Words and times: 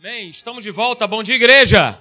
Amém. 0.00 0.30
Estamos 0.30 0.62
de 0.62 0.70
volta. 0.70 1.08
Bom 1.08 1.24
dia, 1.24 1.34
igreja. 1.34 2.00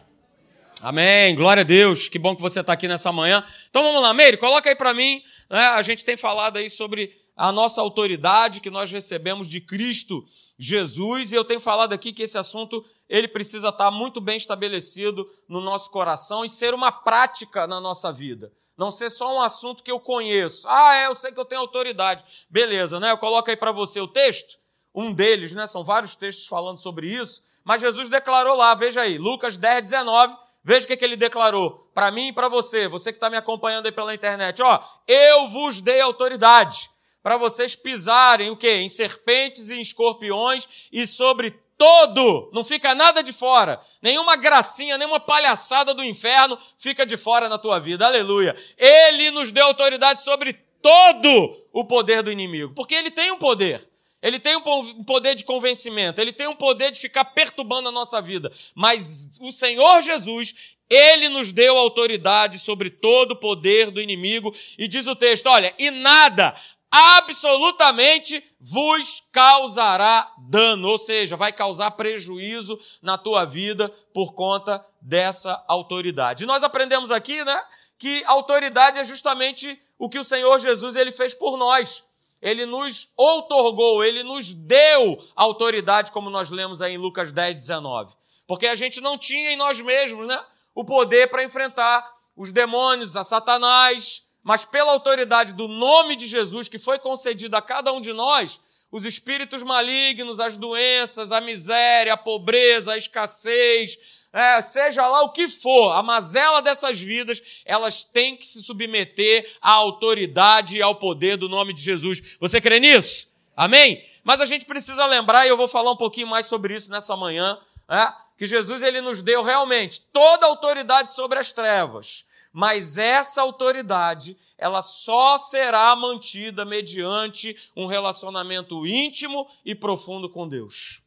Amém. 0.83 1.33
Glória 1.35 1.61
a 1.61 1.63
Deus. 1.63 2.07
Que 2.07 2.19
bom 2.19 2.35
que 2.35 2.41
você 2.43 2.59
está 2.59 2.73
aqui 2.73 2.87
nessa 2.87 3.11
manhã. 3.11 3.43
Então 3.71 3.81
vamos 3.81 4.03
lá, 4.03 4.13
Meire, 4.13 4.37
coloca 4.37 4.69
aí 4.69 4.75
para 4.75 4.93
mim. 4.93 5.23
Né? 5.49 5.65
A 5.69 5.81
gente 5.81 6.05
tem 6.05 6.15
falado 6.15 6.57
aí 6.57 6.69
sobre 6.69 7.11
a 7.35 7.51
nossa 7.51 7.81
autoridade 7.81 8.61
que 8.61 8.69
nós 8.69 8.91
recebemos 8.91 9.49
de 9.49 9.59
Cristo 9.59 10.23
Jesus 10.59 11.31
e 11.31 11.35
eu 11.35 11.43
tenho 11.43 11.59
falado 11.59 11.91
aqui 11.91 12.13
que 12.13 12.21
esse 12.21 12.37
assunto 12.37 12.85
ele 13.09 13.27
precisa 13.27 13.69
estar 13.69 13.89
muito 13.89 14.21
bem 14.21 14.37
estabelecido 14.37 15.27
no 15.49 15.59
nosso 15.59 15.89
coração 15.89 16.45
e 16.45 16.49
ser 16.49 16.75
uma 16.75 16.91
prática 16.91 17.65
na 17.65 17.81
nossa 17.81 18.13
vida. 18.13 18.53
Não 18.77 18.91
ser 18.91 19.09
só 19.09 19.35
um 19.35 19.41
assunto 19.41 19.81
que 19.81 19.89
eu 19.89 19.99
conheço. 19.99 20.67
Ah, 20.69 20.97
é, 20.97 21.07
eu 21.07 21.15
sei 21.15 21.31
que 21.31 21.39
eu 21.39 21.45
tenho 21.45 21.61
autoridade. 21.61 22.23
Beleza, 22.47 22.99
né? 22.99 23.09
Eu 23.09 23.17
coloco 23.17 23.49
aí 23.49 23.57
para 23.57 23.71
você 23.71 23.99
o 23.99 24.07
texto. 24.07 24.59
Um 24.93 25.11
deles, 25.11 25.55
né? 25.55 25.65
São 25.65 25.83
vários 25.83 26.15
textos 26.15 26.45
falando 26.45 26.77
sobre 26.77 27.07
isso. 27.07 27.41
Mas 27.67 27.81
Jesus 27.81 28.07
declarou 28.07 28.55
lá, 28.55 28.73
veja 28.75 29.01
aí, 29.01 29.17
Lucas 29.17 29.57
10, 29.57 29.81
19. 29.81 30.33
Veja 30.63 30.85
o 30.85 30.87
que, 30.87 30.95
que 30.95 31.03
ele 31.03 31.17
declarou 31.17 31.91
para 31.93 32.09
mim 32.09 32.29
e 32.29 32.33
para 32.33 32.47
você, 32.47 32.87
você 32.87 33.11
que 33.11 33.17
está 33.17 33.29
me 33.29 33.35
acompanhando 33.35 33.87
aí 33.87 33.91
pela 33.91 34.15
internet. 34.15 34.61
Ó, 34.61 34.79
eu 35.05 35.49
vos 35.49 35.81
dei 35.81 35.99
autoridade 35.99 36.89
para 37.21 37.35
vocês 37.35 37.75
pisarem 37.75 38.49
o 38.49 38.55
quê? 38.55 38.75
Em 38.75 38.87
serpentes 38.87 39.69
e 39.69 39.75
em 39.75 39.81
escorpiões 39.81 40.65
e 40.93 41.05
sobre 41.05 41.59
todo, 41.77 42.49
não 42.53 42.63
fica 42.63 42.95
nada 42.95 43.21
de 43.21 43.33
fora. 43.33 43.81
Nenhuma 44.01 44.37
gracinha, 44.37 44.97
nenhuma 44.97 45.19
palhaçada 45.19 45.93
do 45.93 46.05
inferno 46.05 46.57
fica 46.77 47.05
de 47.05 47.17
fora 47.17 47.49
na 47.49 47.57
tua 47.57 47.79
vida. 47.79 48.05
Aleluia. 48.05 48.55
Ele 48.77 49.29
nos 49.29 49.51
deu 49.51 49.65
autoridade 49.65 50.23
sobre 50.23 50.53
todo 50.81 51.65
o 51.73 51.83
poder 51.83 52.23
do 52.23 52.31
inimigo, 52.31 52.73
porque 52.73 52.95
ele 52.95 53.11
tem 53.11 53.29
um 53.29 53.37
poder. 53.37 53.85
Ele 54.27 54.39
tem 54.39 54.55
um 54.55 55.03
poder 55.03 55.35
de 55.35 55.43
convencimento, 55.43 56.19
ele 56.19 56.33
tem 56.33 56.47
um 56.47 56.55
poder 56.55 56.91
de 56.91 56.99
ficar 56.99 57.25
perturbando 57.25 57.89
a 57.89 57.91
nossa 57.91 58.21
vida. 58.21 58.51
Mas 58.75 59.37
o 59.41 59.51
Senhor 59.51 60.01
Jesus, 60.01 60.53
ele 60.89 61.29
nos 61.29 61.51
deu 61.51 61.77
autoridade 61.77 62.59
sobre 62.59 62.89
todo 62.89 63.31
o 63.31 63.39
poder 63.39 63.91
do 63.91 64.01
inimigo. 64.01 64.53
E 64.77 64.87
diz 64.87 65.07
o 65.07 65.15
texto: 65.15 65.47
olha, 65.47 65.73
e 65.79 65.89
nada, 65.91 66.55
absolutamente 66.91 68.43
vos 68.59 69.23
causará 69.31 70.31
dano, 70.49 70.87
ou 70.89 70.97
seja, 70.97 71.35
vai 71.35 71.51
causar 71.51 71.91
prejuízo 71.91 72.79
na 73.01 73.17
tua 73.17 73.45
vida 73.45 73.89
por 74.13 74.33
conta 74.33 74.83
dessa 75.01 75.63
autoridade. 75.67 76.43
E 76.43 76.47
nós 76.47 76.63
aprendemos 76.63 77.11
aqui, 77.11 77.43
né, 77.43 77.63
que 77.97 78.23
autoridade 78.25 78.99
é 78.99 79.03
justamente 79.03 79.79
o 79.97 80.09
que 80.09 80.19
o 80.19 80.23
Senhor 80.23 80.59
Jesus 80.59 80.95
ele 80.95 81.11
fez 81.11 81.33
por 81.33 81.57
nós. 81.57 82.03
Ele 82.41 82.65
nos 82.65 83.11
outorgou, 83.17 84.03
ele 84.03 84.23
nos 84.23 84.53
deu 84.53 85.23
autoridade, 85.35 86.11
como 86.11 86.29
nós 86.29 86.49
lemos 86.49 86.81
aí 86.81 86.93
em 86.93 86.97
Lucas 86.97 87.31
10, 87.31 87.55
19. 87.55 88.13
Porque 88.45 88.67
a 88.67 88.75
gente 88.75 89.01
não 89.01 89.17
tinha 89.17 89.51
em 89.51 89.57
nós 89.57 89.81
mesmos, 89.81 90.27
né, 90.27 90.39
o 90.73 90.85
poder 90.85 91.29
para 91.29 91.43
enfrentar 91.43 92.07
os 92.35 92.51
demônios, 92.51 93.15
a 93.15 93.23
Satanás, 93.23 94.23
mas 94.43 94.63
pela 94.63 94.91
autoridade 94.91 95.53
do 95.53 95.67
nome 95.67 96.15
de 96.15 96.27
Jesus 96.27 96.69
que 96.69 96.77
foi 96.77 96.99
concedida 96.99 97.57
a 97.57 97.61
cada 97.61 97.91
um 97.91 97.99
de 97.99 98.13
nós, 98.13 98.59
os 98.91 99.03
espíritos 99.03 99.63
malignos, 99.63 100.39
as 100.39 100.55
doenças, 100.55 101.31
a 101.31 101.41
miséria, 101.41 102.13
a 102.13 102.17
pobreza, 102.17 102.93
a 102.93 102.97
escassez, 102.97 103.97
é, 104.33 104.61
seja 104.61 105.07
lá 105.07 105.21
o 105.23 105.31
que 105.31 105.47
for, 105.47 105.91
a 105.93 106.03
mazela 106.03 106.61
dessas 106.61 106.99
vidas, 106.99 107.41
elas 107.65 108.03
têm 108.03 108.35
que 108.35 108.45
se 108.45 108.61
submeter 108.61 109.49
à 109.61 109.71
autoridade 109.71 110.77
e 110.77 110.81
ao 110.81 110.95
poder 110.95 111.37
do 111.37 111.49
nome 111.49 111.73
de 111.73 111.81
Jesus. 111.81 112.21
Você 112.39 112.61
crê 112.61 112.79
nisso? 112.79 113.27
Amém? 113.55 114.03
Mas 114.23 114.41
a 114.41 114.45
gente 114.45 114.65
precisa 114.65 115.05
lembrar, 115.05 115.45
e 115.45 115.49
eu 115.49 115.57
vou 115.57 115.67
falar 115.67 115.91
um 115.91 115.97
pouquinho 115.97 116.27
mais 116.27 116.45
sobre 116.45 116.75
isso 116.75 116.91
nessa 116.91 117.15
manhã, 117.15 117.57
é, 117.89 118.13
que 118.37 118.45
Jesus 118.45 118.83
ele 118.83 119.01
nos 119.01 119.21
deu 119.21 119.41
realmente 119.41 120.01
toda 120.13 120.45
a 120.45 120.49
autoridade 120.49 121.11
sobre 121.11 121.39
as 121.39 121.51
trevas. 121.51 122.25
Mas 122.53 122.97
essa 122.97 123.41
autoridade, 123.41 124.37
ela 124.57 124.81
só 124.81 125.37
será 125.37 125.95
mantida 125.95 126.65
mediante 126.65 127.55
um 127.75 127.87
relacionamento 127.87 128.85
íntimo 128.85 129.47
e 129.65 129.73
profundo 129.73 130.29
com 130.29 130.47
Deus. 130.47 131.01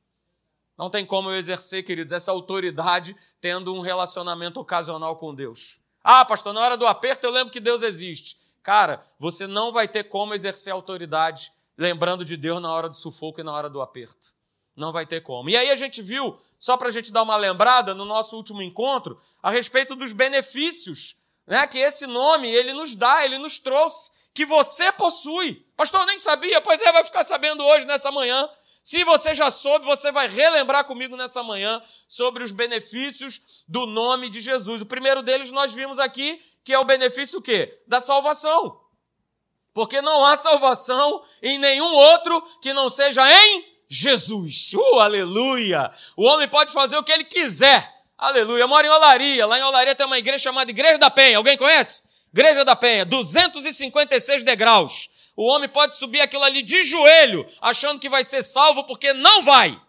Não 0.81 0.89
tem 0.89 1.05
como 1.05 1.29
eu 1.29 1.37
exercer, 1.37 1.83
queridos, 1.83 2.11
essa 2.11 2.31
autoridade 2.31 3.15
tendo 3.39 3.75
um 3.75 3.81
relacionamento 3.81 4.59
ocasional 4.59 5.15
com 5.15 5.35
Deus. 5.35 5.79
Ah, 6.03 6.25
pastor, 6.25 6.55
na 6.55 6.61
hora 6.63 6.75
do 6.75 6.87
aperto 6.87 7.27
eu 7.27 7.31
lembro 7.31 7.53
que 7.53 7.61
Deus 7.61 7.83
existe. 7.83 8.39
Cara, 8.63 9.07
você 9.19 9.47
não 9.47 9.73
vai 9.73 9.87
ter 9.87 10.05
como 10.05 10.33
exercer 10.33 10.73
autoridade 10.73 11.53
lembrando 11.77 12.25
de 12.25 12.35
Deus 12.35 12.63
na 12.63 12.73
hora 12.73 12.89
do 12.89 12.97
sufoco 12.97 13.43
e 13.43 13.45
na 13.45 13.53
hora 13.53 13.69
do 13.69 13.83
aperto. 13.83 14.33
Não 14.75 14.91
vai 14.91 15.05
ter 15.05 15.21
como. 15.21 15.51
E 15.51 15.57
aí 15.59 15.71
a 15.71 15.77
gente 15.77 16.01
viu, 16.01 16.39
só 16.59 16.79
para 16.79 16.89
a 16.89 16.91
gente 16.91 17.13
dar 17.13 17.25
uma 17.25 17.37
lembrada 17.37 17.95
no 17.95 18.07
nosso 18.07 18.35
último 18.35 18.63
encontro, 18.63 19.21
a 19.43 19.51
respeito 19.51 19.95
dos 19.95 20.15
benefícios 20.15 21.17
né, 21.47 21.67
que 21.67 21.77
esse 21.77 22.07
nome 22.07 22.49
ele 22.49 22.73
nos 22.73 22.97
dá, 22.97 23.23
ele 23.23 23.37
nos 23.37 23.61
trouxe, 23.61 24.11
que 24.33 24.47
você 24.47 24.91
possui. 24.93 25.63
Pastor, 25.77 26.01
eu 26.01 26.07
nem 26.07 26.17
sabia, 26.17 26.59
pois 26.63 26.81
é, 26.81 26.91
vai 26.91 27.05
ficar 27.05 27.23
sabendo 27.23 27.63
hoje, 27.67 27.85
nessa 27.85 28.11
manhã. 28.11 28.49
Se 28.83 29.05
você 29.05 29.35
já 29.35 29.51
soube, 29.51 29.85
você 29.85 30.11
vai 30.11 30.27
relembrar 30.27 30.85
comigo 30.85 31.17
nessa 31.17 31.43
manhã 31.43 31.83
sobre 32.09 32.43
os 32.43 32.51
benefícios 32.51 33.65
do 33.69 33.87
nome 33.87 34.31
de 34.31 34.41
Jesus. 34.41 34.81
O 34.81 34.87
primeiro 34.87 35.23
deles 35.23 35.51
nós 35.51 35.73
vimos 35.73 35.99
aqui, 35.99 36.41
que 36.65 36.73
é 36.73 36.79
o 36.79 36.85
benefício 36.85 37.39
o 37.39 37.43
quê? 37.43 37.83
Da 37.87 38.01
salvação. 38.01 38.81
Porque 39.75 40.01
não 40.01 40.25
há 40.25 40.37
salvação 40.37 41.23
em 41.43 41.59
nenhum 41.59 41.93
outro 41.93 42.41
que 42.61 42.73
não 42.73 42.89
seja 42.89 43.23
em 43.31 43.65
Jesus. 43.89 44.73
Uh, 44.73 44.99
aleluia! 44.99 45.93
O 46.17 46.25
homem 46.25 46.49
pode 46.49 46.73
fazer 46.73 46.97
o 46.97 47.05
que 47.05 47.13
ele 47.13 47.25
quiser. 47.25 48.01
Aleluia. 48.17 48.63
Eu 48.63 48.69
moro 48.69 48.87
em 48.87 48.91
Olaria. 48.91 49.47
Lá 49.47 49.59
em 49.59 49.63
Olaria 49.63 49.95
tem 49.95 50.07
uma 50.07 50.19
igreja 50.19 50.45
chamada 50.45 50.71
Igreja 50.71 50.99
da 50.99 51.11
Penha. 51.11 51.39
Alguém 51.39 51.57
conhece? 51.57 52.03
Igreja 52.33 52.65
da 52.65 52.77
Penha. 52.77 53.05
256 53.05 54.43
degraus. 54.43 55.09
O 55.37 55.45
homem 55.47 55.69
pode 55.69 55.97
subir 55.97 56.21
aquilo 56.21 56.43
ali 56.43 56.63
de 56.63 56.83
joelho, 56.83 57.47
achando 57.61 58.01
que 58.01 58.09
vai 58.09 58.25
ser 58.25 58.43
salvo, 58.43 58.85
porque 58.85 59.13
não 59.13 59.43
vai. 59.43 59.81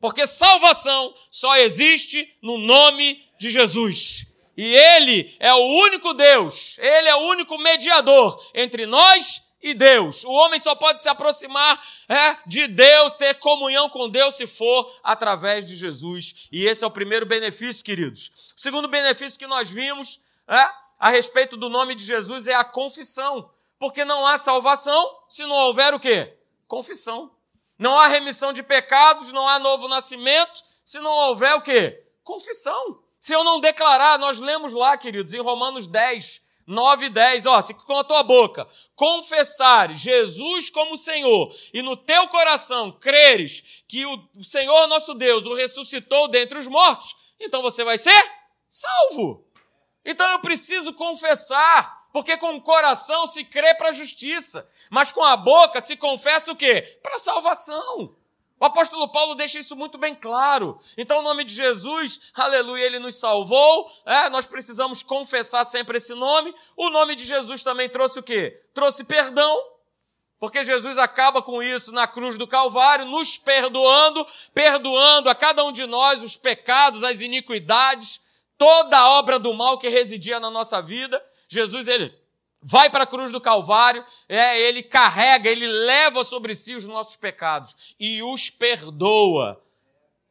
Porque 0.00 0.26
salvação 0.26 1.14
só 1.30 1.56
existe 1.56 2.32
no 2.42 2.58
nome 2.58 3.22
de 3.38 3.50
Jesus. 3.50 4.26
E 4.56 4.74
Ele 4.74 5.36
é 5.38 5.52
o 5.52 5.64
único 5.82 6.14
Deus, 6.14 6.78
Ele 6.78 7.08
é 7.08 7.14
o 7.14 7.28
único 7.28 7.58
mediador 7.58 8.40
entre 8.54 8.86
nós 8.86 9.42
e 9.60 9.74
Deus. 9.74 10.24
O 10.24 10.30
homem 10.30 10.60
só 10.60 10.74
pode 10.74 11.02
se 11.02 11.08
aproximar 11.08 11.82
é, 12.08 12.36
de 12.46 12.66
Deus, 12.66 13.14
ter 13.14 13.34
comunhão 13.34 13.88
com 13.88 14.08
Deus, 14.08 14.36
se 14.36 14.46
for 14.46 14.90
através 15.02 15.66
de 15.66 15.74
Jesus. 15.74 16.48
E 16.52 16.64
esse 16.64 16.84
é 16.84 16.86
o 16.86 16.90
primeiro 16.90 17.26
benefício, 17.26 17.84
queridos. 17.84 18.54
O 18.56 18.60
segundo 18.60 18.88
benefício 18.88 19.38
que 19.38 19.46
nós 19.46 19.70
vimos 19.70 20.20
é, 20.48 20.70
a 20.98 21.10
respeito 21.10 21.56
do 21.56 21.68
nome 21.68 21.94
de 21.94 22.04
Jesus 22.04 22.46
é 22.46 22.54
a 22.54 22.64
confissão. 22.64 23.50
Porque 23.78 24.04
não 24.04 24.26
há 24.26 24.38
salvação 24.38 25.18
se 25.28 25.44
não 25.44 25.56
houver 25.56 25.92
o 25.94 26.00
quê? 26.00 26.36
Confissão. 26.66 27.30
Não 27.78 27.98
há 27.98 28.06
remissão 28.06 28.52
de 28.52 28.62
pecados, 28.62 29.32
não 29.32 29.46
há 29.46 29.58
novo 29.58 29.86
nascimento 29.88 30.62
se 30.84 30.98
não 31.00 31.12
houver 31.12 31.54
o 31.54 31.60
quê? 31.60 32.02
Confissão. 32.22 33.00
Se 33.20 33.32
eu 33.32 33.42
não 33.44 33.60
declarar, 33.60 34.18
nós 34.18 34.38
lemos 34.38 34.72
lá, 34.72 34.96
queridos, 34.96 35.34
em 35.34 35.40
Romanos 35.40 35.86
10, 35.86 36.40
9 36.66 37.06
e 37.06 37.10
10, 37.10 37.46
ó, 37.46 37.60
se 37.60 37.74
com 37.74 37.98
a 37.98 38.04
tua 38.04 38.22
boca 38.22 38.66
confessar 38.94 39.92
Jesus 39.92 40.70
como 40.70 40.96
Senhor 40.96 41.54
e 41.72 41.82
no 41.82 41.96
teu 41.96 42.28
coração 42.28 42.90
creres 42.92 43.82
que 43.86 44.06
o 44.06 44.42
Senhor 44.42 44.86
nosso 44.86 45.14
Deus 45.14 45.44
o 45.44 45.54
ressuscitou 45.54 46.28
dentre 46.28 46.58
os 46.58 46.66
mortos, 46.66 47.14
então 47.38 47.62
você 47.62 47.84
vai 47.84 47.98
ser 47.98 48.32
salvo. 48.68 49.44
Então 50.04 50.28
eu 50.32 50.38
preciso 50.38 50.92
confessar 50.94 51.95
porque 52.16 52.38
com 52.38 52.54
o 52.54 52.62
coração 52.62 53.26
se 53.26 53.44
crê 53.44 53.74
para 53.74 53.90
a 53.90 53.92
justiça, 53.92 54.66
mas 54.88 55.12
com 55.12 55.22
a 55.22 55.36
boca 55.36 55.82
se 55.82 55.98
confessa 55.98 56.50
o 56.50 56.56
quê? 56.56 56.98
Para 57.02 57.16
a 57.16 57.18
salvação. 57.18 58.16
O 58.58 58.64
apóstolo 58.64 59.06
Paulo 59.12 59.34
deixa 59.34 59.58
isso 59.58 59.76
muito 59.76 59.98
bem 59.98 60.14
claro. 60.14 60.80
Então, 60.96 61.18
o 61.18 61.22
nome 61.22 61.44
de 61.44 61.54
Jesus, 61.54 62.32
aleluia, 62.32 62.86
ele 62.86 62.98
nos 62.98 63.16
salvou. 63.16 63.92
É, 64.06 64.30
nós 64.30 64.46
precisamos 64.46 65.02
confessar 65.02 65.66
sempre 65.66 65.98
esse 65.98 66.14
nome. 66.14 66.54
O 66.74 66.88
nome 66.88 67.16
de 67.16 67.26
Jesus 67.26 67.62
também 67.62 67.86
trouxe 67.86 68.18
o 68.18 68.22
quê? 68.22 68.62
Trouxe 68.72 69.04
perdão. 69.04 69.62
Porque 70.40 70.64
Jesus 70.64 70.96
acaba 70.96 71.42
com 71.42 71.62
isso 71.62 71.92
na 71.92 72.06
cruz 72.06 72.38
do 72.38 72.46
Calvário, 72.46 73.04
nos 73.04 73.36
perdoando, 73.36 74.26
perdoando 74.54 75.28
a 75.28 75.34
cada 75.34 75.62
um 75.66 75.70
de 75.70 75.86
nós 75.86 76.22
os 76.22 76.34
pecados, 76.34 77.04
as 77.04 77.20
iniquidades, 77.20 78.22
toda 78.56 78.96
a 78.96 79.10
obra 79.18 79.38
do 79.38 79.52
mal 79.52 79.76
que 79.76 79.90
residia 79.90 80.40
na 80.40 80.48
nossa 80.48 80.80
vida. 80.80 81.22
Jesus, 81.48 81.88
ele 81.88 82.12
vai 82.62 82.90
para 82.90 83.04
a 83.04 83.06
cruz 83.06 83.30
do 83.30 83.40
Calvário, 83.40 84.04
é, 84.28 84.60
ele 84.62 84.82
carrega, 84.82 85.48
ele 85.48 85.66
leva 85.66 86.24
sobre 86.24 86.54
si 86.54 86.74
os 86.74 86.84
nossos 86.84 87.16
pecados 87.16 87.94
e 87.98 88.22
os 88.22 88.50
perdoa. 88.50 89.62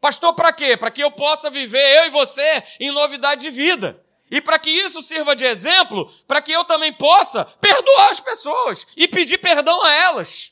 Pastor, 0.02 0.34
para 0.34 0.52
quê? 0.52 0.76
Para 0.76 0.92
que 0.92 1.02
eu 1.02 1.12
possa 1.12 1.50
viver, 1.50 1.98
eu 1.98 2.06
e 2.08 2.10
você, 2.10 2.64
em 2.80 2.92
novidade 2.92 3.42
de 3.42 3.50
vida. 3.50 4.04
E 4.30 4.42
para 4.42 4.60
que 4.60 4.70
isso 4.70 5.02
sirva 5.02 5.36
de 5.36 5.46
exemplo, 5.46 6.12
para 6.28 6.42
que 6.42 6.52
eu 6.52 6.66
também 6.66 6.92
possa 6.92 7.46
perdoar 7.46 8.10
as 8.10 8.20
pessoas 8.20 8.86
e 8.98 9.08
pedir 9.08 9.38
perdão 9.38 9.84
a 9.84 9.94
elas. 9.94 10.52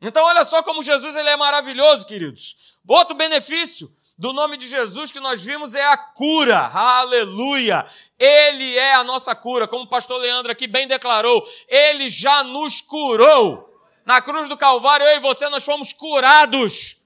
Então, 0.00 0.22
olha 0.24 0.44
só 0.44 0.62
como 0.62 0.82
Jesus 0.82 1.16
ele 1.16 1.30
é 1.30 1.36
maravilhoso, 1.36 2.04
queridos. 2.04 2.76
Outro 2.86 3.16
benefício 3.16 3.90
do 4.16 4.32
nome 4.32 4.56
de 4.56 4.68
Jesus 4.68 5.10
que 5.10 5.18
nós 5.18 5.42
vimos 5.42 5.74
é 5.74 5.84
a 5.84 5.96
cura. 5.96 6.58
Aleluia! 6.58 7.84
Ele 8.18 8.76
é 8.78 8.94
a 8.94 9.04
nossa 9.04 9.34
cura, 9.34 9.66
como 9.66 9.84
o 9.84 9.88
pastor 9.88 10.20
Leandro 10.20 10.52
aqui 10.52 10.66
bem 10.66 10.86
declarou. 10.86 11.44
Ele 11.68 12.08
já 12.08 12.44
nos 12.44 12.80
curou. 12.80 13.70
Na 14.06 14.20
cruz 14.20 14.48
do 14.48 14.56
Calvário, 14.56 15.06
eu 15.06 15.16
e 15.16 15.20
você, 15.20 15.48
nós 15.48 15.64
fomos 15.64 15.92
curados. 15.92 17.02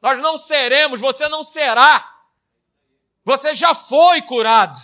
Nós 0.00 0.18
não 0.18 0.36
seremos, 0.36 1.00
você 1.00 1.28
não 1.28 1.42
será. 1.42 2.08
Você 3.24 3.54
já 3.54 3.74
foi 3.74 4.22
curado. 4.22 4.78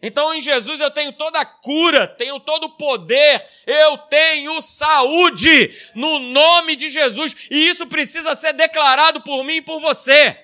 Então 0.00 0.34
em 0.34 0.40
Jesus 0.40 0.80
eu 0.80 0.90
tenho 0.90 1.12
toda 1.12 1.40
a 1.40 1.46
cura, 1.46 2.08
tenho 2.08 2.40
todo 2.40 2.64
o 2.64 2.76
poder, 2.76 3.48
eu 3.64 3.96
tenho 3.98 4.60
saúde 4.60 5.72
no 5.94 6.18
nome 6.18 6.74
de 6.74 6.88
Jesus. 6.88 7.36
E 7.50 7.68
isso 7.68 7.86
precisa 7.86 8.34
ser 8.34 8.52
declarado 8.52 9.20
por 9.20 9.44
mim 9.44 9.56
e 9.56 9.62
por 9.62 9.80
você. 9.80 10.36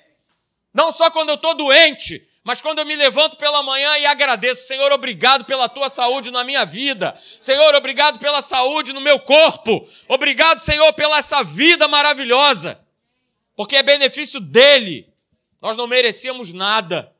Não 0.73 0.93
só 0.93 1.11
quando 1.11 1.31
eu 1.31 1.35
estou 1.35 1.55
doente, 1.55 2.26
mas 2.44 2.61
quando 2.61 2.79
eu 2.79 2.87
me 2.87 2.97
levanto 2.97 3.37
pela 3.37 3.62
manhã 3.62 3.99
e 3.99 4.06
agradeço, 4.06 4.67
Senhor, 4.67 4.91
obrigado 4.91 5.44
pela 5.44 5.69
tua 5.69 5.91
saúde 5.91 6.31
na 6.31 6.44
minha 6.44 6.65
vida. 6.65 7.15
Senhor, 7.41 7.75
obrigado 7.75 8.19
pela 8.19 8.41
saúde 8.41 8.93
no 8.93 9.00
meu 9.00 9.20
corpo. 9.20 9.87
Obrigado, 10.09 10.59
Senhor, 10.61 10.93
pela 10.94 11.19
essa 11.19 11.43
vida 11.43 11.87
maravilhosa. 11.88 12.81
Porque 13.55 13.76
é 13.76 13.82
benefício 13.82 14.41
dele. 14.41 15.12
Nós 15.61 15.76
não 15.76 15.87
merecíamos 15.87 16.53
nada. 16.53 17.12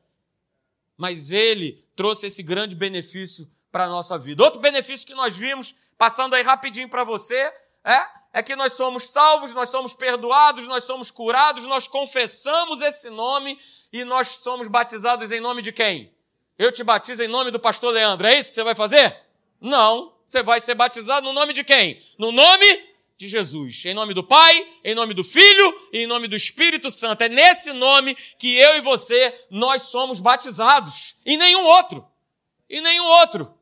Mas 0.97 1.29
ele 1.29 1.85
trouxe 1.95 2.27
esse 2.27 2.41
grande 2.41 2.75
benefício 2.75 3.47
para 3.71 3.83
a 3.83 3.87
nossa 3.87 4.17
vida. 4.17 4.43
Outro 4.43 4.59
benefício 4.59 5.05
que 5.05 5.13
nós 5.13 5.35
vimos, 5.35 5.75
passando 5.97 6.33
aí 6.33 6.41
rapidinho 6.41 6.89
para 6.89 7.03
você, 7.03 7.53
é, 7.83 8.03
é 8.31 8.43
que 8.43 8.55
nós 8.55 8.73
somos 8.73 9.09
salvos, 9.09 9.53
nós 9.53 9.69
somos 9.69 9.93
perdoados, 9.93 10.65
nós 10.65 10.83
somos 10.83 11.09
curados, 11.09 11.63
nós 11.63 11.87
confessamos 11.87 12.81
esse 12.81 13.09
nome 13.09 13.57
e 13.91 14.03
nós 14.03 14.27
somos 14.27 14.67
batizados 14.67 15.31
em 15.31 15.39
nome 15.39 15.61
de 15.61 15.71
quem? 15.71 16.13
Eu 16.57 16.71
te 16.71 16.83
batizo 16.83 17.23
em 17.23 17.27
nome 17.27 17.51
do 17.51 17.59
pastor 17.59 17.93
Leandro. 17.93 18.27
É 18.27 18.37
isso 18.37 18.49
que 18.49 18.55
você 18.55 18.63
vai 18.63 18.75
fazer? 18.75 19.17
Não. 19.59 20.13
Você 20.27 20.43
vai 20.43 20.61
ser 20.61 20.75
batizado 20.75 21.25
no 21.25 21.33
nome 21.33 21.53
de 21.53 21.63
quem? 21.63 22.01
No 22.17 22.31
nome 22.31 22.89
de 23.17 23.27
Jesus. 23.27 23.83
Em 23.85 23.93
nome 23.93 24.13
do 24.13 24.23
Pai, 24.23 24.67
em 24.83 24.93
nome 24.93 25.13
do 25.13 25.23
Filho 25.23 25.89
e 25.91 25.99
em 25.99 26.07
nome 26.07 26.27
do 26.27 26.35
Espírito 26.35 26.91
Santo. 26.91 27.23
É 27.23 27.29
nesse 27.29 27.73
nome 27.73 28.15
que 28.37 28.55
eu 28.55 28.77
e 28.77 28.81
você, 28.81 29.33
nós 29.49 29.83
somos 29.83 30.19
batizados. 30.19 31.15
E 31.25 31.35
nenhum 31.35 31.65
outro. 31.65 32.07
E 32.69 32.79
nenhum 32.79 33.05
outro. 33.05 33.58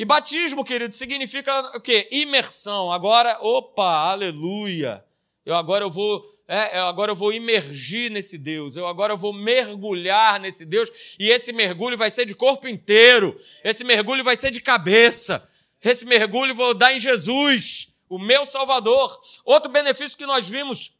E 0.00 0.04
batismo, 0.06 0.64
querido, 0.64 0.94
significa 0.94 1.76
o 1.76 1.78
quê? 1.78 2.08
Imersão. 2.10 2.90
Agora, 2.90 3.36
opa, 3.42 4.10
aleluia. 4.10 5.04
Eu 5.44 5.54
agora 5.54 5.84
eu 5.84 5.90
vou 5.90 6.24
é, 6.48 6.78
eu 6.78 6.86
agora 6.86 7.12
eu 7.12 7.14
vou 7.14 7.34
imergir 7.34 8.10
nesse 8.10 8.38
Deus, 8.38 8.76
eu 8.76 8.86
agora 8.86 9.12
eu 9.12 9.18
vou 9.18 9.30
mergulhar 9.34 10.40
nesse 10.40 10.64
Deus, 10.64 10.90
e 11.18 11.28
esse 11.28 11.52
mergulho 11.52 11.98
vai 11.98 12.10
ser 12.10 12.24
de 12.24 12.34
corpo 12.34 12.66
inteiro, 12.66 13.38
esse 13.62 13.84
mergulho 13.84 14.24
vai 14.24 14.36
ser 14.36 14.50
de 14.50 14.62
cabeça, 14.62 15.46
esse 15.82 16.06
mergulho 16.06 16.54
vou 16.54 16.72
dar 16.72 16.94
em 16.94 16.98
Jesus 16.98 17.94
o 18.08 18.18
meu 18.18 18.46
Salvador. 18.46 19.20
Outro 19.44 19.70
benefício 19.70 20.16
que 20.16 20.24
nós 20.24 20.48
vimos 20.48 20.94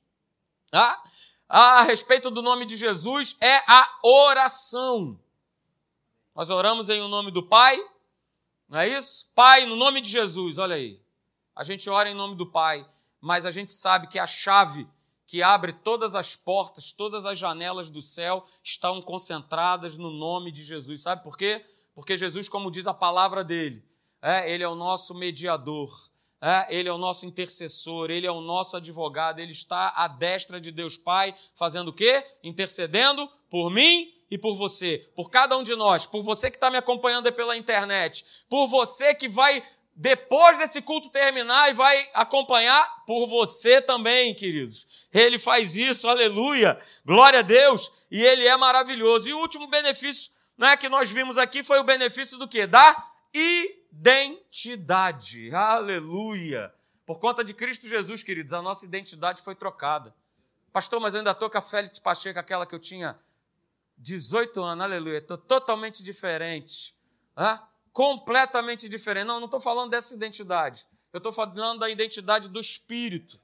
tá? 0.71 1.03
a 1.49 1.85
respeito 1.85 2.31
do 2.31 2.43
nome 2.43 2.67
de 2.67 2.77
Jesus 2.77 3.35
é 3.41 3.63
a 3.67 3.99
oração. 4.03 5.19
Nós 6.37 6.51
oramos 6.51 6.91
em 6.91 7.01
o 7.01 7.09
nome 7.09 7.31
do 7.31 7.43
Pai, 7.43 7.83
não 8.71 8.79
é 8.79 8.89
isso? 8.89 9.29
Pai, 9.35 9.67
no 9.67 9.77
nome 9.77 10.01
de 10.01 10.09
Jesus, 10.09 10.57
olha 10.57 10.77
aí. 10.77 10.99
A 11.55 11.63
gente 11.63 11.91
ora 11.91 12.09
em 12.09 12.15
nome 12.15 12.37
do 12.37 12.47
Pai, 12.47 12.87
mas 13.21 13.45
a 13.45 13.51
gente 13.51 13.73
sabe 13.73 14.07
que 14.07 14.19
a 14.19 14.27
chave 14.27 14.89
que 15.27 15.43
abre 15.43 15.73
todas 15.73 16.15
as 16.15 16.35
portas, 16.35 16.91
todas 16.91 17.27
as 17.27 17.39
janelas 17.39 17.91
do 17.91 18.01
céu 18.01 18.47
estão 18.65 19.03
concentradas 19.03 19.99
no 19.99 20.11
nome 20.11 20.51
de 20.51 20.63
Jesus. 20.63 21.03
Sabe 21.03 21.23
por 21.23 21.37
quê? 21.37 21.63
Porque 21.95 22.17
Jesus, 22.17 22.49
como 22.49 22.71
diz 22.71 22.87
a 22.87 22.95
palavra 22.95 23.45
dele, 23.45 23.85
é, 24.23 24.51
ele 24.51 24.65
é 24.65 24.69
o 24.69 24.75
nosso 24.75 25.15
mediador 25.15 25.91
é, 26.43 26.75
ele 26.75 26.89
é 26.89 26.93
o 26.93 26.97
nosso 26.97 27.27
intercessor, 27.27 28.11
ele 28.11 28.27
é 28.27 28.33
o 28.33 28.41
nosso 28.41 28.75
advogado, 28.75 29.41
ele 29.41 29.53
está 29.53 29.93
à 29.95 30.09
destra 30.09 30.59
de 30.59 30.73
Deus 30.73 30.97
Pai, 30.97 31.35
fazendo 31.55 31.89
o 31.89 31.93
quê? 31.93 32.25
Intercedendo 32.43 33.29
por 33.51 33.71
mim 33.71 34.11
e 34.31 34.39
por 34.39 34.57
você, 34.57 35.11
por 35.15 35.29
cada 35.29 35.59
um 35.59 35.63
de 35.63 35.75
nós, 35.75 36.07
por 36.07 36.23
você 36.23 36.51
que 36.51 36.57
está 36.57 36.71
me 36.71 36.77
acompanhando 36.77 37.31
pela 37.33 37.57
internet, 37.57 38.25
por 38.49 38.69
você 38.69 39.15
que 39.15 39.29
vai, 39.29 39.63
depois 39.95 40.59
desse 40.59 40.81
culto 40.81 41.11
terminar 41.11 41.71
e 41.71 41.75
vai 41.75 42.09
acompanhar, 42.15 43.05
por 43.05 43.27
você 43.27 43.83
também, 43.83 44.35
queridos. 44.35 44.87
Ele 45.13 45.39
faz 45.39 45.75
isso, 45.75 46.09
aleluia, 46.09 46.79
glória 47.05 47.41
a 47.41 47.43
Deus, 47.43 47.91
e 48.11 48.23
ele 48.23 48.47
é 48.47 48.57
maravilhoso. 48.57 49.29
E 49.29 49.35
o 49.35 49.39
último 49.39 49.67
benefício 49.67 50.33
né, 50.57 50.77
que 50.77 50.89
nós 50.89 51.11
vimos 51.11 51.37
aqui 51.37 51.65
foi 51.65 51.81
o 51.81 51.85
benefício 51.85 52.39
do 52.39 52.47
quê? 52.47 52.67
Da 52.67 53.11
identidade. 53.35 55.53
Aleluia! 55.53 56.73
Por 57.05 57.19
conta 57.19 57.43
de 57.43 57.53
Cristo 57.53 57.89
Jesus, 57.89 58.23
queridos, 58.23 58.53
a 58.53 58.63
nossa 58.63 58.85
identidade 58.85 59.43
foi 59.43 59.57
trocada. 59.57 60.15
Pastor, 60.73 61.01
mas 61.01 61.15
eu 61.15 61.19
ainda 61.19 61.33
estou 61.33 61.51
com 61.51 61.59
a 61.59 61.61
Félix 61.61 61.99
Pacheco, 61.99 62.39
aquela 62.39 62.65
que 62.65 62.75
eu 62.75 62.79
tinha 62.79 63.19
18 64.01 64.63
anos, 64.63 64.85
aleluia. 64.85 65.19
Estou 65.19 65.37
totalmente 65.37 66.03
diferente. 66.03 66.95
Hã? 67.37 67.61
Completamente 67.93 68.89
diferente. 68.89 69.27
Não, 69.27 69.39
não 69.39 69.45
estou 69.45 69.61
falando 69.61 69.91
dessa 69.91 70.15
identidade. 70.15 70.87
Eu 71.13 71.19
estou 71.19 71.33
falando 71.33 71.81
da 71.81 71.91
identidade 71.91 72.49
do 72.49 72.61
Espírito, 72.61 73.39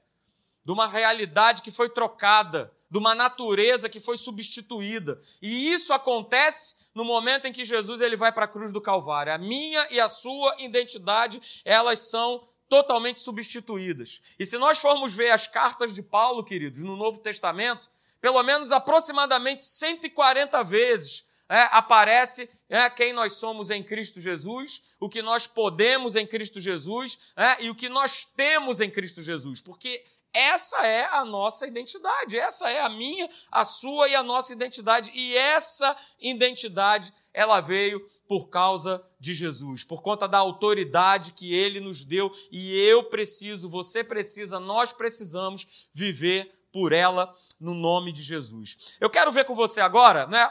de 0.65 0.71
uma 0.71 0.87
realidade 0.87 1.61
que 1.61 1.69
foi 1.69 1.89
trocada, 1.89 2.71
de 2.89 2.97
uma 2.97 3.13
natureza 3.13 3.87
que 3.87 3.99
foi 3.99 4.17
substituída. 4.17 5.21
E 5.41 5.71
isso 5.71 5.93
acontece 5.93 6.75
no 6.95 7.05
momento 7.05 7.45
em 7.45 7.53
que 7.53 7.63
Jesus 7.63 8.01
ele 8.01 8.15
vai 8.15 8.31
para 8.31 8.45
a 8.45 8.47
cruz 8.47 8.71
do 8.71 8.81
Calvário. 8.81 9.33
A 9.33 9.37
minha 9.37 9.85
e 9.91 9.99
a 9.99 10.09
sua 10.09 10.55
identidade, 10.59 11.41
elas 11.63 12.09
são 12.09 12.47
totalmente 12.67 13.19
substituídas. 13.19 14.21
E 14.39 14.45
se 14.45 14.57
nós 14.57 14.79
formos 14.79 15.13
ver 15.13 15.29
as 15.29 15.45
cartas 15.45 15.93
de 15.93 16.01
Paulo, 16.01 16.43
queridos, 16.43 16.81
no 16.81 16.95
Novo 16.95 17.19
Testamento, 17.19 17.89
pelo 18.21 18.41
menos 18.43 18.71
aproximadamente 18.71 19.63
140 19.63 20.63
vezes 20.63 21.25
é, 21.49 21.61
aparece 21.71 22.49
é, 22.69 22.89
quem 22.89 23.13
nós 23.13 23.33
somos 23.33 23.69
em 23.69 23.81
Cristo 23.81 24.19
Jesus, 24.19 24.83
o 24.99 25.07
que 25.07 25.21
nós 25.21 25.47
podemos 25.47 26.15
em 26.15 26.27
Cristo 26.27 26.59
Jesus 26.59 27.17
é, 27.35 27.63
e 27.63 27.69
o 27.69 27.75
que 27.75 27.87
nós 27.87 28.25
temos 28.25 28.81
em 28.81 28.89
Cristo 28.89 29.21
Jesus, 29.21 29.61
porque 29.61 30.03
essa 30.33 30.85
é 30.85 31.07
a 31.15 31.25
nossa 31.25 31.65
identidade, 31.65 32.37
essa 32.37 32.69
é 32.69 32.81
a 32.81 32.89
minha, 32.89 33.29
a 33.51 33.65
sua 33.65 34.07
e 34.07 34.15
a 34.15 34.21
nossa 34.21 34.53
identidade. 34.53 35.11
E 35.15 35.35
essa 35.35 35.95
identidade, 36.19 37.11
ela 37.33 37.59
veio 37.59 38.05
por 38.27 38.47
causa 38.47 39.03
de 39.19 39.33
Jesus, 39.33 39.83
por 39.83 40.03
conta 40.03 40.27
da 40.27 40.37
autoridade 40.37 41.31
que 41.31 41.55
ele 41.55 41.79
nos 41.79 42.03
deu. 42.03 42.31
E 42.51 42.77
eu 42.77 43.05
preciso, 43.05 43.69
você 43.69 44.03
precisa, 44.03 44.59
nós 44.59 44.93
precisamos 44.93 45.65
viver 45.91 46.51
por 46.77 46.93
ela 46.93 47.33
no 47.59 47.73
nome 47.73 48.11
de 48.11 48.21
Jesus. 48.21 48.95
Eu 49.01 49.09
quero 49.09 49.31
ver 49.31 49.45
com 49.45 49.55
você 49.55 49.81
agora, 49.81 50.27
né? 50.27 50.47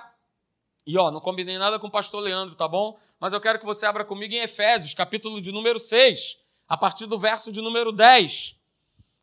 E 0.84 0.98
ó, 0.98 1.08
não 1.08 1.20
combinei 1.20 1.56
nada 1.56 1.78
com 1.78 1.86
o 1.86 1.90
pastor 1.90 2.20
Leandro, 2.20 2.56
tá 2.56 2.66
bom? 2.66 2.98
Mas 3.20 3.32
eu 3.32 3.40
quero 3.40 3.60
que 3.60 3.64
você 3.64 3.86
abra 3.86 4.04
comigo 4.04 4.34
em 4.34 4.38
Efésios, 4.38 4.92
capítulo 4.92 5.40
de 5.40 5.52
número 5.52 5.78
6, 5.78 6.38
a 6.68 6.76
partir 6.76 7.06
do 7.06 7.16
verso 7.16 7.52
de 7.52 7.60
número 7.60 7.92
10. 7.92 8.56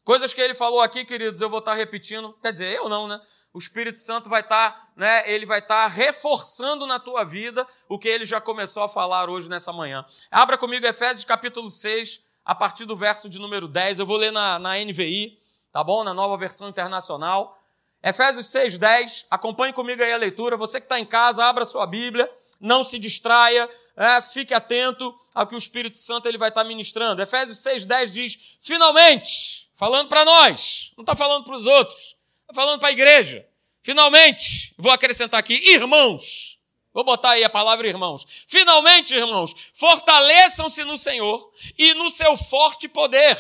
Coisas 0.06 0.34
que 0.34 0.40
ele 0.40 0.56
falou 0.56 0.80
aqui, 0.80 1.04
queridos, 1.04 1.42
eu 1.42 1.50
vou 1.50 1.60
estar 1.60 1.74
repetindo. 1.74 2.32
Quer 2.42 2.54
dizer, 2.54 2.74
eu 2.74 2.88
não, 2.88 3.06
né? 3.06 3.20
O 3.52 3.60
Espírito 3.60 4.00
Santo 4.00 4.30
vai 4.30 4.40
estar, 4.40 4.94
né? 4.96 5.30
Ele 5.30 5.46
vai 5.46 5.60
estar 5.60 5.86
reforçando 5.88 6.88
na 6.88 7.00
tua 7.00 7.26
vida 7.26 7.68
o 7.90 8.00
que 8.00 8.08
ele 8.08 8.24
já 8.24 8.40
começou 8.40 8.82
a 8.82 8.88
falar 8.88 9.30
hoje 9.30 9.50
nessa 9.50 9.74
manhã. 9.74 10.06
Abra 10.32 10.58
comigo 10.58 10.88
Efésios 10.88 11.26
capítulo 11.26 11.70
6, 11.70 12.24
a 12.46 12.56
partir 12.56 12.86
do 12.86 12.96
verso 12.96 13.28
de 13.28 13.40
número 13.40 13.68
10. 13.68 14.00
Eu 14.00 14.06
vou 14.06 14.16
ler 14.16 14.32
na, 14.32 14.58
na 14.58 14.78
NVI, 14.78 15.43
tá 15.74 15.84
bom? 15.84 16.06
Na 16.06 16.14
nova 16.14 16.38
versão 16.38 16.70
internacional. 16.70 17.60
Efésios 18.02 18.48
6, 18.48 18.78
10. 18.78 19.26
Acompanhe 19.30 19.74
comigo 19.74 20.02
aí 20.02 20.14
a 20.14 20.18
leitura. 20.18 20.56
Você 20.56 20.80
que 20.80 20.86
está 20.86 20.98
em 20.98 21.06
casa, 21.06 21.44
abra 21.44 21.66
sua 21.66 21.86
Bíblia, 21.86 22.32
não 22.62 22.86
se 22.86 22.98
distraia, 22.98 23.70
é, 23.98 24.22
fique 24.22 24.54
atento 24.54 25.14
ao 25.36 25.46
que 25.46 25.56
o 25.56 25.58
Espírito 25.58 25.98
Santo 25.98 26.30
ele 26.30 26.38
vai 26.38 26.48
estar 26.48 26.64
ministrando. 26.64 27.22
Efésios 27.22 27.60
6, 27.60 27.84
10 27.84 28.14
diz: 28.14 28.58
Finalmente 28.62 29.64
Falando 29.76 30.08
para 30.08 30.24
nós, 30.24 30.94
não 30.96 31.02
está 31.02 31.16
falando 31.16 31.44
para 31.44 31.56
os 31.56 31.66
outros, 31.66 32.16
está 32.42 32.54
falando 32.54 32.80
para 32.80 32.90
a 32.90 32.94
igreja. 32.94 33.46
Finalmente, 33.82 34.74
vou 34.78 34.92
acrescentar 34.92 35.40
aqui, 35.40 35.56
irmãos. 35.72 36.58
Vou 36.94 37.04
botar 37.04 37.32
aí 37.32 37.44
a 37.44 37.50
palavra 37.50 37.88
irmãos. 37.88 38.26
Finalmente, 38.48 39.14
irmãos, 39.16 39.54
fortaleçam-se 39.74 40.84
no 40.84 40.98
Senhor 40.98 41.52
e 41.78 41.94
no 41.96 42.10
seu 42.12 42.38
forte 42.38 42.88
poder. 42.88 43.38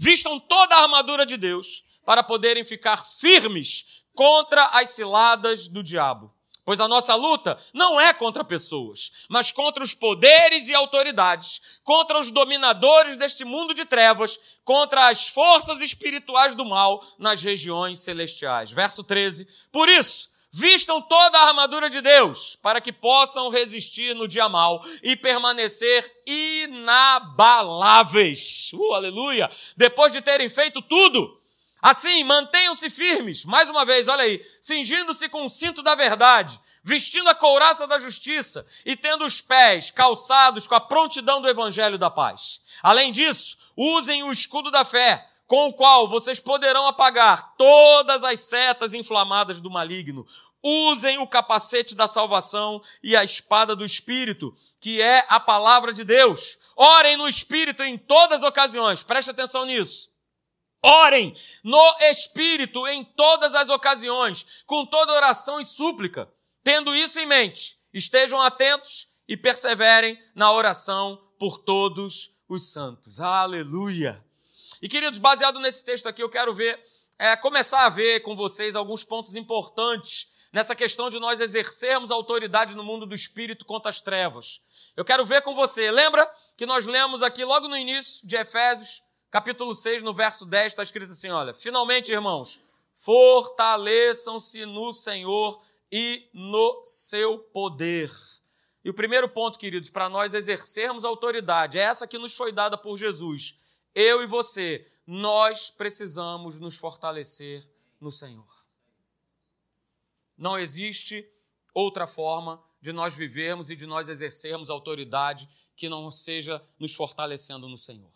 Vistam 0.00 0.40
toda 0.40 0.74
a 0.74 0.82
armadura 0.82 1.26
de 1.26 1.36
Deus 1.36 1.84
para 2.06 2.22
poderem 2.22 2.64
ficar 2.64 3.06
firmes 3.06 4.04
contra 4.14 4.64
as 4.72 4.90
ciladas 4.90 5.68
do 5.68 5.82
diabo 5.82 6.34
Pois 6.70 6.78
a 6.78 6.86
nossa 6.86 7.16
luta 7.16 7.58
não 7.74 8.00
é 8.00 8.12
contra 8.12 8.44
pessoas, 8.44 9.10
mas 9.28 9.50
contra 9.50 9.82
os 9.82 9.92
poderes 9.92 10.68
e 10.68 10.74
autoridades, 10.74 11.60
contra 11.82 12.16
os 12.16 12.30
dominadores 12.30 13.16
deste 13.16 13.44
mundo 13.44 13.74
de 13.74 13.84
trevas, 13.84 14.38
contra 14.64 15.08
as 15.08 15.26
forças 15.26 15.80
espirituais 15.80 16.54
do 16.54 16.64
mal 16.64 17.04
nas 17.18 17.42
regiões 17.42 17.98
celestiais. 17.98 18.70
Verso 18.70 19.02
13. 19.02 19.48
Por 19.72 19.88
isso, 19.88 20.30
vistam 20.50 21.00
toda 21.00 21.38
a 21.38 21.46
armadura 21.48 21.88
de 21.88 22.00
Deus, 22.00 22.56
para 22.56 22.80
que 22.80 22.92
possam 22.92 23.48
resistir 23.48 24.12
no 24.14 24.26
dia 24.26 24.48
mal 24.48 24.84
e 25.02 25.14
permanecer 25.16 26.22
inabaláveis. 26.26 28.72
Uh, 28.72 28.94
aleluia! 28.94 29.48
Depois 29.76 30.12
de 30.12 30.20
terem 30.20 30.48
feito 30.48 30.82
tudo, 30.82 31.38
Assim, 31.82 32.22
mantenham-se 32.24 32.90
firmes, 32.90 33.42
mais 33.46 33.70
uma 33.70 33.86
vez, 33.86 34.06
olha 34.06 34.24
aí, 34.24 34.44
cingindo-se 34.60 35.30
com 35.30 35.46
o 35.46 35.48
cinto 35.48 35.82
da 35.82 35.94
verdade, 35.94 36.60
vestindo 36.84 37.30
a 37.30 37.34
couraça 37.34 37.86
da 37.86 37.98
justiça 37.98 38.66
e 38.84 38.94
tendo 38.94 39.24
os 39.24 39.40
pés 39.40 39.90
calçados 39.90 40.66
com 40.66 40.74
a 40.74 40.80
prontidão 40.80 41.40
do 41.40 41.48
evangelho 41.48 41.96
da 41.96 42.10
paz. 42.10 42.60
Além 42.82 43.10
disso, 43.10 43.56
usem 43.74 44.22
o 44.22 44.30
escudo 44.30 44.70
da 44.70 44.84
fé, 44.84 45.26
com 45.50 45.66
o 45.66 45.72
qual 45.72 46.06
vocês 46.06 46.38
poderão 46.38 46.86
apagar 46.86 47.56
todas 47.56 48.22
as 48.22 48.38
setas 48.38 48.94
inflamadas 48.94 49.60
do 49.60 49.68
maligno. 49.68 50.24
Usem 50.62 51.18
o 51.18 51.26
capacete 51.26 51.92
da 51.96 52.06
salvação 52.06 52.80
e 53.02 53.16
a 53.16 53.24
espada 53.24 53.74
do 53.74 53.84
Espírito, 53.84 54.54
que 54.80 55.02
é 55.02 55.26
a 55.28 55.40
palavra 55.40 55.92
de 55.92 56.04
Deus. 56.04 56.56
Orem 56.76 57.16
no 57.16 57.26
Espírito 57.26 57.82
em 57.82 57.98
todas 57.98 58.44
as 58.44 58.48
ocasiões, 58.48 59.02
preste 59.02 59.32
atenção 59.32 59.64
nisso 59.64 60.08
Orem 60.84 61.34
no 61.64 61.96
Espírito 61.98 62.86
em 62.86 63.02
todas 63.02 63.52
as 63.56 63.68
ocasiões, 63.68 64.46
com 64.64 64.86
toda 64.86 65.14
oração 65.14 65.58
e 65.58 65.64
súplica. 65.64 66.32
Tendo 66.62 66.94
isso 66.94 67.18
em 67.18 67.26
mente, 67.26 67.76
estejam 67.92 68.40
atentos 68.40 69.08
e 69.26 69.36
perseverem 69.36 70.16
na 70.32 70.52
oração 70.52 71.20
por 71.40 71.58
todos 71.58 72.30
os 72.48 72.70
santos. 72.70 73.20
Aleluia! 73.20 74.29
E 74.82 74.88
queridos, 74.88 75.18
baseado 75.18 75.60
nesse 75.60 75.84
texto 75.84 76.08
aqui, 76.08 76.22
eu 76.22 76.28
quero 76.30 76.54
ver, 76.54 76.82
é, 77.18 77.36
começar 77.36 77.84
a 77.84 77.90
ver 77.90 78.20
com 78.20 78.34
vocês 78.34 78.74
alguns 78.74 79.04
pontos 79.04 79.36
importantes 79.36 80.28
nessa 80.50 80.74
questão 80.74 81.10
de 81.10 81.18
nós 81.20 81.38
exercermos 81.38 82.10
autoridade 82.10 82.74
no 82.74 82.82
mundo 82.82 83.04
do 83.04 83.14
espírito 83.14 83.66
contra 83.66 83.90
as 83.90 84.00
trevas. 84.00 84.62
Eu 84.96 85.04
quero 85.04 85.24
ver 85.26 85.42
com 85.42 85.54
você. 85.54 85.90
Lembra 85.90 86.30
que 86.56 86.64
nós 86.64 86.86
lemos 86.86 87.22
aqui 87.22 87.44
logo 87.44 87.68
no 87.68 87.76
início 87.76 88.26
de 88.26 88.36
Efésios, 88.36 89.02
capítulo 89.30 89.74
6, 89.74 90.00
no 90.00 90.14
verso 90.14 90.46
10, 90.46 90.72
está 90.72 90.82
escrito 90.82 91.12
assim: 91.12 91.28
olha, 91.28 91.52
finalmente, 91.52 92.10
irmãos, 92.10 92.58
fortaleçam-se 92.94 94.64
no 94.64 94.94
Senhor 94.94 95.62
e 95.92 96.26
no 96.32 96.80
seu 96.84 97.38
poder. 97.38 98.10
E 98.82 98.88
o 98.88 98.94
primeiro 98.94 99.28
ponto, 99.28 99.58
queridos, 99.58 99.90
para 99.90 100.08
nós 100.08 100.32
exercermos 100.32 101.04
autoridade, 101.04 101.78
é 101.78 101.82
essa 101.82 102.06
que 102.06 102.16
nos 102.16 102.34
foi 102.34 102.50
dada 102.50 102.78
por 102.78 102.96
Jesus. 102.96 103.59
Eu 103.94 104.22
e 104.22 104.26
você, 104.26 104.86
nós 105.06 105.70
precisamos 105.70 106.60
nos 106.60 106.76
fortalecer 106.76 107.68
no 108.00 108.10
Senhor. 108.10 108.46
Não 110.36 110.58
existe 110.58 111.28
outra 111.74 112.06
forma 112.06 112.62
de 112.80 112.92
nós 112.92 113.14
vivermos 113.14 113.70
e 113.70 113.76
de 113.76 113.86
nós 113.86 114.08
exercermos 114.08 114.70
autoridade 114.70 115.48
que 115.76 115.88
não 115.88 116.10
seja 116.10 116.64
nos 116.78 116.94
fortalecendo 116.94 117.68
no 117.68 117.76
Senhor. 117.76 118.10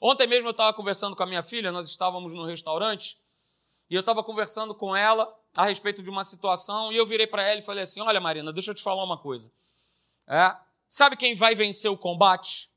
Ontem 0.00 0.26
mesmo 0.26 0.48
eu 0.48 0.52
estava 0.52 0.74
conversando 0.74 1.16
com 1.16 1.22
a 1.22 1.26
minha 1.26 1.42
filha, 1.42 1.72
nós 1.72 1.88
estávamos 1.88 2.32
no 2.32 2.44
restaurante, 2.44 3.18
e 3.88 3.94
eu 3.94 4.00
estava 4.00 4.22
conversando 4.22 4.74
com 4.74 4.96
ela 4.96 5.32
a 5.56 5.66
respeito 5.66 6.02
de 6.02 6.10
uma 6.10 6.24
situação, 6.24 6.92
e 6.92 6.96
eu 6.96 7.06
virei 7.06 7.26
para 7.26 7.42
ela 7.42 7.60
e 7.60 7.64
falei 7.64 7.84
assim: 7.84 8.00
Olha, 8.00 8.20
Marina, 8.20 8.52
deixa 8.52 8.70
eu 8.70 8.74
te 8.74 8.82
falar 8.82 9.04
uma 9.04 9.18
coisa. 9.18 9.52
É, 10.26 10.56
sabe 10.88 11.16
quem 11.16 11.34
vai 11.34 11.54
vencer 11.54 11.90
o 11.90 11.98
combate? 11.98 12.70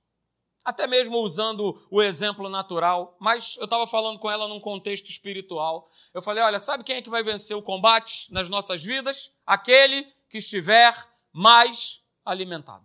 Até 0.67 0.85
mesmo 0.85 1.19
usando 1.19 1.81
o 1.89 2.03
exemplo 2.03 2.49
natural, 2.49 3.15
mas 3.21 3.55
eu 3.55 3.63
estava 3.63 3.87
falando 3.87 4.19
com 4.19 4.29
ela 4.29 4.49
num 4.49 4.59
contexto 4.59 5.09
espiritual. 5.09 5.89
Eu 6.13 6.21
falei: 6.21 6.43
Olha, 6.43 6.59
sabe 6.59 6.83
quem 6.83 6.97
é 6.97 7.01
que 7.01 7.09
vai 7.09 7.23
vencer 7.23 7.55
o 7.55 7.61
combate 7.61 8.29
nas 8.33 8.49
nossas 8.49 8.83
vidas? 8.83 9.31
Aquele 9.45 10.03
que 10.27 10.39
estiver 10.39 10.93
mais 11.31 12.03
alimentado. 12.25 12.83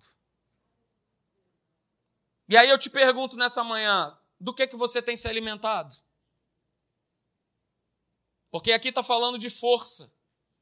E 2.48 2.56
aí 2.56 2.68
eu 2.68 2.78
te 2.78 2.88
pergunto 2.88 3.36
nessa 3.36 3.64
manhã, 3.64 4.16
do 4.38 4.54
que 4.54 4.68
que 4.68 4.76
você 4.76 5.02
tem 5.02 5.16
se 5.16 5.26
alimentado? 5.26 5.96
Porque 8.48 8.70
aqui 8.70 8.90
está 8.90 9.02
falando 9.02 9.40
de 9.40 9.50
força. 9.50 10.14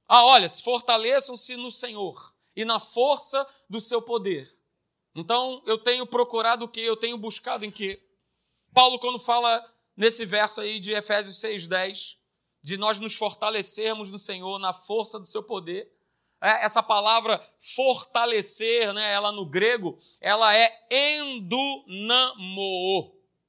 Ah, 0.08 0.24
olha, 0.24 0.48
fortaleçam-se 0.48 1.54
no 1.54 1.70
Senhor 1.70 2.34
e 2.56 2.64
na 2.64 2.80
força 2.80 3.46
do 3.68 3.78
seu 3.78 4.00
poder. 4.00 4.59
Então, 5.14 5.62
eu 5.66 5.78
tenho 5.78 6.06
procurado 6.06 6.64
o 6.64 6.68
que? 6.68 6.80
Eu 6.80 6.96
tenho 6.96 7.18
buscado 7.18 7.64
em 7.64 7.70
que? 7.70 8.00
Paulo, 8.72 8.98
quando 8.98 9.18
fala 9.18 9.64
nesse 9.96 10.24
verso 10.24 10.60
aí 10.60 10.78
de 10.78 10.92
Efésios 10.92 11.40
6,10, 11.40 12.16
de 12.62 12.76
nós 12.76 13.00
nos 13.00 13.14
fortalecermos 13.14 14.12
no 14.12 14.18
Senhor, 14.18 14.58
na 14.58 14.72
força 14.72 15.18
do 15.18 15.26
seu 15.26 15.42
poder, 15.42 15.90
é, 16.42 16.64
essa 16.64 16.82
palavra 16.82 17.38
fortalecer, 17.58 18.92
né, 18.94 19.12
ela 19.12 19.30
no 19.30 19.44
grego, 19.44 19.98
ela 20.20 20.54
é 20.56 20.72
endunamo. 20.90 22.00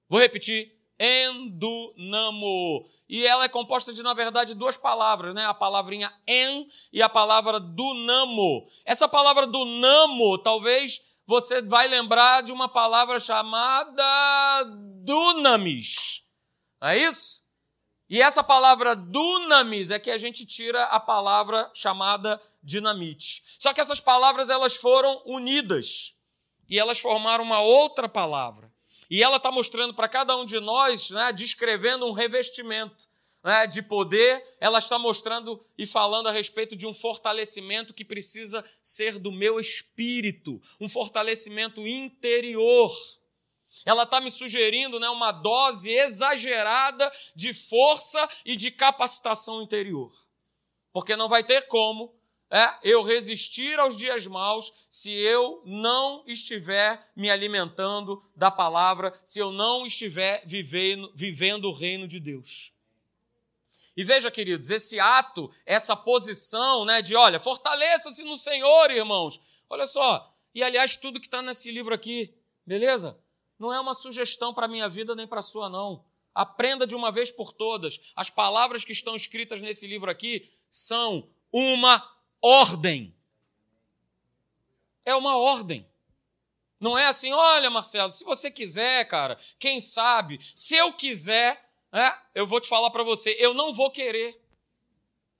Vou 0.09 0.19
repetir, 0.19 0.75
endunamo. 0.99 2.89
E 3.07 3.25
ela 3.25 3.45
é 3.45 3.49
composta 3.49 3.93
de, 3.93 4.03
na 4.03 4.13
verdade, 4.13 4.53
duas 4.53 4.77
palavras, 4.77 5.33
né? 5.35 5.45
A 5.45 5.53
palavrinha 5.53 6.13
en 6.25 6.65
e 6.93 7.01
a 7.01 7.09
palavra 7.09 7.59
dunamo. 7.59 8.67
Essa 8.85 9.07
palavra 9.07 9.45
dunamo, 9.45 10.37
talvez 10.37 11.01
você 11.25 11.61
vai 11.61 11.87
lembrar 11.87 12.41
de 12.41 12.51
uma 12.51 12.67
palavra 12.67 13.19
chamada 13.19 14.63
dunamis. 15.03 16.23
Não 16.81 16.89
é 16.89 16.97
isso? 16.97 17.41
E 18.09 18.21
essa 18.21 18.43
palavra 18.43 18.95
dunamis 18.95 19.89
é 19.89 19.97
que 19.97 20.11
a 20.11 20.17
gente 20.17 20.45
tira 20.45 20.83
a 20.85 20.99
palavra 20.99 21.71
chamada 21.73 22.41
dinamite. 22.61 23.41
Só 23.57 23.73
que 23.73 23.79
essas 23.79 24.01
palavras 24.01 24.49
elas 24.49 24.75
foram 24.75 25.21
unidas 25.25 26.17
e 26.69 26.77
elas 26.77 26.99
formaram 26.99 27.43
uma 27.43 27.61
outra 27.61 28.09
palavra. 28.09 28.71
E 29.09 29.23
ela 29.23 29.37
está 29.37 29.51
mostrando 29.51 29.93
para 29.93 30.07
cada 30.07 30.35
um 30.35 30.45
de 30.45 30.59
nós, 30.59 31.09
né, 31.09 31.31
descrevendo 31.31 32.05
um 32.05 32.11
revestimento 32.11 33.10
né, 33.43 33.65
de 33.65 33.81
poder, 33.81 34.43
ela 34.59 34.79
está 34.79 34.99
mostrando 34.99 35.63
e 35.77 35.85
falando 35.85 36.27
a 36.27 36.31
respeito 36.31 36.75
de 36.75 36.85
um 36.85 36.93
fortalecimento 36.93 37.93
que 37.93 38.05
precisa 38.05 38.63
ser 38.81 39.17
do 39.17 39.31
meu 39.31 39.59
espírito, 39.59 40.61
um 40.79 40.87
fortalecimento 40.87 41.85
interior. 41.87 42.91
Ela 43.85 44.03
está 44.03 44.19
me 44.19 44.29
sugerindo 44.29 44.99
né, 44.99 45.09
uma 45.09 45.31
dose 45.31 45.89
exagerada 45.89 47.11
de 47.35 47.53
força 47.53 48.29
e 48.45 48.55
de 48.55 48.69
capacitação 48.69 49.61
interior. 49.61 50.11
Porque 50.91 51.15
não 51.15 51.29
vai 51.29 51.43
ter 51.43 51.67
como 51.67 52.13
é, 52.49 52.69
eu 52.83 53.01
resistir 53.01 53.79
aos 53.79 53.95
dias 53.95 54.27
maus 54.27 54.73
se 54.89 55.09
eu 55.09 55.63
não 55.65 56.21
estiver 56.27 57.01
me 57.15 57.31
alimentando 57.31 58.21
da 58.35 58.51
palavra, 58.51 59.17
se 59.23 59.39
eu 59.39 59.53
não 59.53 59.85
estiver 59.85 60.43
vivendo, 60.45 61.09
vivendo 61.15 61.65
o 61.69 61.73
reino 61.73 62.05
de 62.07 62.19
Deus. 62.19 62.73
E 63.95 64.03
veja, 64.03 64.31
queridos, 64.31 64.69
esse 64.69 64.99
ato, 64.99 65.51
essa 65.65 65.95
posição 65.95 66.85
né, 66.85 67.01
de, 67.01 67.15
olha, 67.15 67.39
fortaleça-se 67.39 68.23
no 68.23 68.37
Senhor, 68.37 68.89
irmãos. 68.91 69.39
Olha 69.69 69.85
só, 69.85 70.33
e 70.53 70.63
aliás, 70.63 70.95
tudo 70.95 71.19
que 71.19 71.27
está 71.27 71.41
nesse 71.41 71.71
livro 71.71 71.93
aqui, 71.93 72.33
beleza? 72.65 73.19
não 73.61 73.71
é 73.71 73.79
uma 73.79 73.93
sugestão 73.93 74.51
para 74.55 74.65
a 74.65 74.69
minha 74.69 74.89
vida 74.89 75.13
nem 75.13 75.27
para 75.27 75.39
a 75.39 75.43
sua, 75.43 75.69
não. 75.69 76.03
Aprenda 76.33 76.87
de 76.87 76.95
uma 76.95 77.11
vez 77.11 77.31
por 77.31 77.53
todas. 77.53 78.11
As 78.15 78.27
palavras 78.27 78.83
que 78.83 78.91
estão 78.91 79.15
escritas 79.15 79.61
nesse 79.61 79.85
livro 79.85 80.09
aqui 80.09 80.49
são 80.67 81.29
uma 81.53 82.03
ordem. 82.41 83.15
É 85.05 85.13
uma 85.13 85.37
ordem. 85.37 85.87
Não 86.79 86.97
é 86.97 87.05
assim, 87.05 87.31
olha, 87.31 87.69
Marcelo, 87.69 88.11
se 88.11 88.23
você 88.23 88.49
quiser, 88.49 89.07
cara, 89.07 89.37
quem 89.59 89.79
sabe, 89.79 90.39
se 90.55 90.75
eu 90.75 90.91
quiser, 90.93 91.70
é, 91.93 92.13
eu 92.33 92.47
vou 92.47 92.61
te 92.61 92.69
falar 92.69 92.89
para 92.89 93.03
você, 93.03 93.35
eu 93.39 93.53
não 93.53 93.73
vou 93.73 93.91
querer. 93.91 94.39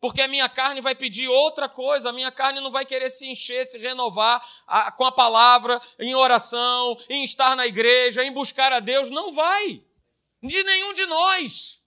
Porque 0.01 0.20
a 0.20 0.27
minha 0.27 0.50
carne 0.50 0.81
vai 0.81 0.96
pedir 0.96 1.27
outra 1.27 1.70
coisa, 1.70 2.10
a 2.10 2.13
minha 2.13 2.31
carne 2.31 2.60
não 2.60 2.72
vai 2.72 2.84
querer 2.84 3.12
se 3.12 3.27
encher, 3.27 3.65
se 3.65 3.77
renovar 3.77 4.43
a, 4.65 4.91
com 4.91 5.05
a 5.05 5.12
palavra, 5.12 5.79
em 6.00 6.15
oração, 6.15 6.98
em 7.08 7.24
estar 7.24 7.55
na 7.55 7.67
igreja, 7.67 8.24
em 8.24 8.31
buscar 8.31 8.74
a 8.74 8.79
Deus. 8.79 9.12
Não 9.12 9.31
vai. 9.31 9.84
De 10.41 10.63
nenhum 10.63 10.91
de 10.91 11.05
nós. 11.05 11.81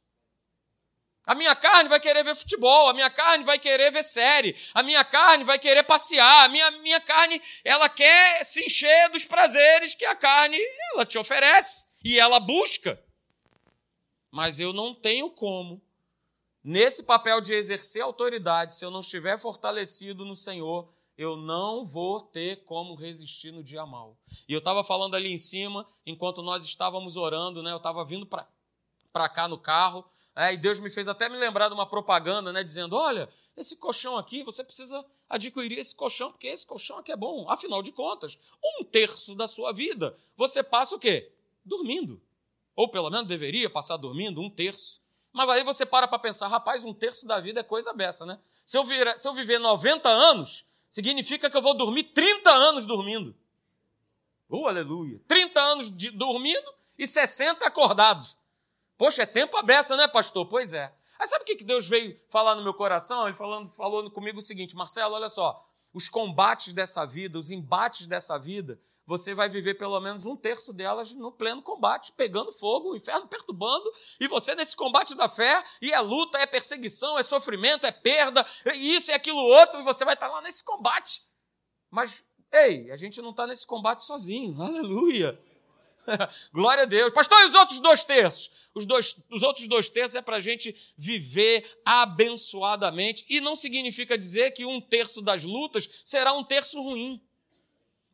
A 1.27 1.35
minha 1.35 1.57
carne 1.57 1.89
vai 1.89 1.99
querer 1.99 2.23
ver 2.23 2.37
futebol, 2.37 2.89
a 2.89 2.95
minha 2.95 3.11
carne 3.11 3.45
vai 3.45 3.59
querer 3.59 3.91
ver 3.91 4.03
série, 4.03 4.55
a 4.75 4.83
minha 4.83 5.03
carne 5.03 5.43
vai 5.43 5.59
querer 5.59 5.83
passear, 5.83 6.45
a 6.45 6.49
minha, 6.49 6.71
minha 6.83 7.01
carne, 7.01 7.41
ela 7.65 7.89
quer 7.89 8.45
se 8.45 8.63
encher 8.63 9.09
dos 9.09 9.25
prazeres 9.25 9.95
que 9.95 10.05
a 10.05 10.15
carne, 10.15 10.59
ela 10.93 11.07
te 11.07 11.19
oferece 11.19 11.87
e 12.05 12.21
ela 12.21 12.39
busca. 12.39 13.03
Mas 14.35 14.59
eu 14.59 14.73
não 14.73 14.93
tenho 14.93 15.31
como 15.31 15.81
nesse 16.65 17.05
papel 17.05 17.41
de 17.41 17.55
exercer 17.55 18.03
autoridade, 18.03 18.75
se 18.75 18.85
eu 18.85 18.91
não 18.91 18.99
estiver 18.99 19.39
fortalecido 19.39 20.25
no 20.25 20.35
Senhor, 20.35 20.93
eu 21.17 21.37
não 21.37 21.87
vou 21.87 22.21
ter 22.21 22.65
como 22.65 22.97
resistir 22.97 23.53
no 23.53 23.63
dia 23.63 23.87
mal. 23.87 24.19
E 24.49 24.53
eu 24.53 24.59
estava 24.59 24.83
falando 24.83 25.15
ali 25.15 25.31
em 25.31 25.39
cima, 25.39 25.87
enquanto 26.05 26.43
nós 26.43 26.65
estávamos 26.65 27.17
orando, 27.17 27.63
né? 27.63 27.71
Eu 27.71 27.77
estava 27.77 28.05
vindo 28.05 28.27
para 28.27 29.29
cá 29.29 29.47
no 29.47 29.57
carro, 29.57 30.05
é, 30.35 30.53
e 30.53 30.57
Deus 30.57 30.81
me 30.81 30.91
fez 30.91 31.09
até 31.09 31.29
me 31.29 31.37
lembrar 31.37 31.69
de 31.69 31.75
uma 31.75 31.87
propaganda, 31.87 32.53
né? 32.53 32.65
Dizendo: 32.65 32.97
olha, 32.97 33.29
esse 33.57 33.77
colchão 33.77 34.19
aqui, 34.19 34.43
você 34.43 34.65
precisa 34.65 35.07
adquirir 35.31 35.79
esse 35.79 35.95
colchão, 35.95 36.33
porque 36.33 36.49
esse 36.49 36.67
colchão 36.67 36.99
aqui 36.99 37.13
é 37.13 37.17
bom. 37.17 37.49
Afinal 37.49 37.85
de 37.85 37.93
contas, 37.93 38.37
um 38.81 38.83
terço 38.83 39.37
da 39.37 39.47
sua 39.47 39.73
vida 39.73 40.19
você 40.37 40.61
passa 40.61 40.97
o 40.97 40.99
quê? 40.99 41.31
Dormindo. 41.65 42.21
Ou 42.77 42.89
pelo 42.91 43.11
menos 43.11 43.27
deveria 43.27 43.71
passar 43.71 43.97
dormindo, 43.97 44.41
um 44.41 44.51
terço. 44.51 45.01
Mas 45.33 45.49
aí 45.51 45.65
você 45.65 45.85
para 45.85 46.07
para 46.07 46.19
pensar, 46.19 46.49
rapaz, 46.49 46.85
um 46.85 46.95
terço 46.95 47.27
da 47.27 47.41
vida 47.41 47.61
é 47.61 47.65
coisa 47.65 47.93
beça, 47.93 48.25
né? 48.25 48.39
Se 48.65 48.79
eu, 48.79 48.85
vir, 48.85 49.19
se 49.19 49.27
eu 49.27 49.35
viver 49.35 49.59
90 49.59 50.09
anos, 50.09 50.65
significa 50.89 51.51
que 51.51 51.57
eu 51.57 51.63
vou 51.63 51.75
dormir 51.75 52.05
30 52.05 52.51
anos 52.51 52.87
dormindo. 52.87 53.35
Oh, 54.49 54.69
aleluia! 54.69 55.21
30 55.27 55.61
anos 55.61 55.97
de, 55.97 56.11
dormindo 56.11 56.73
e 56.99 57.07
60 57.07 57.67
acordados. 57.67 58.37
Poxa, 58.97 59.23
é 59.23 59.27
tempo 59.27 59.57
a 59.57 59.63
beça, 59.63 59.97
né, 59.97 60.07
pastor? 60.07 60.47
Pois 60.47 60.73
é. 60.73 60.95
Aí 61.19 61.27
sabe 61.27 61.43
o 61.43 61.47
que 61.47 61.65
Deus 61.65 61.87
veio 61.87 62.19
falar 62.29 62.55
no 62.55 62.63
meu 62.63 62.75
coração? 62.75 63.27
Ele 63.27 63.35
falando, 63.35 63.69
falou 63.71 64.09
comigo 64.11 64.39
o 64.39 64.43
seguinte: 64.43 64.77
Marcelo, 64.77 65.15
olha 65.15 65.29
só, 65.29 65.69
os 65.93 66.09
combates 66.09 66.73
dessa 66.73 67.05
vida, 67.05 67.39
os 67.39 67.51
embates 67.51 68.07
dessa 68.07 68.39
vida, 68.39 68.81
você 69.07 69.35
vai 69.35 69.49
viver 69.49 69.75
pelo 69.75 70.01
menos 70.01 70.25
um 70.25 70.37
terço 70.37 70.73
delas 70.73 71.15
no 71.15 71.31
pleno 71.31 71.63
combate, 71.63 72.13
pegando 72.13 72.53
fogo, 72.53 72.91
o 72.91 72.97
inferno 72.97 73.29
perturbando, 73.29 73.91
e 74.19 74.27
você 74.27 74.55
nesse 74.55 74.75
combate 74.77 75.15
da 75.15 75.29
fé, 75.29 75.63
e 75.81 75.93
é 75.93 76.01
luta, 76.01 76.39
é 76.39 76.47
perseguição, 76.47 77.19
é 77.19 77.23
sofrimento, 77.23 77.87
é 77.87 77.93
perda, 77.93 78.45
isso 78.75 79.11
e 79.11 79.15
aquilo 79.15 79.39
outro, 79.39 79.81
e 79.81 79.85
você 79.85 80.05
vai 80.05 80.15
estar 80.15 80.29
lá 80.29 80.41
nesse 80.41 80.65
combate. 80.65 81.23
Mas, 81.91 82.25
ei, 82.53 82.91
a 82.91 82.97
gente 82.97 83.21
não 83.21 83.31
está 83.31 83.47
nesse 83.47 83.67
combate 83.67 84.03
sozinho, 84.03 84.61
aleluia. 84.63 85.39
Glória 86.53 86.83
a 86.83 86.87
Deus. 86.87 87.13
Pastor, 87.13 87.39
e 87.43 87.47
os 87.47 87.55
outros 87.55 87.81
dois 87.81 88.05
terços? 88.05 88.51
Os, 88.75 88.85
dois, 88.87 89.17
os 89.31 89.43
outros 89.43 89.67
dois 89.67 89.89
terços 89.89 90.15
é 90.15 90.23
para 90.23 90.37
a 90.37 90.41
gente 90.41 90.77
viver 90.97 91.81
abençoadamente. 91.85 93.25
E 93.29 93.41
não 93.41 93.57
significa 93.57 94.19
dizer 94.19 94.51
que 94.53 94.65
um 94.65 94.81
terço 94.81 95.23
das 95.23 95.45
lutas 95.45 95.89
será 96.05 96.33
um 96.33 96.45
terço 96.45 96.81
ruim. 96.83 97.23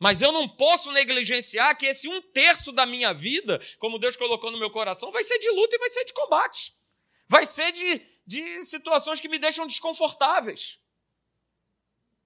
Mas 0.01 0.23
eu 0.23 0.33
não 0.33 0.49
posso 0.49 0.91
negligenciar 0.93 1.77
que 1.77 1.85
esse 1.85 2.09
um 2.09 2.23
terço 2.23 2.73
da 2.73 2.87
minha 2.87 3.13
vida, 3.13 3.61
como 3.79 3.99
Deus 3.99 4.17
colocou 4.17 4.51
no 4.51 4.59
meu 4.59 4.71
coração, 4.71 5.13
vai 5.13 5.23
ser 5.23 5.39
de 5.39 5.51
luta 5.51 5.77
e 5.77 5.79
vai 5.79 5.91
ser 5.91 6.05
de 6.07 6.15
combate. 6.15 6.73
Vai 7.29 7.45
ser 7.45 7.71
de, 7.71 8.03
de 8.27 8.63
situações 8.65 9.21
que 9.21 9.29
me 9.29 9.39
deixam 9.39 9.67
desconfortáveis. 9.67 10.79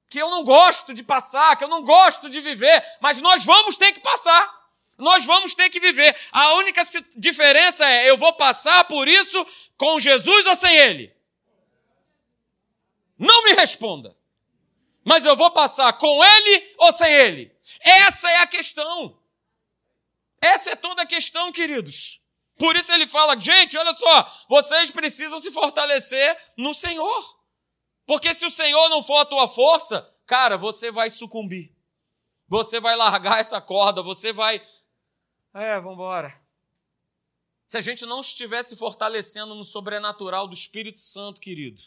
Que 0.08 0.22
eu 0.22 0.30
não 0.30 0.44
gosto 0.44 0.94
de 0.94 1.02
passar, 1.02 1.56
que 1.56 1.64
eu 1.64 1.68
não 1.68 1.82
gosto 1.82 2.30
de 2.30 2.40
viver, 2.40 2.80
mas 3.00 3.20
nós 3.20 3.44
vamos 3.44 3.76
ter 3.76 3.90
que 3.90 3.98
passar. 3.98 4.64
Nós 4.96 5.24
vamos 5.24 5.52
ter 5.52 5.68
que 5.68 5.80
viver. 5.80 6.16
A 6.30 6.54
única 6.54 6.80
diferença 7.16 7.84
é: 7.84 8.08
eu 8.08 8.16
vou 8.16 8.32
passar 8.34 8.84
por 8.84 9.08
isso 9.08 9.44
com 9.76 9.98
Jesus 9.98 10.46
ou 10.46 10.54
sem 10.54 10.76
Ele? 10.76 11.12
Não 13.18 13.42
me 13.42 13.54
responda. 13.54 14.16
Mas 15.04 15.24
eu 15.24 15.34
vou 15.34 15.50
passar 15.50 15.92
com 15.94 16.24
Ele 16.24 16.74
ou 16.78 16.92
sem 16.92 17.12
Ele? 17.12 17.53
Essa 17.80 18.30
é 18.30 18.38
a 18.38 18.46
questão. 18.46 19.18
Essa 20.40 20.70
é 20.70 20.76
toda 20.76 21.02
a 21.02 21.06
questão, 21.06 21.50
queridos. 21.52 22.20
Por 22.58 22.76
isso 22.76 22.92
ele 22.92 23.06
fala: 23.06 23.38
gente, 23.40 23.76
olha 23.76 23.94
só, 23.94 24.44
vocês 24.48 24.90
precisam 24.90 25.40
se 25.40 25.50
fortalecer 25.50 26.36
no 26.56 26.74
Senhor. 26.74 27.42
Porque 28.06 28.34
se 28.34 28.44
o 28.44 28.50
Senhor 28.50 28.88
não 28.88 29.02
for 29.02 29.18
a 29.18 29.24
tua 29.24 29.48
força, 29.48 30.08
cara, 30.26 30.58
você 30.58 30.90
vai 30.90 31.08
sucumbir. 31.08 31.74
Você 32.46 32.78
vai 32.78 32.94
largar 32.94 33.40
essa 33.40 33.60
corda, 33.60 34.02
você 34.02 34.32
vai 34.32 34.62
é, 35.54 35.76
vamos 35.78 35.94
embora. 35.94 36.34
Se 37.68 37.78
a 37.78 37.80
gente 37.80 38.04
não 38.04 38.20
estivesse 38.20 38.76
fortalecendo 38.76 39.54
no 39.54 39.62
sobrenatural 39.62 40.48
do 40.48 40.54
Espírito 40.54 40.98
Santo, 40.98 41.40
querido, 41.40 41.80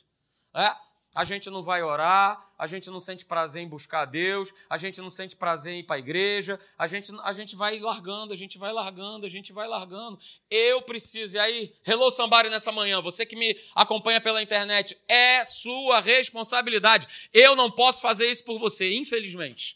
é, 0.55 0.73
a 1.17 1.23
gente 1.23 1.49
não 1.49 1.63
vai 1.63 1.81
orar, 1.81 2.39
a 2.59 2.67
gente 2.67 2.91
não 2.91 2.99
sente 2.99 3.25
prazer 3.25 3.63
em 3.63 3.67
buscar 3.67 4.01
a 4.01 4.05
Deus, 4.05 4.53
a 4.69 4.77
gente 4.77 5.01
não 5.01 5.09
sente 5.09 5.35
prazer 5.35 5.73
em 5.73 5.79
ir 5.79 5.83
para 5.83 5.95
a 5.95 5.99
igreja, 5.99 6.59
a 6.77 6.85
gente, 6.85 7.11
a 7.23 7.33
gente 7.33 7.55
vai 7.55 7.79
largando, 7.79 8.33
a 8.33 8.35
gente 8.35 8.59
vai 8.59 8.71
largando, 8.71 9.25
a 9.25 9.29
gente 9.29 9.51
vai 9.51 9.67
largando. 9.67 10.19
Eu 10.47 10.79
preciso, 10.83 11.35
e 11.35 11.39
aí, 11.39 11.73
hello 11.87 12.11
somebody 12.11 12.51
nessa 12.51 12.71
manhã, 12.71 13.01
você 13.01 13.25
que 13.25 13.35
me 13.35 13.59
acompanha 13.73 14.21
pela 14.21 14.43
internet, 14.43 14.95
é 15.07 15.43
sua 15.43 16.01
responsabilidade. 16.01 17.07
Eu 17.33 17.55
não 17.55 17.71
posso 17.71 17.99
fazer 17.99 18.29
isso 18.29 18.43
por 18.43 18.59
você, 18.59 18.93
infelizmente. 18.93 19.75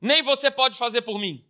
Nem 0.00 0.24
você 0.24 0.50
pode 0.50 0.76
fazer 0.76 1.02
por 1.02 1.20
mim. 1.20 1.47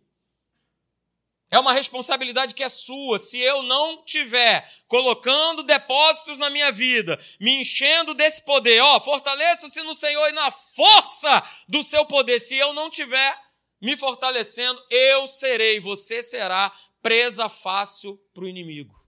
É 1.51 1.57
uma 1.57 1.73
responsabilidade 1.73 2.53
que 2.53 2.63
é 2.63 2.69
sua. 2.69 3.17
Se 3.17 3.39
eu 3.39 3.63
não 3.63 4.03
tiver 4.03 4.69
colocando 4.87 5.63
depósitos 5.63 6.37
na 6.37 6.49
minha 6.49 6.71
vida, 6.71 7.19
me 7.39 7.61
enchendo 7.61 8.13
desse 8.13 8.43
poder, 8.43 8.79
ó, 8.81 8.99
fortaleça-se 8.99 9.81
no 9.81 9.95
Senhor 9.95 10.29
e 10.29 10.33
na 10.33 10.51
força 10.51 11.43
do 11.67 11.83
seu 11.83 12.05
poder. 12.05 12.39
Se 12.39 12.55
eu 12.55 12.71
não 12.73 12.89
tiver 12.89 13.35
me 13.81 13.97
fortalecendo, 13.97 14.83
eu 14.91 15.27
serei, 15.27 15.79
você 15.79 16.21
será 16.21 16.71
presa 17.01 17.49
fácil 17.49 18.17
para 18.33 18.43
o 18.43 18.47
inimigo. 18.47 18.99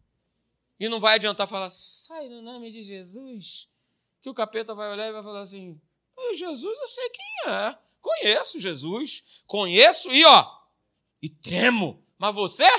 E 0.79 0.89
não 0.89 0.99
vai 0.99 1.15
adiantar 1.15 1.47
falar, 1.47 1.69
sai 1.69 2.27
no 2.27 2.41
nome 2.41 2.71
de 2.71 2.81
Jesus, 2.81 3.67
que 4.19 4.29
o 4.29 4.33
capeta 4.33 4.73
vai 4.73 4.89
olhar 4.89 5.07
e 5.07 5.11
vai 5.11 5.21
falar 5.21 5.41
assim: 5.41 5.79
Jesus, 6.33 6.79
eu 6.79 6.87
sei 6.87 7.09
quem 7.09 7.51
é, 7.51 7.77
conheço 7.99 8.59
Jesus, 8.59 9.23
conheço 9.45 10.09
e 10.09 10.25
ó, 10.25 10.59
e 11.21 11.29
tremo 11.29 12.03
mas 12.21 12.35
você? 12.35 12.69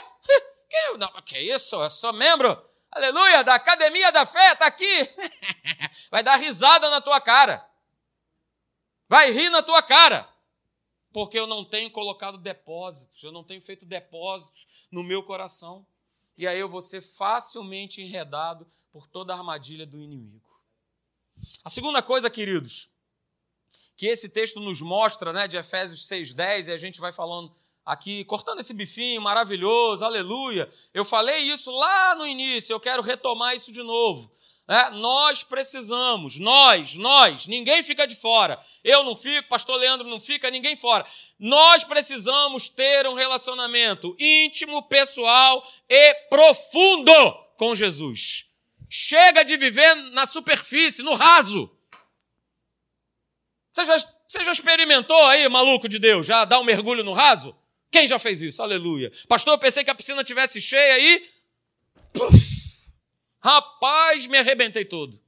Que, 0.68 0.96
não, 0.98 1.20
que 1.22 1.36
isso? 1.36 1.74
Eu 1.74 1.90
sou 1.90 2.12
membro, 2.12 2.56
aleluia, 2.92 3.42
da 3.42 3.56
Academia 3.56 4.12
da 4.12 4.24
Fé, 4.24 4.52
está 4.52 4.66
aqui. 4.66 4.86
Vai 6.12 6.22
dar 6.22 6.36
risada 6.36 6.88
na 6.88 7.00
tua 7.00 7.20
cara. 7.20 7.68
Vai 9.08 9.32
rir 9.32 9.50
na 9.50 9.60
tua 9.60 9.82
cara. 9.82 10.32
Porque 11.12 11.36
eu 11.36 11.48
não 11.48 11.64
tenho 11.64 11.90
colocado 11.90 12.38
depósitos, 12.38 13.20
eu 13.24 13.32
não 13.32 13.42
tenho 13.42 13.60
feito 13.60 13.84
depósitos 13.84 14.86
no 14.92 15.02
meu 15.02 15.24
coração. 15.24 15.84
E 16.38 16.46
aí 16.46 16.60
eu 16.60 16.68
vou 16.68 16.80
ser 16.80 17.02
facilmente 17.02 18.00
enredado 18.00 18.64
por 18.92 19.08
toda 19.08 19.34
a 19.34 19.36
armadilha 19.36 19.84
do 19.84 20.00
inimigo. 20.00 20.48
A 21.64 21.68
segunda 21.68 22.00
coisa, 22.00 22.30
queridos, 22.30 22.88
que 23.96 24.06
esse 24.06 24.28
texto 24.28 24.60
nos 24.60 24.80
mostra, 24.80 25.32
né, 25.32 25.48
de 25.48 25.56
Efésios 25.56 26.06
6:10, 26.06 26.68
e 26.68 26.72
a 26.72 26.76
gente 26.76 27.00
vai 27.00 27.10
falando 27.10 27.52
aqui, 27.84 28.24
cortando 28.24 28.60
esse 28.60 28.72
bifinho 28.72 29.20
maravilhoso, 29.20 30.04
aleluia. 30.04 30.70
Eu 30.94 31.04
falei 31.04 31.38
isso 31.38 31.70
lá 31.70 32.14
no 32.14 32.26
início, 32.26 32.72
eu 32.72 32.80
quero 32.80 33.02
retomar 33.02 33.54
isso 33.54 33.72
de 33.72 33.82
novo. 33.82 34.32
É, 34.68 34.90
nós 34.90 35.42
precisamos, 35.42 36.38
nós, 36.38 36.94
nós, 36.94 37.46
ninguém 37.48 37.82
fica 37.82 38.06
de 38.06 38.14
fora. 38.14 38.62
Eu 38.84 39.02
não 39.02 39.16
fico, 39.16 39.48
pastor 39.48 39.76
Leandro 39.76 40.08
não 40.08 40.20
fica, 40.20 40.50
ninguém 40.50 40.76
fora. 40.76 41.04
Nós 41.38 41.82
precisamos 41.82 42.68
ter 42.68 43.06
um 43.06 43.14
relacionamento 43.14 44.16
íntimo, 44.18 44.82
pessoal 44.84 45.66
e 45.88 46.14
profundo 46.30 47.12
com 47.56 47.74
Jesus. 47.74 48.46
Chega 48.88 49.42
de 49.42 49.56
viver 49.56 49.94
na 50.12 50.26
superfície, 50.26 51.02
no 51.02 51.14
raso. 51.14 51.68
Você 53.72 53.84
já, 53.84 53.98
você 54.26 54.44
já 54.44 54.52
experimentou 54.52 55.24
aí, 55.24 55.48
maluco 55.48 55.88
de 55.88 55.98
Deus, 55.98 56.26
já 56.26 56.44
dar 56.44 56.60
um 56.60 56.64
mergulho 56.64 57.02
no 57.02 57.12
raso? 57.12 57.56
Quem 57.92 58.08
já 58.08 58.18
fez 58.18 58.40
isso? 58.40 58.62
Aleluia. 58.62 59.12
Pastor, 59.28 59.52
eu 59.52 59.58
pensei 59.58 59.84
que 59.84 59.90
a 59.90 59.94
piscina 59.94 60.24
tivesse 60.24 60.62
cheia 60.62 60.94
aí. 60.94 61.30
Puf, 62.10 62.90
rapaz, 63.38 64.26
me 64.26 64.38
arrebentei 64.38 64.86
todo. 64.86 65.20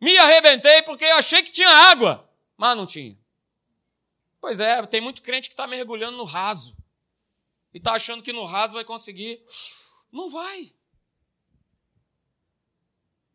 Me 0.00 0.16
arrebentei 0.16 0.80
porque 0.82 1.04
eu 1.04 1.16
achei 1.16 1.42
que 1.42 1.52
tinha 1.52 1.68
água, 1.68 2.26
mas 2.56 2.74
não 2.74 2.86
tinha. 2.86 3.18
Pois 4.40 4.60
é, 4.60 4.84
tem 4.86 5.00
muito 5.00 5.20
crente 5.20 5.48
que 5.50 5.52
está 5.52 5.66
mergulhando 5.66 6.16
no 6.16 6.24
raso. 6.24 6.74
E 7.74 7.76
está 7.76 7.92
achando 7.92 8.22
que 8.22 8.32
no 8.32 8.46
raso 8.46 8.72
vai 8.72 8.84
conseguir. 8.84 9.42
Não 10.10 10.30
vai. 10.30 10.72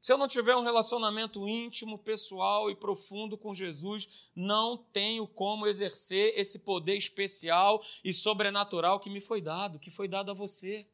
Se 0.03 0.11
eu 0.11 0.17
não 0.17 0.27
tiver 0.27 0.53
um 0.53 0.63
relacionamento 0.63 1.47
íntimo, 1.47 1.97
pessoal 1.97 2.69
e 2.69 2.75
profundo 2.75 3.37
com 3.37 3.53
Jesus, 3.53 4.29
não 4.35 4.75
tenho 4.75 5.25
como 5.25 5.65
exercer 5.65 6.37
esse 6.37 6.59
poder 6.59 6.97
especial 6.97 7.81
e 8.03 8.11
sobrenatural 8.11 8.99
que 8.99 9.09
me 9.09 9.21
foi 9.21 9.39
dado, 9.39 9.79
que 9.79 9.89
foi 9.89 10.09
dado 10.09 10.29
a 10.29 10.33
você. 10.33 10.85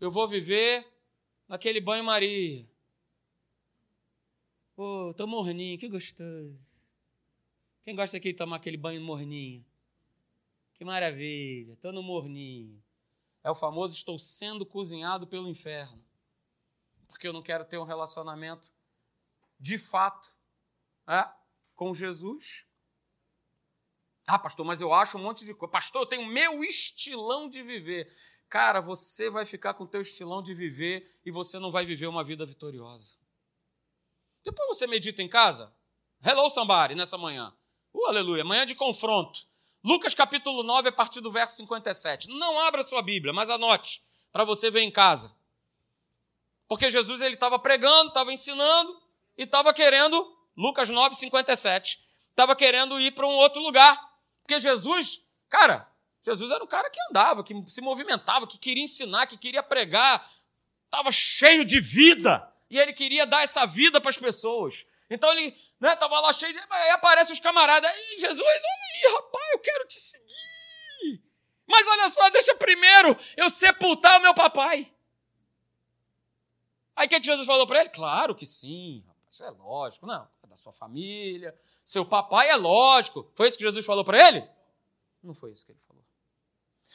Eu 0.00 0.12
vou 0.12 0.28
viver 0.28 0.86
naquele 1.48 1.80
banho-maria. 1.80 2.64
Pô, 4.76 5.12
tô 5.16 5.26
morninho, 5.26 5.76
que 5.76 5.88
gostoso. 5.88 6.78
Quem 7.82 7.96
gosta 7.96 8.16
aqui 8.16 8.30
de 8.30 8.38
tomar 8.38 8.58
aquele 8.58 8.76
banho 8.76 9.00
morninho? 9.00 9.66
Que 10.74 10.84
maravilha, 10.84 11.76
tô 11.80 11.90
no 11.90 12.00
morninho. 12.00 12.80
É 13.42 13.50
o 13.50 13.56
famoso 13.56 13.92
estou 13.92 14.20
sendo 14.20 14.64
cozinhado 14.64 15.26
pelo 15.26 15.48
inferno. 15.48 16.11
Porque 17.12 17.28
eu 17.28 17.32
não 17.32 17.42
quero 17.42 17.64
ter 17.64 17.76
um 17.76 17.84
relacionamento 17.84 18.72
de 19.60 19.76
fato 19.78 20.34
é, 21.06 21.28
com 21.74 21.94
Jesus. 21.94 22.66
Ah, 24.26 24.38
pastor, 24.38 24.64
mas 24.64 24.80
eu 24.80 24.94
acho 24.94 25.18
um 25.18 25.22
monte 25.22 25.44
de 25.44 25.54
coisa. 25.54 25.70
Pastor, 25.70 26.02
eu 26.02 26.06
tenho 26.06 26.26
meu 26.26 26.64
estilão 26.64 27.48
de 27.48 27.62
viver. 27.62 28.10
Cara, 28.48 28.80
você 28.80 29.28
vai 29.28 29.44
ficar 29.44 29.74
com 29.74 29.84
o 29.84 29.86
teu 29.86 30.00
estilão 30.00 30.42
de 30.42 30.54
viver 30.54 31.20
e 31.24 31.30
você 31.30 31.58
não 31.58 31.70
vai 31.70 31.84
viver 31.84 32.06
uma 32.06 32.24
vida 32.24 32.46
vitoriosa. 32.46 33.14
Depois 34.42 34.68
você 34.68 34.86
medita 34.86 35.22
em 35.22 35.28
casa. 35.28 35.72
Hello, 36.24 36.48
somebody, 36.48 36.94
nessa 36.94 37.18
manhã. 37.18 37.54
Uh, 37.92 38.06
aleluia. 38.06 38.42
Manhã 38.42 38.64
de 38.64 38.74
confronto. 38.74 39.46
Lucas 39.84 40.14
capítulo 40.14 40.62
9, 40.62 40.88
a 40.88 40.92
partir 40.92 41.20
do 41.20 41.30
verso 41.30 41.56
57. 41.56 42.28
Não 42.28 42.58
abra 42.60 42.82
sua 42.82 43.02
Bíblia, 43.02 43.34
mas 43.34 43.50
anote 43.50 44.02
para 44.32 44.44
você 44.44 44.70
ver 44.70 44.80
em 44.80 44.90
casa. 44.90 45.36
Porque 46.72 46.90
Jesus 46.90 47.20
ele 47.20 47.34
estava 47.34 47.58
pregando, 47.58 48.08
estava 48.08 48.32
ensinando 48.32 48.98
e 49.36 49.42
estava 49.42 49.74
querendo, 49.74 50.34
Lucas 50.56 50.88
9, 50.88 51.14
57, 51.14 52.00
estava 52.30 52.56
querendo 52.56 52.98
ir 52.98 53.10
para 53.10 53.26
um 53.26 53.34
outro 53.34 53.60
lugar. 53.60 53.94
Porque 54.42 54.58
Jesus, 54.58 55.20
cara, 55.50 55.86
Jesus 56.24 56.50
era 56.50 56.64
um 56.64 56.66
cara 56.66 56.88
que 56.88 56.98
andava, 57.10 57.44
que 57.44 57.54
se 57.66 57.82
movimentava, 57.82 58.46
que 58.46 58.56
queria 58.56 58.82
ensinar, 58.82 59.26
que 59.26 59.36
queria 59.36 59.62
pregar, 59.62 60.26
estava 60.86 61.12
cheio 61.12 61.62
de 61.62 61.78
vida 61.78 62.50
e 62.70 62.78
ele 62.78 62.94
queria 62.94 63.26
dar 63.26 63.42
essa 63.42 63.66
vida 63.66 64.00
para 64.00 64.08
as 64.08 64.16
pessoas. 64.16 64.86
Então 65.10 65.30
ele 65.32 65.54
né, 65.78 65.94
lá 66.00 66.32
cheio 66.32 66.54
de. 66.54 66.60
Aí 66.70 66.90
aparecem 66.92 67.34
os 67.34 67.40
camaradas. 67.40 67.90
Aí, 67.90 68.16
Jesus, 68.18 68.40
olha 68.40 69.10
aí, 69.10 69.12
rapaz, 69.12 69.44
eu 69.52 69.58
quero 69.58 69.86
te 69.86 70.00
seguir. 70.00 71.22
Mas 71.66 71.86
olha 71.86 72.08
só, 72.08 72.30
deixa 72.30 72.54
primeiro 72.54 73.14
eu 73.36 73.50
sepultar 73.50 74.18
o 74.18 74.22
meu 74.22 74.32
papai. 74.32 74.90
Aí 76.94 77.06
o 77.06 77.08
que, 77.08 77.20
que 77.20 77.26
Jesus 77.26 77.46
falou 77.46 77.66
para 77.66 77.80
ele? 77.80 77.88
Claro 77.90 78.34
que 78.34 78.46
sim, 78.46 79.02
rapaz, 79.06 79.26
isso 79.30 79.44
é 79.44 79.50
lógico. 79.50 80.06
Não, 80.06 80.28
é 80.42 80.46
da 80.46 80.56
sua 80.56 80.72
família. 80.72 81.54
Seu 81.84 82.04
papai 82.04 82.48
é 82.48 82.56
lógico. 82.56 83.30
Foi 83.34 83.48
isso 83.48 83.56
que 83.56 83.64
Jesus 83.64 83.84
falou 83.84 84.04
para 84.04 84.28
ele? 84.28 84.46
Não 85.22 85.34
foi 85.34 85.50
isso 85.52 85.64
que 85.64 85.72
ele 85.72 85.80
falou. 85.86 86.02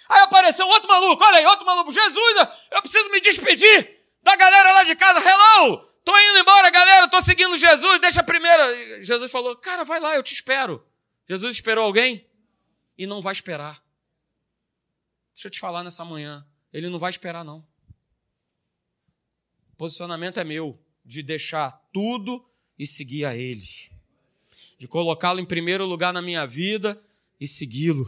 Aí 0.10 0.22
apareceu 0.22 0.68
outro 0.68 0.88
maluco, 0.88 1.24
olha 1.24 1.38
aí, 1.38 1.46
outro 1.46 1.66
maluco. 1.66 1.92
Jesus, 1.92 2.38
eu 2.72 2.82
preciso 2.82 3.10
me 3.10 3.20
despedir 3.20 3.98
da 4.22 4.36
galera 4.36 4.74
lá 4.74 4.84
de 4.84 4.96
casa, 4.96 5.20
hello! 5.20 5.88
Tô 6.04 6.18
indo 6.18 6.40
embora, 6.40 6.70
galera, 6.70 7.08
tô 7.10 7.22
seguindo 7.22 7.58
Jesus, 7.58 8.00
deixa 8.00 8.24
primeiro. 8.24 9.04
Jesus 9.04 9.30
falou, 9.30 9.56
cara, 9.58 9.84
vai 9.84 10.00
lá, 10.00 10.16
eu 10.16 10.24
te 10.24 10.34
espero. 10.34 10.86
Jesus 11.28 11.56
esperou 11.56 11.84
alguém 11.84 12.26
e 12.98 13.06
não 13.06 13.22
vai 13.22 13.34
esperar. 13.34 13.82
Deixa 15.34 15.48
eu 15.48 15.52
te 15.52 15.60
falar 15.60 15.84
nessa 15.84 16.06
manhã, 16.06 16.48
ele 16.72 16.90
não 16.90 16.98
vai 16.98 17.10
esperar, 17.10 17.44
não. 17.44 17.66
Posicionamento 19.78 20.40
é 20.40 20.44
meu, 20.44 20.78
de 21.06 21.22
deixar 21.22 21.72
tudo 21.94 22.44
e 22.78 22.86
seguir 22.88 23.26
a 23.26 23.36
Ele. 23.36 23.68
De 24.78 24.88
colocá-lo 24.88 25.40
em 25.40 25.46
primeiro 25.46 25.86
lugar 25.86 26.12
na 26.12 26.22
minha 26.22 26.46
vida 26.46 27.02
e 27.40 27.48
segui-lo. 27.48 28.06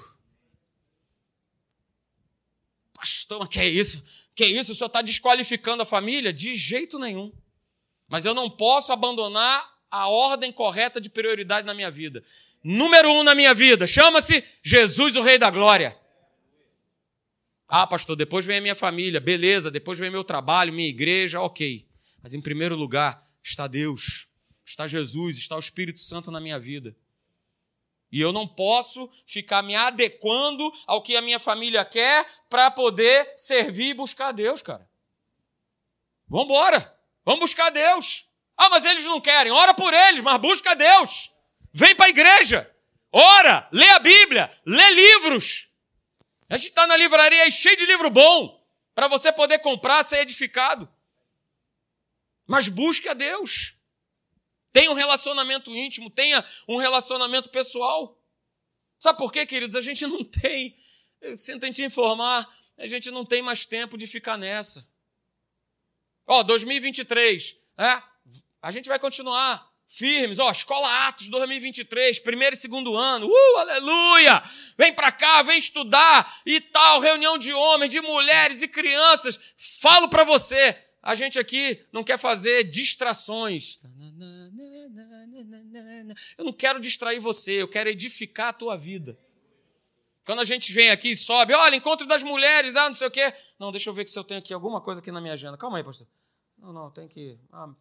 Pastor, 2.93 3.39
mas 3.39 3.49
que 3.49 3.59
é 3.59 3.69
isso? 3.69 4.03
Que 4.35 4.45
isso? 4.45 4.71
O 4.71 4.75
senhor 4.75 4.87
está 4.87 5.01
desqualificando 5.01 5.83
a 5.83 5.85
família? 5.85 6.33
De 6.33 6.55
jeito 6.55 6.99
nenhum. 6.99 7.31
Mas 8.07 8.25
eu 8.25 8.33
não 8.33 8.49
posso 8.49 8.91
abandonar 8.91 9.79
a 9.91 10.07
ordem 10.07 10.51
correta 10.51 10.99
de 10.99 11.09
prioridade 11.09 11.65
na 11.65 11.73
minha 11.73 11.89
vida. 11.89 12.23
Número 12.63 13.11
um 13.11 13.23
na 13.23 13.33
minha 13.33 13.53
vida, 13.53 13.87
chama-se 13.87 14.43
Jesus, 14.61 15.15
o 15.15 15.21
Rei 15.21 15.37
da 15.37 15.49
Glória. 15.49 15.97
Ah, 17.69 17.85
pastor, 17.85 18.15
depois 18.15 18.45
vem 18.45 18.57
a 18.57 18.61
minha 18.61 18.75
família, 18.75 19.19
beleza, 19.19 19.69
depois 19.69 19.99
vem 19.99 20.09
meu 20.09 20.23
trabalho, 20.23 20.73
minha 20.73 20.89
igreja, 20.89 21.39
ok. 21.39 21.87
Mas 22.19 22.33
em 22.33 22.41
primeiro 22.41 22.75
lugar 22.75 23.23
está 23.43 23.67
Deus, 23.67 24.27
está 24.65 24.87
Jesus, 24.87 25.37
está 25.37 25.55
o 25.55 25.59
Espírito 25.59 25.99
Santo 25.99 26.31
na 26.31 26.39
minha 26.39 26.59
vida. 26.59 26.95
E 28.11 28.19
eu 28.19 28.33
não 28.33 28.47
posso 28.47 29.07
ficar 29.27 29.61
me 29.61 29.75
adequando 29.75 30.71
ao 30.87 31.03
que 31.03 31.15
a 31.15 31.21
minha 31.21 31.37
família 31.37 31.85
quer 31.85 32.25
para 32.49 32.71
poder 32.71 33.31
servir 33.37 33.89
e 33.89 33.93
buscar 33.93 34.31
Deus, 34.31 34.63
cara. 34.63 34.89
Vamos 36.27 36.45
embora. 36.45 36.99
Vamos 37.23 37.41
buscar 37.41 37.69
Deus. 37.69 38.25
Ah, 38.57 38.69
mas 38.69 38.83
eles 38.83 39.05
não 39.05 39.21
querem. 39.21 39.51
Ora 39.51 39.75
por 39.75 39.93
eles, 39.93 40.23
mas 40.23 40.41
busca 40.41 40.75
Deus. 40.75 41.29
Vem 41.71 41.95
para 41.95 42.07
a 42.07 42.09
igreja. 42.09 42.69
Ora, 43.11 43.69
lê 43.71 43.87
a 43.89 43.99
Bíblia, 43.99 44.51
lê 44.65 44.89
livros. 44.91 45.68
A 46.49 46.57
gente 46.57 46.69
está 46.69 46.87
na 46.87 46.97
livraria 46.97 47.43
aí 47.43 47.51
cheio 47.51 47.77
de 47.77 47.85
livro 47.85 48.09
bom 48.09 48.59
para 48.95 49.07
você 49.07 49.31
poder 49.31 49.59
comprar, 49.59 50.03
ser 50.03 50.17
edificado. 50.17 50.91
Mas 52.47 52.67
busque 52.67 53.07
a 53.07 53.13
Deus. 53.13 53.75
Tenha 54.71 54.91
um 54.91 54.95
relacionamento 54.95 55.73
íntimo, 55.75 56.09
tenha 56.09 56.43
um 56.67 56.77
relacionamento 56.77 57.49
pessoal. 57.49 58.19
Sabe 58.99 59.19
por 59.19 59.31
quê, 59.31 59.45
queridos? 59.45 59.75
A 59.75 59.81
gente 59.81 60.05
não 60.07 60.23
tem, 60.23 60.75
eu 61.21 61.37
sinto 61.37 61.71
te 61.71 61.83
informar, 61.83 62.47
a 62.77 62.87
gente 62.87 63.11
não 63.11 63.23
tem 63.23 63.41
mais 63.41 63.65
tempo 63.65 63.97
de 63.97 64.07
ficar 64.07 64.37
nessa. 64.37 64.87
Ó, 66.25 66.43
2023, 66.43 67.57
é, 67.77 68.03
a 68.61 68.71
gente 68.71 68.87
vai 68.87 68.99
continuar 68.99 69.68
firmes, 69.89 70.37
ó, 70.37 70.51
Escola 70.51 71.07
Atos 71.07 71.29
2023, 71.29 72.19
primeiro 72.19 72.55
e 72.55 72.59
segundo 72.59 72.95
ano, 72.95 73.27
uh, 73.27 73.57
aleluia! 73.57 74.41
Vem 74.77 74.93
para 74.93 75.11
cá, 75.11 75.41
vem 75.41 75.57
estudar 75.57 76.41
e 76.45 76.61
tal, 76.61 76.99
reunião 76.99 77.37
de 77.37 77.51
homens, 77.51 77.91
de 77.91 77.99
mulheres 77.99 78.61
e 78.61 78.67
crianças. 78.67 79.39
Falo 79.81 80.07
para 80.07 80.23
você, 80.23 80.77
a 81.01 81.15
gente 81.15 81.39
aqui 81.39 81.83
não 81.91 82.03
quer 82.03 82.19
fazer 82.19 82.65
distrações. 82.65 83.79
Eu 86.37 86.45
não 86.45 86.53
quero 86.53 86.79
distrair 86.79 87.19
você, 87.19 87.53
eu 87.53 87.67
quero 87.67 87.89
edificar 87.89 88.49
a 88.49 88.53
tua 88.53 88.77
vida. 88.77 89.17
Quando 90.23 90.41
a 90.41 90.45
gente 90.45 90.71
vem 90.71 90.91
aqui 90.91 91.11
e 91.11 91.15
sobe, 91.15 91.55
olha, 91.55 91.75
encontro 91.75 92.05
das 92.05 92.21
mulheres, 92.21 92.75
ah, 92.75 92.85
não 92.85 92.93
sei 92.93 93.07
o 93.07 93.11
quê. 93.11 93.33
Não, 93.57 93.71
deixa 93.71 93.89
eu 93.89 93.93
ver 93.95 94.07
se 94.07 94.19
eu 94.19 94.23
tenho 94.23 94.39
aqui 94.39 94.53
alguma 94.53 94.79
coisa 94.79 95.01
aqui 95.01 95.11
na 95.11 95.19
minha 95.19 95.33
agenda. 95.33 95.57
Calma 95.57 95.77
aí, 95.77 95.83
pastor. 95.83 96.07
Não, 96.55 96.71
não, 96.71 96.91
tem 96.91 97.07
que 97.07 97.39
ah, 97.51 97.73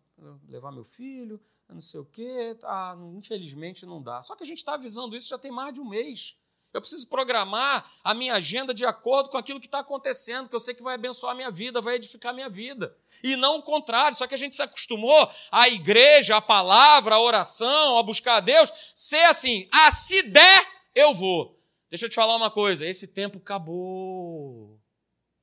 levar 0.48 0.72
meu 0.72 0.84
filho, 0.84 1.38
não 1.74 1.80
sei 1.80 2.00
o 2.00 2.04
quê. 2.04 2.56
Ah, 2.62 2.96
infelizmente 3.16 3.84
não 3.84 4.02
dá. 4.02 4.22
Só 4.22 4.34
que 4.34 4.42
a 4.42 4.46
gente 4.46 4.58
está 4.58 4.74
avisando 4.74 5.16
isso 5.16 5.28
já 5.28 5.38
tem 5.38 5.50
mais 5.50 5.74
de 5.74 5.80
um 5.80 5.88
mês. 5.88 6.36
Eu 6.72 6.80
preciso 6.80 7.06
programar 7.08 7.90
a 8.04 8.12
minha 8.12 8.34
agenda 8.34 8.74
de 8.74 8.84
acordo 8.84 9.30
com 9.30 9.38
aquilo 9.38 9.58
que 9.58 9.66
está 9.66 9.78
acontecendo, 9.78 10.48
que 10.48 10.54
eu 10.54 10.60
sei 10.60 10.74
que 10.74 10.82
vai 10.82 10.96
abençoar 10.96 11.32
a 11.32 11.34
minha 11.34 11.50
vida, 11.50 11.80
vai 11.80 11.94
edificar 11.94 12.30
a 12.30 12.34
minha 12.34 12.48
vida. 12.48 12.94
E 13.22 13.36
não 13.36 13.58
o 13.58 13.62
contrário, 13.62 14.16
só 14.16 14.26
que 14.26 14.34
a 14.34 14.38
gente 14.38 14.54
se 14.54 14.62
acostumou 14.62 15.30
à 15.50 15.66
igreja, 15.68 16.36
à 16.36 16.42
palavra, 16.42 17.14
à 17.14 17.20
oração, 17.20 17.96
a 17.96 18.02
buscar 18.02 18.36
a 18.36 18.40
Deus, 18.40 18.70
ser 18.94 19.24
assim, 19.24 19.66
ah, 19.72 19.90
se 19.90 20.22
der, 20.22 20.66
eu 20.94 21.14
vou. 21.14 21.58
Deixa 21.90 22.04
eu 22.04 22.10
te 22.10 22.14
falar 22.14 22.36
uma 22.36 22.50
coisa, 22.50 22.86
esse 22.86 23.08
tempo 23.08 23.38
acabou. 23.38 24.78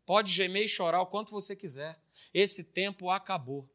Pode 0.06 0.32
gemer 0.32 0.66
e 0.66 0.68
chorar 0.68 1.02
o 1.02 1.08
quanto 1.08 1.32
você 1.32 1.56
quiser. 1.56 2.00
Esse 2.32 2.64
tempo 2.64 3.10
acabou. 3.10 3.68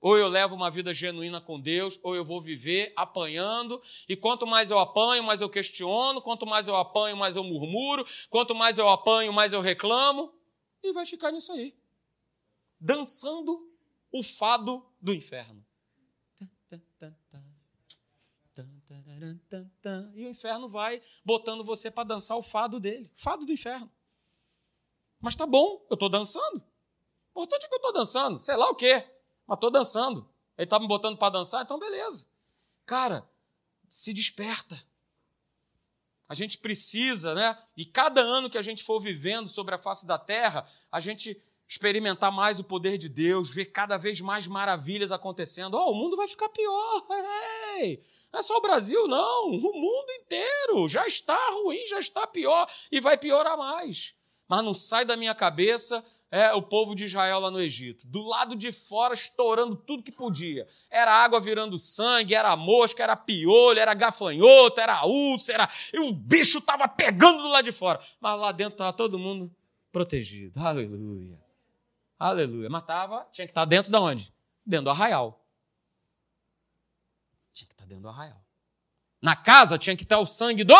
Ou 0.00 0.16
eu 0.16 0.28
levo 0.28 0.54
uma 0.54 0.70
vida 0.70 0.92
genuína 0.92 1.40
com 1.40 1.60
Deus, 1.60 1.98
ou 2.02 2.14
eu 2.14 2.24
vou 2.24 2.40
viver 2.40 2.92
apanhando, 2.96 3.80
e 4.08 4.16
quanto 4.16 4.46
mais 4.46 4.70
eu 4.70 4.78
apanho, 4.78 5.24
mais 5.24 5.40
eu 5.40 5.48
questiono, 5.48 6.20
quanto 6.20 6.46
mais 6.46 6.68
eu 6.68 6.76
apanho, 6.76 7.16
mais 7.16 7.36
eu 7.36 7.42
murmuro, 7.42 8.06
quanto 8.28 8.54
mais 8.54 8.78
eu 8.78 8.88
apanho, 8.88 9.32
mais 9.32 9.52
eu 9.52 9.60
reclamo, 9.60 10.32
e 10.82 10.92
vai 10.92 11.06
ficar 11.06 11.32
nisso 11.32 11.52
aí. 11.52 11.74
Dançando 12.78 13.72
o 14.12 14.22
fado 14.22 14.86
do 15.00 15.12
inferno. 15.14 15.64
E 20.14 20.24
o 20.24 20.28
inferno 20.28 20.68
vai 20.68 21.00
botando 21.24 21.64
você 21.64 21.90
para 21.90 22.04
dançar 22.04 22.36
o 22.36 22.42
fado 22.42 22.78
dele, 22.78 23.10
fado 23.14 23.44
do 23.44 23.52
inferno. 23.52 23.90
Mas 25.20 25.34
tá 25.34 25.46
bom, 25.46 25.84
eu 25.90 25.94
estou 25.94 26.08
dançando. 26.08 26.62
O 27.34 27.40
importante 27.40 27.64
é 27.64 27.68
que 27.68 27.74
eu 27.74 27.78
estou 27.78 27.92
dançando, 27.92 28.38
sei 28.38 28.56
lá 28.56 28.68
o 28.70 28.74
quê. 28.74 29.04
Mas 29.46 29.56
estou 29.56 29.70
dançando. 29.70 30.28
Ele 30.56 30.64
está 30.64 30.78
me 30.78 30.88
botando 30.88 31.16
para 31.18 31.32
dançar, 31.32 31.62
então 31.62 31.78
beleza. 31.78 32.26
Cara, 32.84 33.28
se 33.88 34.12
desperta. 34.12 34.82
A 36.28 36.34
gente 36.34 36.58
precisa, 36.58 37.34
né? 37.34 37.56
E 37.76 37.84
cada 37.84 38.20
ano 38.20 38.50
que 38.50 38.58
a 38.58 38.62
gente 38.62 38.82
for 38.82 39.00
vivendo 39.00 39.48
sobre 39.48 39.74
a 39.74 39.78
face 39.78 40.06
da 40.06 40.18
terra, 40.18 40.68
a 40.90 40.98
gente 40.98 41.40
experimentar 41.68 42.32
mais 42.32 42.58
o 42.58 42.64
poder 42.64 42.96
de 42.96 43.08
Deus, 43.08 43.50
ver 43.50 43.66
cada 43.66 43.96
vez 43.96 44.20
mais 44.20 44.46
maravilhas 44.46 45.12
acontecendo. 45.12 45.76
Oh, 45.76 45.90
o 45.90 45.94
mundo 45.94 46.16
vai 46.16 46.28
ficar 46.28 46.48
pior. 46.48 47.06
Hey! 47.78 48.02
Não 48.32 48.40
é 48.40 48.42
só 48.42 48.56
o 48.56 48.60
Brasil, 48.60 49.06
não. 49.06 49.50
O 49.50 49.72
mundo 49.72 50.10
inteiro 50.20 50.88
já 50.88 51.06
está 51.06 51.38
ruim, 51.50 51.86
já 51.86 51.98
está 51.98 52.26
pior 52.26 52.66
e 52.90 53.00
vai 53.00 53.18
piorar 53.18 53.56
mais. 53.56 54.14
Mas 54.48 54.64
não 54.64 54.72
sai 54.72 55.04
da 55.04 55.16
minha 55.16 55.34
cabeça 55.34 56.04
é, 56.30 56.52
o 56.52 56.62
povo 56.62 56.94
de 56.94 57.04
Israel 57.04 57.40
lá 57.40 57.50
no 57.50 57.60
Egito. 57.60 58.06
Do 58.06 58.22
lado 58.22 58.56
de 58.56 58.72
fora, 58.72 59.14
estourando 59.14 59.76
tudo 59.76 60.02
que 60.02 60.12
podia. 60.12 60.66
Era 60.90 61.12
água 61.12 61.40
virando 61.40 61.78
sangue, 61.78 62.34
era 62.34 62.56
mosca, 62.56 63.02
era 63.02 63.16
piolho, 63.16 63.78
era 63.78 63.94
gafanhoto, 63.94 64.80
era 64.80 65.06
úlcera. 65.06 65.68
E 65.92 66.00
o 66.00 66.12
bicho 66.12 66.58
estava 66.58 66.88
pegando 66.88 67.42
do 67.42 67.48
lado 67.48 67.64
de 67.64 67.72
fora. 67.72 68.00
Mas 68.20 68.38
lá 68.38 68.52
dentro 68.52 68.74
estava 68.74 68.92
todo 68.92 69.18
mundo 69.18 69.54
protegido. 69.92 70.58
Aleluia. 70.60 71.40
Aleluia. 72.18 72.68
Matava, 72.68 73.26
tinha 73.30 73.46
que 73.46 73.52
estar 73.52 73.64
dentro 73.64 73.90
de 73.90 73.98
onde? 73.98 74.32
Dentro 74.64 74.86
do 74.86 74.90
arraial. 74.90 75.44
Tinha 77.52 77.68
que 77.68 77.74
estar 77.74 77.86
dentro 77.86 78.02
do 78.02 78.08
arraial. 78.08 78.42
Na 79.22 79.36
casa 79.36 79.78
tinha 79.78 79.96
que 79.96 80.02
estar 80.02 80.18
o 80.18 80.26
sangue 80.26 80.64
do. 80.64 80.74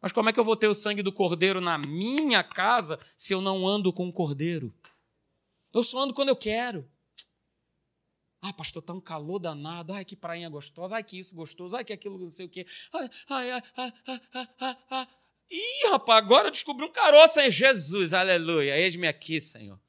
Mas 0.00 0.12
como 0.12 0.28
é 0.28 0.32
que 0.32 0.38
eu 0.38 0.44
vou 0.44 0.56
ter 0.56 0.68
o 0.68 0.74
sangue 0.74 1.02
do 1.02 1.12
cordeiro 1.12 1.60
na 1.60 1.78
minha 1.78 2.42
casa 2.44 2.98
se 3.16 3.32
eu 3.32 3.40
não 3.40 3.66
ando 3.66 3.92
com 3.92 4.08
o 4.08 4.12
cordeiro? 4.12 4.74
Eu 5.74 5.82
só 5.82 6.00
ando 6.00 6.14
quando 6.14 6.28
eu 6.28 6.36
quero. 6.36 6.88
Ah, 8.40 8.52
pastor, 8.52 8.82
tá 8.82 8.92
um 8.92 9.00
calor 9.00 9.38
danado. 9.38 9.92
Ai, 9.92 10.04
que 10.04 10.14
prainha 10.14 10.48
gostosa. 10.48 10.96
Ai, 10.96 11.02
que 11.02 11.18
isso 11.18 11.34
gostoso. 11.34 11.76
Ai, 11.76 11.84
que 11.84 11.92
aquilo 11.92 12.18
não 12.18 12.30
sei 12.30 12.46
o 12.46 12.48
quê. 12.48 12.66
Ai, 12.92 13.10
ai, 13.28 13.50
ai, 13.50 13.62
ai, 13.76 13.92
ai, 14.06 14.48
ai, 14.60 14.76
ai. 14.90 15.08
Ih, 15.50 15.90
rapaz, 15.90 16.18
agora 16.18 16.48
eu 16.48 16.52
descobri 16.52 16.84
um 16.84 16.92
caroço, 16.92 17.40
hein? 17.40 17.50
Jesus, 17.50 18.12
aleluia. 18.12 18.78
Eis-me 18.78 19.06
aqui, 19.06 19.40
Senhor. 19.40 19.80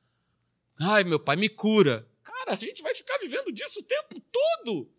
Ai, 0.79 1.03
meu 1.03 1.19
pai, 1.19 1.35
me 1.35 1.49
cura. 1.49 2.07
Cara, 2.23 2.53
a 2.53 2.55
gente 2.55 2.81
vai 2.83 2.93
ficar 2.93 3.17
vivendo 3.17 3.51
disso 3.51 3.79
o 3.79 3.83
tempo 3.83 4.19
todo. 4.19 4.91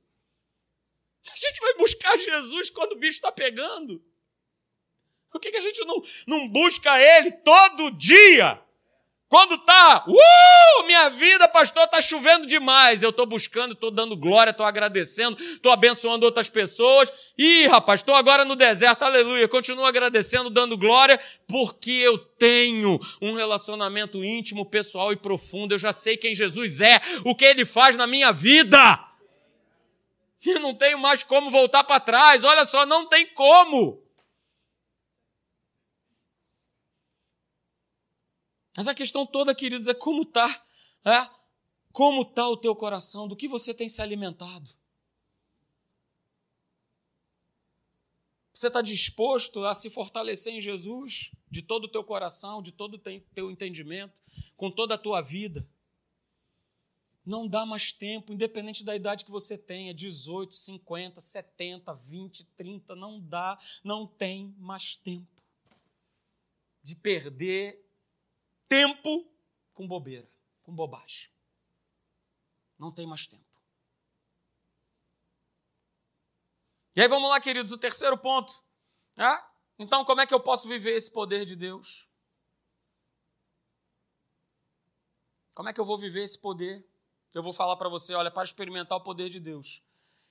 A 1.30 1.36
gente 1.36 1.60
vai 1.60 1.74
buscar 1.76 2.16
Jesus 2.16 2.70
quando 2.70 2.92
o 2.92 2.98
bicho 2.98 3.16
está 3.18 3.30
pegando. 3.30 4.02
Por 5.30 5.40
que, 5.40 5.50
que 5.50 5.56
a 5.56 5.62
gente 5.62 5.84
não, 5.84 6.02
não 6.26 6.48
busca 6.48 6.98
Ele 7.00 7.30
todo 7.30 7.90
dia? 7.90 8.60
Quando 9.28 9.58
tá, 9.58 10.06
uh, 10.08 10.86
minha 10.86 11.10
vida, 11.10 11.46
pastor, 11.48 11.86
tá 11.86 12.00
chovendo 12.00 12.46
demais. 12.46 13.02
Eu 13.02 13.12
tô 13.12 13.26
buscando, 13.26 13.74
tô 13.74 13.90
dando 13.90 14.16
glória, 14.16 14.54
tô 14.54 14.64
agradecendo, 14.64 15.36
tô 15.58 15.70
abençoando 15.70 16.24
outras 16.24 16.48
pessoas. 16.48 17.12
Ih, 17.36 17.66
rapaz, 17.66 18.00
estou 18.00 18.14
agora 18.14 18.42
no 18.46 18.56
deserto, 18.56 19.02
aleluia. 19.02 19.46
Continuo 19.46 19.84
agradecendo, 19.84 20.48
dando 20.48 20.78
glória, 20.78 21.20
porque 21.46 21.90
eu 21.90 22.16
tenho 22.16 22.98
um 23.20 23.34
relacionamento 23.34 24.24
íntimo, 24.24 24.64
pessoal 24.64 25.12
e 25.12 25.16
profundo. 25.16 25.74
Eu 25.74 25.78
já 25.78 25.92
sei 25.92 26.16
quem 26.16 26.34
Jesus 26.34 26.80
é, 26.80 26.98
o 27.22 27.34
que 27.34 27.44
ele 27.44 27.66
faz 27.66 27.98
na 27.98 28.06
minha 28.06 28.32
vida. 28.32 28.98
E 30.42 30.54
não 30.54 30.74
tenho 30.74 30.98
mais 30.98 31.22
como 31.22 31.50
voltar 31.50 31.84
para 31.84 32.00
trás. 32.00 32.44
Olha 32.44 32.64
só, 32.64 32.86
não 32.86 33.04
tem 33.04 33.26
como. 33.26 34.07
Mas 38.78 38.86
a 38.86 38.94
questão 38.94 39.26
toda, 39.26 39.52
queridos, 39.56 39.88
é 39.88 39.92
como 39.92 40.22
está, 40.22 40.64
é? 41.04 41.28
Como 41.90 42.22
está 42.22 42.48
o 42.48 42.56
teu 42.56 42.76
coração? 42.76 43.26
Do 43.26 43.34
que 43.34 43.48
você 43.48 43.74
tem 43.74 43.88
se 43.88 44.00
alimentado? 44.00 44.70
Você 48.54 48.68
está 48.68 48.80
disposto 48.80 49.64
a 49.64 49.74
se 49.74 49.90
fortalecer 49.90 50.54
em 50.54 50.60
Jesus 50.60 51.32
de 51.50 51.60
todo 51.60 51.86
o 51.86 51.88
teu 51.88 52.04
coração, 52.04 52.62
de 52.62 52.70
todo 52.70 52.94
o 52.94 52.98
teu 53.34 53.50
entendimento, 53.50 54.14
com 54.56 54.70
toda 54.70 54.94
a 54.94 54.98
tua 54.98 55.20
vida? 55.20 55.68
Não 57.26 57.48
dá 57.48 57.66
mais 57.66 57.90
tempo, 57.90 58.32
independente 58.32 58.84
da 58.84 58.94
idade 58.94 59.24
que 59.24 59.30
você 59.32 59.58
tenha, 59.58 59.92
18, 59.92 60.54
50, 60.54 61.20
70, 61.20 61.94
20, 61.94 62.44
30, 62.56 62.94
não 62.94 63.18
dá, 63.18 63.58
não 63.82 64.06
tem 64.06 64.54
mais 64.56 64.94
tempo 64.94 65.42
de 66.80 66.94
perder 66.94 67.87
tempo 68.68 69.26
com 69.72 69.86
bobeira, 69.86 70.28
com 70.62 70.74
bobagem. 70.74 71.30
Não 72.78 72.92
tem 72.92 73.06
mais 73.06 73.26
tempo. 73.26 73.44
E 76.94 77.00
aí 77.00 77.08
vamos 77.08 77.28
lá, 77.28 77.40
queridos, 77.40 77.72
o 77.72 77.78
terceiro 77.78 78.18
ponto. 78.18 78.52
Né? 79.16 79.44
Então, 79.78 80.04
como 80.04 80.20
é 80.20 80.26
que 80.26 80.34
eu 80.34 80.40
posso 80.40 80.66
viver 80.66 80.90
esse 80.94 81.10
poder 81.10 81.44
de 81.44 81.54
Deus? 81.54 82.08
Como 85.54 85.68
é 85.68 85.72
que 85.72 85.80
eu 85.80 85.84
vou 85.84 85.96
viver 85.96 86.22
esse 86.22 86.38
poder? 86.38 86.84
Eu 87.32 87.42
vou 87.42 87.52
falar 87.52 87.76
para 87.76 87.88
você, 87.88 88.14
olha, 88.14 88.30
para 88.30 88.42
experimentar 88.42 88.98
o 88.98 89.02
poder 89.02 89.28
de 89.28 89.38
Deus, 89.38 89.82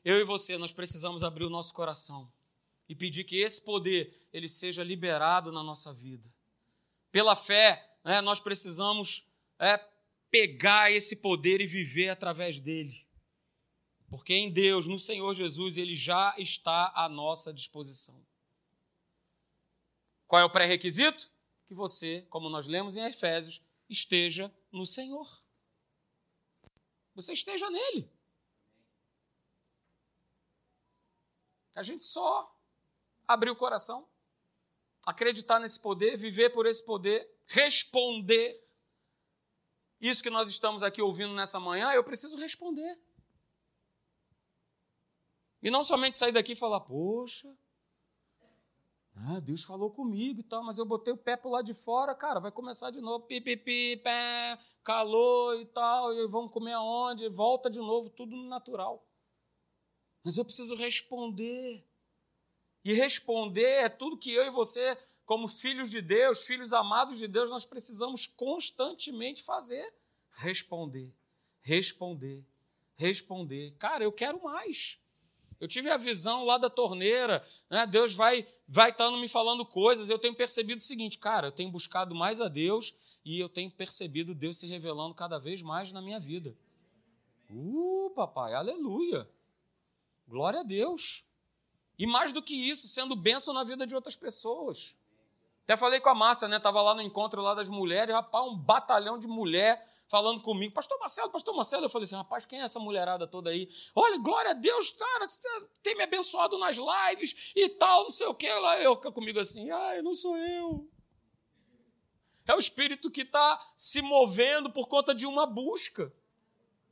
eu 0.04 0.18
e 0.18 0.24
você, 0.24 0.58
nós 0.58 0.72
precisamos 0.72 1.24
abrir 1.24 1.46
o 1.46 1.50
nosso 1.50 1.74
coração 1.74 2.32
e 2.88 2.96
pedir 2.96 3.24
que 3.24 3.38
esse 3.38 3.62
poder 3.62 4.28
ele 4.32 4.48
seja 4.48 4.84
liberado 4.84 5.52
na 5.52 5.62
nossa 5.62 5.94
vida. 5.94 6.30
Pela 7.12 7.36
fé, 7.36 7.87
né, 8.08 8.22
nós 8.22 8.40
precisamos 8.40 9.28
é, 9.60 9.78
pegar 10.32 10.90
esse 10.90 11.18
poder 11.18 11.60
e 11.60 11.68
viver 11.68 12.08
através 12.08 12.58
dele. 12.58 13.06
Porque 14.10 14.34
em 14.34 14.50
Deus, 14.50 14.88
no 14.88 14.98
Senhor 14.98 15.34
Jesus, 15.34 15.78
ele 15.78 15.94
já 15.94 16.34
está 16.38 16.94
à 16.96 17.10
nossa 17.10 17.54
disposição. 17.54 18.26
Qual 20.26 20.42
é 20.42 20.46
o 20.46 20.50
pré-requisito? 20.50 21.30
Que 21.66 21.74
você, 21.74 22.22
como 22.30 22.48
nós 22.48 22.66
lemos 22.66 22.96
em 22.96 23.04
Efésios, 23.04 23.62
esteja 23.90 24.50
no 24.72 24.86
Senhor. 24.86 25.28
Você 27.14 27.34
esteja 27.34 27.70
nele. 27.70 28.10
A 31.76 31.82
gente 31.82 32.06
só 32.06 32.58
abrir 33.28 33.50
o 33.50 33.56
coração, 33.56 34.08
acreditar 35.06 35.60
nesse 35.60 35.82
poder, 35.82 36.16
viver 36.16 36.52
por 36.52 36.66
esse 36.66 36.86
poder 36.86 37.37
responder. 37.48 38.64
Isso 40.00 40.22
que 40.22 40.30
nós 40.30 40.48
estamos 40.48 40.84
aqui 40.84 41.02
ouvindo 41.02 41.34
nessa 41.34 41.60
manhã, 41.60 41.92
eu 41.92 42.04
preciso 42.04 42.38
responder. 42.38 43.00
E 45.62 45.72
não 45.72 45.84
somente 45.84 46.18
sair 46.18 46.32
daqui 46.32 46.52
e 46.52 46.56
falar, 46.56 46.82
poxa, 46.82 47.52
ah, 49.16 49.40
Deus 49.40 49.64
falou 49.64 49.90
comigo 49.90 50.42
e 50.42 50.44
tal, 50.44 50.64
mas 50.64 50.78
eu 50.78 50.86
botei 50.86 51.12
o 51.12 51.18
pé 51.18 51.36
para 51.36 51.50
lado 51.50 51.66
de 51.66 51.74
fora, 51.74 52.14
cara, 52.14 52.40
vai 52.40 52.52
começar 52.52 52.92
de 52.92 53.02
novo, 53.02 53.26
pipipi, 53.26 53.98
pé, 53.98 54.60
calor 54.84 55.60
e 55.60 55.66
tal, 55.66 56.14
e 56.14 56.28
vamos 56.28 56.54
comer 56.54 56.74
aonde? 56.74 57.28
Volta 57.28 57.70
de 57.70 57.80
novo, 57.80 58.12
tudo 58.12 58.36
natural. 58.44 59.04
Mas 60.24 60.38
eu 60.38 60.46
preciso 60.46 60.76
responder. 60.76 61.84
E 62.84 62.94
responder 62.94 63.84
é 63.84 63.90
tudo 63.90 64.18
que 64.18 64.32
eu 64.32 64.46
e 64.46 64.52
você 64.52 64.96
como 65.28 65.50
filhos 65.50 65.92
de 65.92 66.02
Deus, 66.02 66.44
filhos 66.44 66.72
amados 66.72 67.20
de 67.20 67.28
Deus, 67.28 67.50
nós 67.50 67.66
precisamos 67.66 68.26
constantemente 68.26 69.44
fazer. 69.44 69.94
Responder, 70.32 71.14
responder, 71.62 72.46
responder. 72.96 73.76
Cara, 73.78 74.06
eu 74.06 74.12
quero 74.12 74.42
mais. 74.42 74.98
Eu 75.60 75.68
tive 75.68 75.92
a 75.92 75.98
visão 75.98 76.46
lá 76.46 76.58
da 76.58 76.70
torneira, 76.70 77.46
né? 77.70 77.86
Deus 77.86 78.14
vai 78.14 78.48
vai 78.66 78.90
estando 78.92 79.18
me 79.18 79.28
falando 79.28 79.66
coisas. 79.66 80.10
Eu 80.10 80.18
tenho 80.18 80.34
percebido 80.34 80.80
o 80.80 80.84
seguinte, 80.84 81.18
cara, 81.18 81.48
eu 81.48 81.52
tenho 81.52 81.70
buscado 81.70 82.16
mais 82.16 82.40
a 82.40 82.48
Deus 82.48 82.96
e 83.26 83.38
eu 83.38 83.50
tenho 83.50 83.70
percebido 83.70 84.34
Deus 84.34 84.58
se 84.58 84.66
revelando 84.66 85.14
cada 85.14 85.38
vez 85.38 85.62
mais 85.62 85.92
na 85.92 86.02
minha 86.02 86.22
vida. 86.22 86.56
Uh, 87.50 88.10
papai, 88.16 88.54
aleluia. 88.54 89.30
Glória 90.26 90.62
a 90.62 90.64
Deus. 90.64 91.26
E 92.00 92.08
mais 92.08 92.32
do 92.32 92.42
que 92.42 92.56
isso, 92.56 92.88
sendo 92.88 93.14
bênção 93.14 93.54
na 93.54 93.66
vida 93.66 93.86
de 93.86 93.94
outras 93.94 94.16
pessoas. 94.16 94.96
Até 95.68 95.76
falei 95.76 96.00
com 96.00 96.08
a 96.08 96.16
Márcia, 96.16 96.48
né? 96.48 96.60
Tava 96.60 96.82
lá 96.82 96.96
no 96.96 97.02
encontro 97.02 97.42
lá 97.42 97.54
das 97.54 97.68
mulheres, 97.68 98.16
rapaz, 98.16 98.46
um 98.46 98.56
batalhão 98.56 99.20
de 99.20 99.28
mulher 99.28 99.86
falando 100.08 100.42
comigo. 100.42 100.74
Pastor 100.74 100.98
Marcelo, 100.98 101.30
pastor 101.30 101.54
Marcelo. 101.54 101.84
Eu 101.84 101.90
falei 101.90 102.06
assim, 102.06 102.16
rapaz, 102.16 102.46
quem 102.46 102.62
é 102.62 102.64
essa 102.64 102.80
mulherada 102.80 103.28
toda 103.28 103.50
aí? 103.50 103.68
Olha, 103.94 104.18
glória 104.18 104.52
a 104.52 104.54
Deus, 104.54 104.94
cara, 104.94 105.28
você 105.28 105.46
tem 105.84 105.94
me 105.98 106.04
abençoado 106.04 106.58
nas 106.58 106.78
lives 106.78 107.52
e 107.54 107.68
tal, 107.68 108.04
não 108.04 108.10
sei 108.10 108.28
o 108.28 108.34
que. 108.34 108.48
Lá 108.48 108.80
eu 108.80 108.96
comigo 108.96 109.42
assim, 109.42 109.70
ai, 109.70 110.02
não 110.02 110.14
sou 110.14 110.38
eu. 110.38 110.90
É 112.48 112.56
o 112.56 112.60
Espírito 112.60 113.12
que 113.12 113.24
está 113.24 113.60
se 113.76 114.02
movendo 114.02 114.72
por 114.72 114.88
conta 114.88 115.14
de 115.14 115.26
uma 115.26 115.46
busca. 115.46 116.14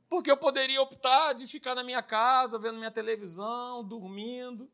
Porque 0.06 0.30
eu 0.30 0.36
poderia 0.36 0.82
optar 0.82 1.32
de 1.32 1.46
ficar 1.46 1.74
na 1.74 1.82
minha 1.82 2.02
casa, 2.02 2.58
vendo 2.58 2.76
minha 2.76 2.90
televisão, 2.90 3.82
dormindo. 3.82 4.70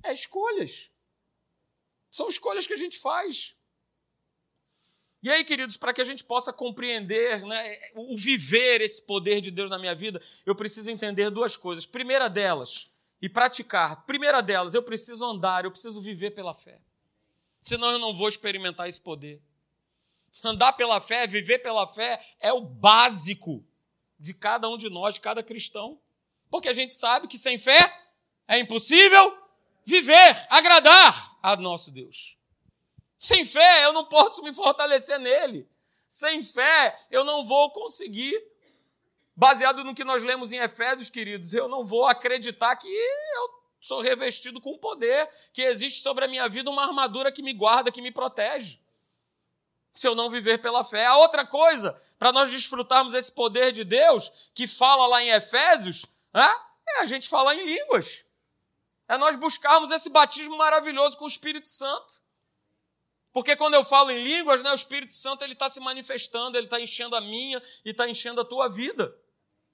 É 0.00 0.12
escolhas. 0.12 0.92
São 2.10 2.28
escolhas 2.28 2.66
que 2.66 2.72
a 2.72 2.76
gente 2.76 2.98
faz. 2.98 3.54
E 5.22 5.30
aí, 5.30 5.44
queridos, 5.44 5.76
para 5.76 5.92
que 5.92 6.00
a 6.00 6.04
gente 6.04 6.24
possa 6.24 6.52
compreender 6.52 7.42
né, 7.44 7.78
o 7.94 8.16
viver 8.16 8.80
esse 8.80 9.02
poder 9.02 9.40
de 9.40 9.50
Deus 9.50 9.68
na 9.68 9.78
minha 9.78 9.94
vida, 9.94 10.20
eu 10.46 10.54
preciso 10.54 10.90
entender 10.90 11.30
duas 11.30 11.56
coisas. 11.56 11.84
Primeira 11.84 12.28
delas, 12.28 12.90
e 13.20 13.28
praticar. 13.28 14.04
Primeira 14.06 14.40
delas, 14.40 14.74
eu 14.74 14.82
preciso 14.82 15.24
andar, 15.24 15.64
eu 15.64 15.70
preciso 15.70 16.00
viver 16.00 16.30
pela 16.30 16.54
fé. 16.54 16.80
Senão 17.60 17.90
eu 17.92 17.98
não 17.98 18.14
vou 18.14 18.28
experimentar 18.28 18.88
esse 18.88 19.00
poder. 19.00 19.40
Andar 20.42 20.72
pela 20.72 21.00
fé, 21.00 21.26
viver 21.26 21.58
pela 21.58 21.86
fé 21.86 22.18
é 22.38 22.52
o 22.52 22.60
básico 22.60 23.64
de 24.18 24.32
cada 24.32 24.68
um 24.68 24.76
de 24.76 24.88
nós, 24.88 25.14
de 25.14 25.20
cada 25.20 25.42
cristão. 25.42 26.00
Porque 26.48 26.68
a 26.68 26.72
gente 26.72 26.94
sabe 26.94 27.28
que 27.28 27.38
sem 27.38 27.58
fé 27.58 27.94
é 28.48 28.58
impossível 28.58 29.36
viver, 29.84 30.46
agradar 30.48 31.29
a 31.42 31.56
nosso 31.56 31.90
Deus. 31.90 32.36
Sem 33.18 33.44
fé, 33.44 33.84
eu 33.84 33.92
não 33.92 34.06
posso 34.06 34.42
me 34.42 34.52
fortalecer 34.52 35.18
nele. 35.18 35.68
Sem 36.08 36.42
fé, 36.42 36.96
eu 37.10 37.22
não 37.22 37.44
vou 37.44 37.70
conseguir, 37.70 38.42
baseado 39.36 39.84
no 39.84 39.94
que 39.94 40.04
nós 40.04 40.22
lemos 40.22 40.52
em 40.52 40.58
Efésios, 40.58 41.10
queridos, 41.10 41.54
eu 41.54 41.68
não 41.68 41.84
vou 41.84 42.06
acreditar 42.06 42.74
que 42.76 42.88
eu 42.88 43.60
sou 43.80 44.00
revestido 44.00 44.60
com 44.60 44.76
poder, 44.76 45.28
que 45.52 45.62
existe 45.62 46.02
sobre 46.02 46.24
a 46.24 46.28
minha 46.28 46.48
vida 46.48 46.70
uma 46.70 46.84
armadura 46.84 47.30
que 47.30 47.42
me 47.42 47.52
guarda, 47.52 47.92
que 47.92 48.02
me 48.02 48.10
protege. 48.10 48.80
Se 49.94 50.06
eu 50.06 50.14
não 50.14 50.30
viver 50.30 50.58
pela 50.58 50.84
fé. 50.84 51.06
A 51.06 51.16
outra 51.16 51.46
coisa, 51.46 52.00
para 52.18 52.32
nós 52.32 52.50
desfrutarmos 52.50 53.14
esse 53.14 53.32
poder 53.32 53.72
de 53.72 53.84
Deus, 53.84 54.30
que 54.54 54.66
fala 54.66 55.06
lá 55.06 55.22
em 55.22 55.30
Efésios, 55.30 56.06
é 56.34 57.00
a 57.00 57.04
gente 57.04 57.28
falar 57.28 57.54
em 57.54 57.64
línguas. 57.64 58.24
É 59.10 59.18
nós 59.18 59.34
buscarmos 59.34 59.90
esse 59.90 60.08
batismo 60.08 60.56
maravilhoso 60.56 61.18
com 61.18 61.24
o 61.24 61.28
Espírito 61.28 61.66
Santo. 61.66 62.22
Porque 63.32 63.56
quando 63.56 63.74
eu 63.74 63.82
falo 63.82 64.12
em 64.12 64.22
línguas, 64.22 64.62
né, 64.62 64.70
o 64.70 64.74
Espírito 64.76 65.12
Santo 65.12 65.42
ele 65.42 65.54
está 65.54 65.68
se 65.68 65.80
manifestando, 65.80 66.56
ele 66.56 66.68
está 66.68 66.80
enchendo 66.80 67.16
a 67.16 67.20
minha 67.20 67.60
e 67.84 67.90
está 67.90 68.08
enchendo 68.08 68.40
a 68.40 68.44
tua 68.44 68.68
vida. 68.68 69.12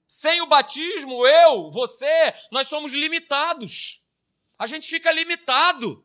Sem 0.07 0.41
o 0.41 0.47
batismo, 0.47 1.23
eu, 1.27 1.69
você, 1.69 2.33
nós 2.51 2.67
somos 2.67 2.93
limitados. 2.93 4.03
A 4.57 4.65
gente 4.65 4.87
fica 4.87 5.11
limitado 5.11 6.03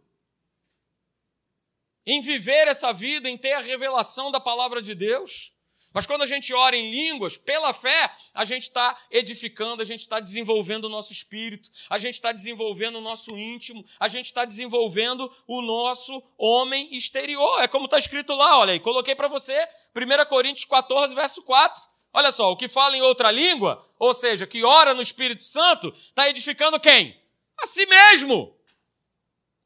em 2.05 2.21
viver 2.21 2.69
essa 2.69 2.93
vida, 2.93 3.31
em 3.31 3.39
ter 3.39 3.55
a 3.55 3.61
revelação 3.61 4.31
da 4.31 4.41
palavra 4.41 4.83
de 4.83 4.95
Deus. 4.95 5.52
Mas 5.93 6.07
quando 6.07 6.23
a 6.23 6.27
gente 6.27 6.55
ora 6.55 6.77
em 6.77 6.91
línguas, 6.91 7.37
pela 7.37 7.75
fé, 7.75 8.11
a 8.33 8.45
gente 8.45 8.63
está 8.63 8.97
edificando, 9.11 9.83
a 9.83 9.85
gente 9.85 10.01
está 10.01 10.21
desenvolvendo 10.21 10.87
o 10.87 10.89
nosso 10.89 11.13
espírito, 11.13 11.71
a 11.91 11.99
gente 11.99 12.15
está 12.15 12.33
desenvolvendo 12.33 12.97
o 12.97 13.01
nosso 13.01 13.37
íntimo, 13.37 13.85
a 14.01 14.09
gente 14.09 14.27
está 14.27 14.45
desenvolvendo 14.45 15.31
o 15.47 15.61
nosso 15.61 16.23
homem 16.39 16.95
exterior. 16.95 17.63
É 17.63 17.69
como 17.69 17.85
está 17.85 17.99
escrito 17.99 18.33
lá, 18.35 18.59
olha 18.59 18.73
aí, 18.73 18.81
coloquei 18.81 19.15
para 19.15 19.29
você, 19.29 19.69
1 19.95 20.25
Coríntios 20.29 20.65
14, 20.65 21.15
verso 21.15 21.43
4. 21.43 21.83
Olha 22.15 22.31
só, 22.31 22.51
o 22.51 22.57
que 22.57 22.69
fala 22.69 22.97
em 22.97 23.03
outra 23.03 23.31
língua, 23.31 23.87
ou 23.99 24.15
seja, 24.15 24.47
que 24.47 24.65
ora 24.65 24.93
no 24.95 25.03
Espírito 25.03 25.45
Santo, 25.45 25.95
está 25.97 26.29
edificando 26.29 26.79
quem? 26.79 27.19
A 27.59 27.67
si 27.67 27.87
mesmo. 27.87 28.55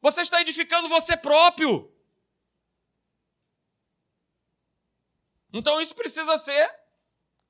Você 0.00 0.20
está 0.20 0.40
edificando 0.40 0.88
você 0.88 1.16
próprio. 1.16 1.90
Então 5.52 5.80
isso 5.80 5.94
precisa 5.94 6.36
ser 6.38 6.74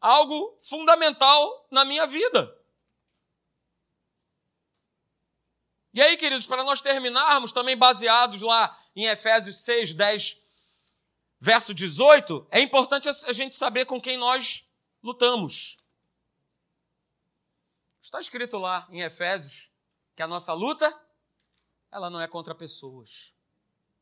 algo 0.00 0.58
fundamental 0.60 1.66
na 1.70 1.84
minha 1.84 2.06
vida. 2.06 2.54
E 5.92 6.02
aí, 6.02 6.16
queridos, 6.16 6.46
para 6.46 6.62
nós 6.62 6.82
terminarmos, 6.82 7.52
também 7.52 7.74
baseados 7.74 8.42
lá 8.42 8.78
em 8.94 9.06
Efésios 9.06 9.62
6, 9.62 9.94
10, 9.94 10.36
verso 11.40 11.72
18, 11.72 12.46
é 12.50 12.60
importante 12.60 13.08
a 13.08 13.32
gente 13.32 13.54
saber 13.54 13.86
com 13.86 13.98
quem 13.98 14.18
nós 14.18 14.68
lutamos. 15.02 15.78
Está 17.98 18.20
escrito 18.20 18.58
lá 18.58 18.86
em 18.90 19.00
Efésios 19.00 19.70
que 20.14 20.22
a 20.22 20.28
nossa 20.28 20.52
luta, 20.52 20.86
ela 21.90 22.10
não 22.10 22.20
é 22.20 22.28
contra 22.28 22.54
pessoas. 22.54 23.34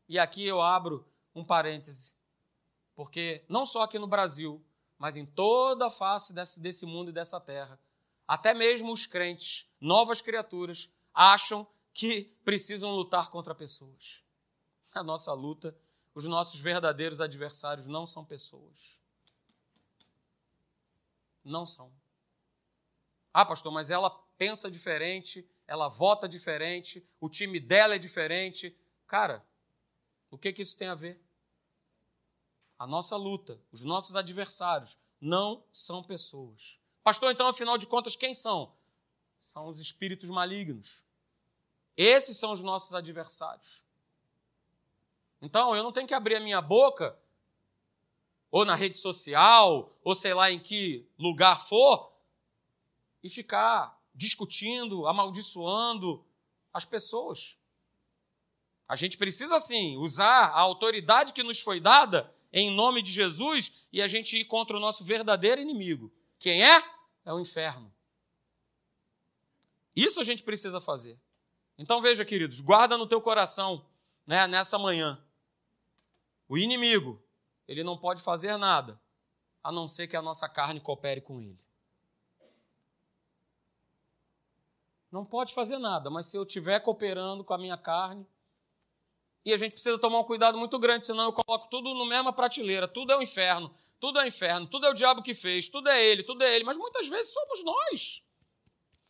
E 0.08 0.18
aqui 0.18 0.44
eu 0.44 0.60
abro 0.60 1.08
um 1.34 1.44
parêntese. 1.44 2.16
Porque 2.94 3.44
não 3.48 3.66
só 3.66 3.82
aqui 3.82 3.98
no 3.98 4.06
Brasil, 4.06 4.64
mas 4.98 5.16
em 5.16 5.26
toda 5.26 5.86
a 5.86 5.90
face 5.90 6.32
desse, 6.32 6.60
desse 6.60 6.86
mundo 6.86 7.10
e 7.10 7.12
dessa 7.12 7.40
terra, 7.40 7.78
até 8.26 8.54
mesmo 8.54 8.92
os 8.92 9.06
crentes, 9.06 9.70
novas 9.80 10.20
criaturas, 10.20 10.90
acham 11.12 11.66
que 11.92 12.24
precisam 12.44 12.90
lutar 12.92 13.28
contra 13.28 13.54
pessoas. 13.54 14.24
A 14.92 15.02
nossa 15.02 15.32
luta, 15.32 15.76
os 16.14 16.24
nossos 16.24 16.60
verdadeiros 16.60 17.20
adversários 17.20 17.86
não 17.86 18.06
são 18.06 18.24
pessoas. 18.24 19.00
Não 21.44 21.66
são. 21.66 21.92
Ah, 23.32 23.44
pastor, 23.44 23.72
mas 23.72 23.90
ela 23.90 24.10
pensa 24.38 24.70
diferente, 24.70 25.46
ela 25.66 25.88
vota 25.88 26.28
diferente, 26.28 27.06
o 27.20 27.28
time 27.28 27.58
dela 27.58 27.96
é 27.96 27.98
diferente. 27.98 28.76
Cara, 29.06 29.44
o 30.30 30.38
que, 30.38 30.52
que 30.52 30.62
isso 30.62 30.76
tem 30.76 30.88
a 30.88 30.94
ver? 30.94 31.20
A 32.84 32.86
nossa 32.86 33.16
luta, 33.16 33.58
os 33.72 33.82
nossos 33.82 34.14
adversários, 34.14 34.98
não 35.18 35.64
são 35.72 36.02
pessoas. 36.02 36.78
Pastor, 37.02 37.32
então, 37.32 37.48
afinal 37.48 37.78
de 37.78 37.86
contas, 37.86 38.14
quem 38.14 38.34
são? 38.34 38.74
São 39.40 39.68
os 39.68 39.80
espíritos 39.80 40.28
malignos. 40.28 41.02
Esses 41.96 42.36
são 42.36 42.52
os 42.52 42.62
nossos 42.62 42.94
adversários. 42.94 43.82
Então, 45.40 45.74
eu 45.74 45.82
não 45.82 45.92
tenho 45.92 46.06
que 46.06 46.12
abrir 46.12 46.36
a 46.36 46.40
minha 46.40 46.60
boca, 46.60 47.18
ou 48.50 48.66
na 48.66 48.74
rede 48.74 48.98
social, 48.98 49.96
ou 50.04 50.14
sei 50.14 50.34
lá 50.34 50.50
em 50.50 50.60
que 50.60 51.08
lugar 51.18 51.66
for, 51.66 52.12
e 53.22 53.30
ficar 53.30 53.98
discutindo, 54.14 55.06
amaldiçoando 55.06 56.22
as 56.70 56.84
pessoas. 56.84 57.56
A 58.86 58.94
gente 58.94 59.16
precisa, 59.16 59.58
sim, 59.58 59.96
usar 59.96 60.48
a 60.48 60.60
autoridade 60.60 61.32
que 61.32 61.42
nos 61.42 61.60
foi 61.60 61.80
dada 61.80 62.30
em 62.56 62.70
nome 62.70 63.02
de 63.02 63.10
Jesus 63.10 63.72
e 63.92 64.00
a 64.00 64.06
gente 64.06 64.38
ir 64.38 64.44
contra 64.44 64.76
o 64.76 64.80
nosso 64.80 65.02
verdadeiro 65.02 65.60
inimigo. 65.60 66.12
Quem 66.38 66.64
é? 66.64 66.80
É 67.24 67.32
o 67.32 67.40
inferno. 67.40 67.92
Isso 69.94 70.20
a 70.20 70.24
gente 70.24 70.44
precisa 70.44 70.80
fazer. 70.80 71.18
Então 71.76 72.00
veja, 72.00 72.24
queridos, 72.24 72.60
guarda 72.60 72.96
no 72.96 73.08
teu 73.08 73.20
coração, 73.20 73.84
né, 74.24 74.46
nessa 74.46 74.78
manhã. 74.78 75.20
O 76.48 76.56
inimigo, 76.56 77.20
ele 77.66 77.82
não 77.82 77.98
pode 77.98 78.22
fazer 78.22 78.56
nada 78.56 79.00
a 79.62 79.72
não 79.72 79.88
ser 79.88 80.06
que 80.06 80.16
a 80.16 80.22
nossa 80.22 80.48
carne 80.48 80.80
coopere 80.80 81.20
com 81.20 81.40
ele. 81.40 81.58
Não 85.10 85.24
pode 85.24 85.52
fazer 85.52 85.78
nada, 85.78 86.08
mas 86.08 86.26
se 86.26 86.36
eu 86.36 86.44
estiver 86.44 86.78
cooperando 86.80 87.42
com 87.42 87.54
a 87.54 87.58
minha 87.58 87.76
carne, 87.76 88.24
e 89.44 89.52
a 89.52 89.56
gente 89.58 89.72
precisa 89.72 89.98
tomar 89.98 90.20
um 90.20 90.24
cuidado 90.24 90.56
muito 90.56 90.78
grande, 90.78 91.04
senão 91.04 91.24
eu 91.24 91.32
coloco 91.32 91.68
tudo 91.68 91.94
na 91.94 92.06
mesma 92.06 92.32
prateleira. 92.32 92.88
Tudo 92.88 93.12
é 93.12 93.16
o 93.16 93.18
um 93.18 93.22
inferno, 93.22 93.74
tudo 94.00 94.18
é 94.18 94.24
o 94.24 94.26
inferno, 94.26 94.66
tudo 94.66 94.86
é 94.86 94.90
o 94.90 94.94
diabo 94.94 95.22
que 95.22 95.34
fez, 95.34 95.68
tudo 95.68 95.90
é 95.90 96.02
ele, 96.02 96.22
tudo 96.22 96.42
é 96.42 96.54
ele. 96.54 96.64
Mas 96.64 96.78
muitas 96.78 97.08
vezes 97.08 97.32
somos 97.32 97.62
nós. 97.62 98.22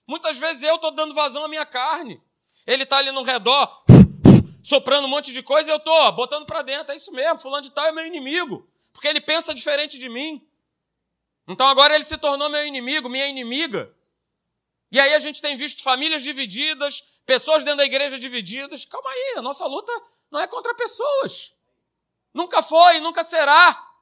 Muitas 0.07 0.37
vezes 0.37 0.63
eu 0.65 0.75
estou 0.75 0.91
dando 0.91 1.15
vazão 1.15 1.45
à 1.45 1.49
minha 1.49 1.65
carne. 1.65 2.21
Ele 2.67 2.83
está 2.83 2.97
ali 2.97 3.13
no 3.13 3.23
redor, 3.23 3.85
soprando 4.63 5.07
um 5.07 5.11
monte 5.11 5.33
de 5.33 5.43
coisa 5.43 5.71
e 5.71 5.73
eu 5.73 5.77
estou 5.77 6.13
botando 6.13 6.47
para 6.47 6.63
dentro. 6.63 6.93
É 6.93 6.97
isso 6.97 7.13
mesmo, 7.13 7.39
fulano 7.39 7.63
de 7.63 7.71
tal 7.71 7.87
é 7.87 7.93
meu 7.93 8.05
inimigo. 8.05 8.69
Porque 8.93 9.07
ele 9.07 9.21
pensa 9.21 9.55
diferente 9.55 9.99
de 9.99 10.09
mim. 10.09 10.45
Então 11.47 11.67
agora 11.69 11.95
ele 11.95 12.05
se 12.05 12.19
tornou 12.19 12.49
meu 12.49 12.67
inimigo, 12.67 13.09
minha 13.09 13.29
inimiga. 13.29 13.95
E 14.91 14.99
aí 14.99 15.15
a 15.15 15.19
gente 15.19 15.41
tem 15.41 15.57
visto 15.57 15.83
famílias 15.83 16.23
divididas, 16.23 17.03
pessoas 17.25 17.63
dentro 17.63 17.79
da 17.79 17.85
igreja 17.85 18.19
divididas. 18.19 18.85
Calma 18.85 19.11
aí, 19.11 19.35
a 19.37 19.43
nossa 19.43 19.67
luta 19.67 19.93
não 20.31 20.41
é 20.41 20.47
contra 20.47 20.75
pessoas. 20.75 21.55
Nunca 22.33 22.63
foi, 22.63 22.99
nunca 23.01 23.23
será. 23.23 23.95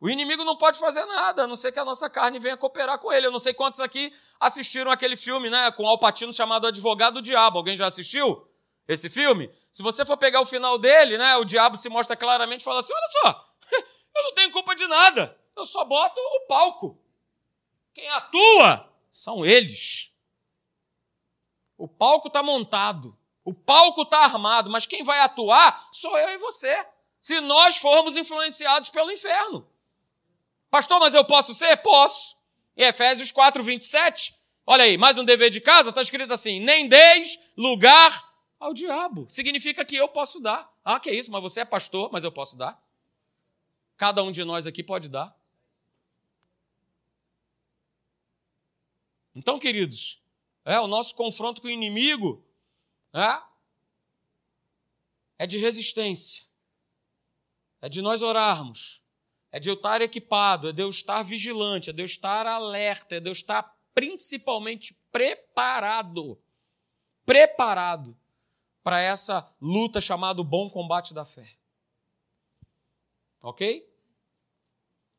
O 0.00 0.08
inimigo 0.08 0.44
não 0.44 0.56
pode 0.56 0.78
fazer 0.78 1.04
nada, 1.04 1.44
a 1.44 1.46
não 1.46 1.54
ser 1.54 1.72
que 1.72 1.78
a 1.78 1.84
nossa 1.84 2.08
carne 2.08 2.38
venha 2.38 2.56
cooperar 2.56 2.98
com 2.98 3.12
ele. 3.12 3.26
Eu 3.26 3.30
não 3.30 3.38
sei 3.38 3.52
quantos 3.52 3.80
aqui 3.80 4.10
assistiram 4.38 4.90
aquele 4.90 5.14
filme, 5.14 5.50
né, 5.50 5.70
com 5.72 5.86
Alpatino 5.86 6.32
chamado 6.32 6.66
Advogado 6.66 7.14
do 7.14 7.22
Diabo. 7.22 7.58
Alguém 7.58 7.76
já 7.76 7.86
assistiu 7.86 8.48
esse 8.88 9.10
filme? 9.10 9.52
Se 9.70 9.82
você 9.82 10.04
for 10.06 10.16
pegar 10.16 10.40
o 10.40 10.46
final 10.46 10.78
dele, 10.78 11.18
né, 11.18 11.36
o 11.36 11.44
diabo 11.44 11.76
se 11.76 11.88
mostra 11.90 12.16
claramente 12.16 12.62
e 12.62 12.64
fala 12.64 12.80
assim: 12.80 12.94
"Olha 12.94 13.08
só, 13.08 13.54
eu 14.16 14.22
não 14.24 14.34
tenho 14.34 14.50
culpa 14.50 14.74
de 14.74 14.86
nada. 14.86 15.38
Eu 15.54 15.66
só 15.66 15.84
boto 15.84 16.18
o 16.18 16.46
palco. 16.46 16.98
Quem 17.92 18.08
atua 18.08 18.88
são 19.10 19.44
eles. 19.44 20.09
O 21.80 21.88
palco 21.88 22.28
está 22.28 22.42
montado, 22.42 23.16
o 23.42 23.54
palco 23.54 24.02
está 24.02 24.18
armado, 24.18 24.70
mas 24.70 24.84
quem 24.84 25.02
vai 25.02 25.18
atuar 25.20 25.88
sou 25.90 26.14
eu 26.18 26.28
e 26.28 26.36
você. 26.36 26.86
Se 27.18 27.40
nós 27.40 27.78
formos 27.78 28.18
influenciados 28.18 28.90
pelo 28.90 29.10
inferno. 29.10 29.66
Pastor, 30.70 31.00
mas 31.00 31.14
eu 31.14 31.24
posso 31.24 31.54
ser? 31.54 31.74
Posso. 31.78 32.36
Em 32.76 32.82
Efésios 32.82 33.32
4, 33.32 33.64
27, 33.64 34.38
olha 34.66 34.84
aí, 34.84 34.98
mais 34.98 35.16
um 35.16 35.24
dever 35.24 35.48
de 35.48 35.58
casa, 35.58 35.88
está 35.88 36.02
escrito 36.02 36.30
assim: 36.34 36.60
nem 36.60 36.86
deis 36.86 37.38
lugar 37.56 38.30
ao 38.58 38.74
diabo. 38.74 39.24
Significa 39.30 39.82
que 39.82 39.96
eu 39.96 40.06
posso 40.06 40.38
dar. 40.38 40.70
Ah, 40.84 41.00
que 41.00 41.10
isso, 41.10 41.30
mas 41.30 41.40
você 41.40 41.60
é 41.60 41.64
pastor, 41.64 42.10
mas 42.12 42.24
eu 42.24 42.30
posso 42.30 42.58
dar. 42.58 42.78
Cada 43.96 44.22
um 44.22 44.30
de 44.30 44.44
nós 44.44 44.66
aqui 44.66 44.82
pode 44.82 45.08
dar. 45.08 45.34
Então, 49.34 49.58
queridos, 49.58 50.19
é, 50.70 50.80
o 50.80 50.86
nosso 50.86 51.14
confronto 51.14 51.60
com 51.60 51.68
o 51.68 51.70
inimigo 51.70 52.44
é, 53.12 53.42
é 55.38 55.46
de 55.46 55.58
resistência. 55.58 56.44
É 57.80 57.88
de 57.88 58.00
nós 58.00 58.22
orarmos. 58.22 59.02
É 59.50 59.58
de 59.58 59.68
eu 59.68 59.74
estar 59.74 60.00
equipado, 60.00 60.68
é 60.68 60.72
de 60.72 60.80
eu 60.80 60.88
estar 60.88 61.24
vigilante, 61.24 61.90
é 61.90 61.92
de 61.92 62.00
eu 62.00 62.06
estar 62.06 62.46
alerta, 62.46 63.16
é 63.16 63.20
de 63.20 63.28
eu 63.28 63.32
estar 63.32 63.76
principalmente 63.92 64.94
preparado. 65.10 66.40
Preparado 67.26 68.16
para 68.82 69.00
essa 69.00 69.52
luta 69.60 70.00
chamada 70.00 70.42
bom 70.44 70.70
combate 70.70 71.12
da 71.12 71.24
fé. 71.24 71.56
Ok? 73.42 73.92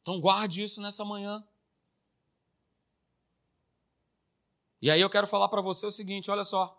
Então 0.01 0.19
guarde 0.19 0.63
isso 0.63 0.81
nessa 0.81 1.03
manhã. 1.03 1.45
E 4.81 4.89
aí 4.89 4.99
eu 4.99 5.09
quero 5.09 5.27
falar 5.27 5.47
para 5.47 5.61
você 5.61 5.85
o 5.85 5.91
seguinte: 5.91 6.31
olha 6.31 6.43
só. 6.43 6.77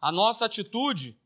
A 0.00 0.10
nossa 0.10 0.44
atitude, 0.44 1.18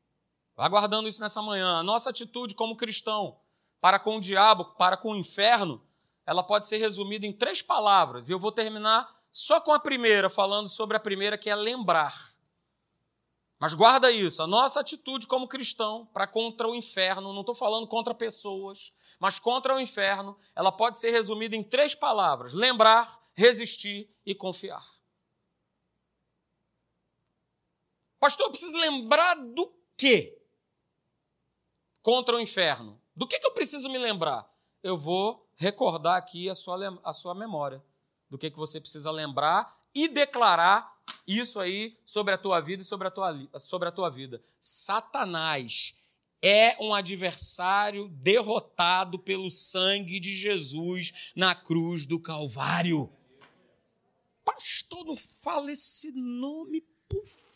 aguardando 0.56 1.08
isso 1.08 1.20
nessa 1.20 1.40
manhã, 1.40 1.78
a 1.78 1.82
nossa 1.82 2.10
atitude 2.10 2.54
como 2.54 2.76
cristão 2.76 3.40
para 3.80 3.98
com 3.98 4.16
o 4.16 4.20
diabo, 4.20 4.64
para 4.76 4.96
com 4.96 5.10
o 5.10 5.16
inferno, 5.16 5.82
ela 6.24 6.42
pode 6.42 6.68
ser 6.68 6.76
resumida 6.76 7.26
em 7.26 7.32
três 7.32 7.60
palavras. 7.62 8.28
E 8.28 8.32
eu 8.32 8.38
vou 8.38 8.52
terminar 8.52 9.12
só 9.32 9.60
com 9.60 9.72
a 9.72 9.80
primeira, 9.80 10.30
falando 10.30 10.68
sobre 10.68 10.96
a 10.96 11.00
primeira, 11.00 11.36
que 11.36 11.50
é 11.50 11.54
lembrar. 11.56 12.14
Mas 13.58 13.74
guarda 13.74 14.10
isso, 14.10 14.42
a 14.42 14.46
nossa 14.46 14.80
atitude 14.80 15.26
como 15.26 15.48
cristão 15.48 16.06
para 16.12 16.26
contra 16.26 16.68
o 16.68 16.74
inferno, 16.74 17.32
não 17.32 17.40
estou 17.40 17.54
falando 17.54 17.86
contra 17.86 18.14
pessoas, 18.14 18.92
mas 19.18 19.38
contra 19.38 19.74
o 19.74 19.80
inferno, 19.80 20.36
ela 20.54 20.70
pode 20.70 20.98
ser 20.98 21.10
resumida 21.10 21.56
em 21.56 21.62
três 21.62 21.94
palavras: 21.94 22.54
lembrar, 22.54 23.20
resistir 23.34 24.08
e 24.24 24.34
confiar. 24.34 24.84
Pastor, 28.22 28.46
eu 28.46 28.50
preciso 28.52 28.78
lembrar 28.78 29.34
do 29.34 29.74
quê? 29.96 30.40
Contra 32.00 32.36
o 32.36 32.40
inferno. 32.40 33.02
Do 33.16 33.26
que, 33.26 33.36
que 33.36 33.44
eu 33.44 33.50
preciso 33.50 33.90
me 33.90 33.98
lembrar? 33.98 34.48
Eu 34.80 34.96
vou 34.96 35.44
recordar 35.56 36.18
aqui 36.18 36.48
a 36.48 36.54
sua, 36.54 37.00
a 37.02 37.12
sua 37.12 37.34
memória. 37.34 37.82
Do 38.30 38.38
que, 38.38 38.48
que 38.48 38.56
você 38.56 38.80
precisa 38.80 39.10
lembrar 39.10 39.76
e 39.92 40.06
declarar 40.06 41.02
isso 41.26 41.58
aí 41.58 41.98
sobre 42.04 42.32
a 42.32 42.38
tua 42.38 42.60
vida 42.60 42.82
e 42.82 42.84
sobre 42.84 43.08
a 43.08 43.10
tua, 43.10 43.48
sobre 43.58 43.88
a 43.88 43.92
tua 43.92 44.08
vida. 44.08 44.40
Satanás 44.60 45.92
é 46.40 46.76
um 46.80 46.94
adversário 46.94 48.06
derrotado 48.06 49.18
pelo 49.18 49.50
sangue 49.50 50.20
de 50.20 50.32
Jesus 50.32 51.32
na 51.34 51.56
cruz 51.56 52.06
do 52.06 52.20
Calvário. 52.20 53.12
Pastor, 54.44 55.04
não 55.06 55.16
fala 55.16 55.72
esse 55.72 56.12
nome, 56.12 56.82
puf. 57.08 57.51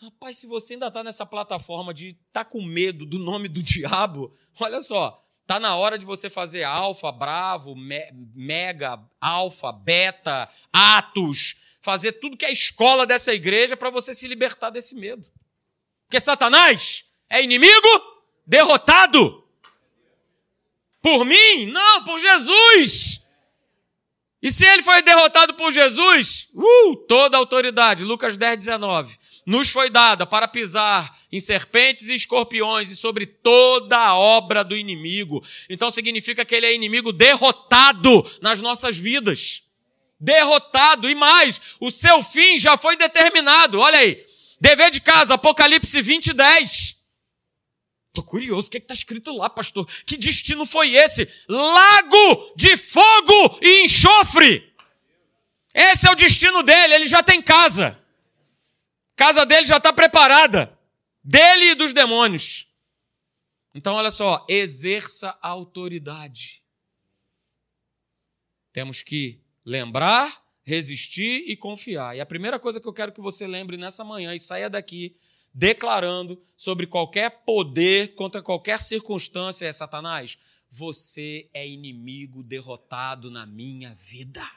Rapaz, 0.00 0.36
se 0.36 0.46
você 0.46 0.74
ainda 0.74 0.86
está 0.86 1.02
nessa 1.02 1.26
plataforma 1.26 1.92
de 1.92 2.10
estar 2.10 2.22
tá 2.32 2.44
com 2.44 2.62
medo 2.62 3.04
do 3.04 3.18
nome 3.18 3.48
do 3.48 3.60
diabo, 3.64 4.32
olha 4.60 4.80
só, 4.80 5.20
tá 5.44 5.58
na 5.58 5.74
hora 5.74 5.98
de 5.98 6.06
você 6.06 6.30
fazer 6.30 6.62
alfa, 6.62 7.10
bravo, 7.10 7.74
me, 7.74 8.00
mega, 8.32 8.96
alfa, 9.20 9.72
beta, 9.72 10.48
atos, 10.72 11.56
fazer 11.80 12.12
tudo 12.12 12.36
que 12.36 12.46
é 12.46 12.52
escola 12.52 13.04
dessa 13.04 13.34
igreja 13.34 13.76
para 13.76 13.90
você 13.90 14.14
se 14.14 14.28
libertar 14.28 14.70
desse 14.70 14.94
medo. 14.94 15.28
Porque 16.06 16.20
Satanás 16.20 17.06
é 17.28 17.42
inimigo 17.42 17.88
derrotado. 18.46 19.44
Por 21.02 21.24
mim? 21.24 21.66
Não, 21.66 22.04
por 22.04 22.20
Jesus. 22.20 23.26
E 24.40 24.52
se 24.52 24.64
ele 24.64 24.84
foi 24.84 25.02
derrotado 25.02 25.54
por 25.54 25.72
Jesus, 25.72 26.48
uh, 26.54 26.96
toda 27.08 27.36
autoridade, 27.36 28.04
Lucas 28.04 28.36
10, 28.36 28.58
19 28.58 29.18
nos 29.48 29.70
foi 29.70 29.88
dada 29.88 30.26
para 30.26 30.46
pisar 30.46 31.10
em 31.32 31.40
serpentes 31.40 32.10
e 32.10 32.14
escorpiões 32.14 32.90
e 32.90 32.96
sobre 32.96 33.24
toda 33.24 33.96
a 33.96 34.14
obra 34.14 34.62
do 34.62 34.76
inimigo. 34.76 35.42
Então 35.70 35.90
significa 35.90 36.44
que 36.44 36.54
ele 36.54 36.66
é 36.66 36.74
inimigo 36.74 37.14
derrotado 37.14 38.30
nas 38.42 38.60
nossas 38.60 38.98
vidas. 38.98 39.62
Derrotado. 40.20 41.08
E 41.08 41.14
mais, 41.14 41.62
o 41.80 41.90
seu 41.90 42.22
fim 42.22 42.58
já 42.58 42.76
foi 42.76 42.94
determinado. 42.98 43.80
Olha 43.80 44.00
aí. 44.00 44.22
Dever 44.60 44.90
de 44.90 45.00
casa, 45.00 45.32
Apocalipse 45.32 46.02
20, 46.02 46.34
10. 46.34 46.96
Tô 48.12 48.22
curioso, 48.22 48.68
o 48.68 48.70
que 48.70 48.76
é 48.76 48.80
está 48.80 48.92
escrito 48.92 49.34
lá, 49.34 49.48
pastor? 49.48 49.88
Que 50.04 50.18
destino 50.18 50.66
foi 50.66 50.94
esse? 50.94 51.26
Lago 51.48 52.52
de 52.54 52.76
fogo 52.76 53.58
e 53.62 53.84
enxofre. 53.84 54.70
Esse 55.72 56.06
é 56.06 56.10
o 56.10 56.14
destino 56.14 56.62
dele, 56.62 56.96
ele 56.96 57.06
já 57.06 57.22
tem 57.22 57.40
casa 57.40 57.98
casa 59.18 59.44
dele 59.44 59.66
já 59.66 59.78
está 59.78 59.92
preparada, 59.92 60.78
dele 61.24 61.72
e 61.72 61.74
dos 61.74 61.92
demônios. 61.92 62.68
Então, 63.74 63.96
olha 63.96 64.12
só, 64.12 64.46
exerça 64.48 65.36
a 65.42 65.48
autoridade. 65.48 66.62
Temos 68.72 69.02
que 69.02 69.40
lembrar, 69.64 70.40
resistir 70.62 71.42
e 71.48 71.56
confiar. 71.56 72.16
E 72.16 72.20
a 72.20 72.26
primeira 72.26 72.60
coisa 72.60 72.80
que 72.80 72.86
eu 72.86 72.92
quero 72.92 73.12
que 73.12 73.20
você 73.20 73.44
lembre 73.44 73.76
nessa 73.76 74.04
manhã 74.04 74.34
e 74.34 74.38
saia 74.38 74.70
daqui 74.70 75.16
declarando 75.52 76.40
sobre 76.56 76.86
qualquer 76.86 77.42
poder, 77.44 78.14
contra 78.14 78.40
qualquer 78.40 78.80
circunstância, 78.80 79.66
é 79.66 79.72
Satanás. 79.72 80.38
Você 80.70 81.50
é 81.52 81.66
inimigo 81.66 82.44
derrotado 82.44 83.32
na 83.32 83.44
minha 83.44 83.94
vida. 83.94 84.48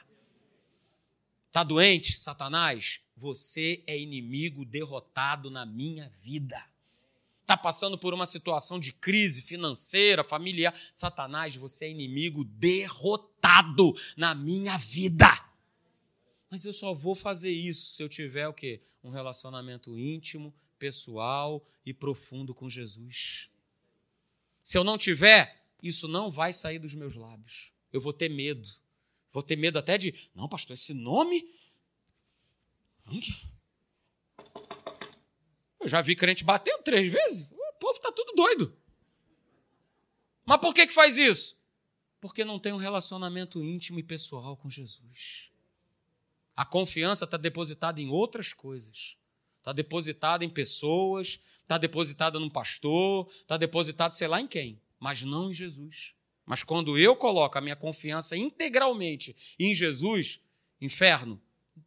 Está 1.52 1.62
doente, 1.62 2.16
Satanás? 2.16 3.02
Você 3.14 3.84
é 3.86 3.98
inimigo 3.98 4.64
derrotado 4.64 5.50
na 5.50 5.66
minha 5.66 6.10
vida. 6.22 6.56
Está 7.42 7.58
passando 7.58 7.98
por 7.98 8.14
uma 8.14 8.24
situação 8.24 8.80
de 8.80 8.90
crise 8.90 9.42
financeira, 9.42 10.24
familiar. 10.24 10.74
Satanás, 10.94 11.54
você 11.54 11.84
é 11.84 11.90
inimigo 11.90 12.42
derrotado 12.42 13.92
na 14.16 14.34
minha 14.34 14.78
vida. 14.78 15.28
Mas 16.48 16.64
eu 16.64 16.72
só 16.72 16.94
vou 16.94 17.14
fazer 17.14 17.50
isso 17.50 17.96
se 17.96 18.02
eu 18.02 18.08
tiver 18.08 18.48
o 18.48 18.54
quê? 18.54 18.80
Um 19.04 19.10
relacionamento 19.10 19.98
íntimo, 19.98 20.54
pessoal 20.78 21.62
e 21.84 21.92
profundo 21.92 22.54
com 22.54 22.66
Jesus. 22.66 23.50
Se 24.62 24.78
eu 24.78 24.84
não 24.84 24.96
tiver, 24.96 25.62
isso 25.82 26.08
não 26.08 26.30
vai 26.30 26.54
sair 26.54 26.78
dos 26.78 26.94
meus 26.94 27.14
lábios. 27.14 27.74
Eu 27.92 28.00
vou 28.00 28.14
ter 28.14 28.30
medo. 28.30 28.66
Vou 29.32 29.42
ter 29.42 29.56
medo 29.56 29.78
até 29.78 29.96
de, 29.96 30.14
não, 30.34 30.48
pastor, 30.48 30.74
esse 30.74 30.92
nome. 30.92 31.48
Eu 35.80 35.88
já 35.88 36.02
vi 36.02 36.14
crente 36.14 36.44
batendo 36.44 36.82
três 36.82 37.10
vezes. 37.10 37.48
O 37.50 37.72
povo 37.80 37.96
está 37.96 38.12
tudo 38.12 38.34
doido. 38.34 38.76
Mas 40.44 40.60
por 40.60 40.74
que, 40.74 40.86
que 40.86 40.92
faz 40.92 41.16
isso? 41.16 41.58
Porque 42.20 42.44
não 42.44 42.58
tem 42.58 42.72
um 42.72 42.76
relacionamento 42.76 43.64
íntimo 43.64 43.98
e 43.98 44.02
pessoal 44.02 44.56
com 44.56 44.68
Jesus. 44.68 45.50
A 46.54 46.64
confiança 46.64 47.24
está 47.24 47.36
depositada 47.36 48.00
em 48.00 48.08
outras 48.08 48.52
coisas. 48.52 49.16
Está 49.58 49.72
depositada 49.72 50.44
em 50.44 50.50
pessoas, 50.50 51.40
está 51.62 51.78
depositada 51.78 52.38
num 52.38 52.50
pastor, 52.50 53.28
está 53.30 53.56
depositada 53.56 54.12
sei 54.12 54.26
lá 54.26 54.40
em 54.40 54.46
quem, 54.46 54.80
mas 54.98 55.22
não 55.22 55.50
em 55.50 55.54
Jesus. 55.54 56.16
Mas 56.44 56.62
quando 56.62 56.98
eu 56.98 57.14
coloco 57.14 57.56
a 57.56 57.60
minha 57.60 57.76
confiança 57.76 58.36
integralmente 58.36 59.36
em 59.58 59.74
Jesus, 59.74 60.40
inferno, 60.80 61.40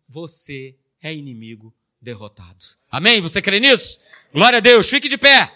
você 0.07 0.75
é 1.01 1.13
inimigo 1.13 1.73
derrotado. 2.01 2.65
Amém? 2.89 3.19
Você 3.21 3.41
crê 3.41 3.59
nisso? 3.59 3.99
Glória 4.33 4.57
a 4.57 4.61
Deus. 4.61 4.89
Fique 4.89 5.09
de 5.09 5.17
pé. 5.17 5.51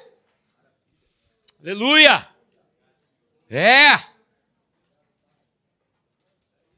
Aleluia. 1.62 2.28
É. 3.50 3.96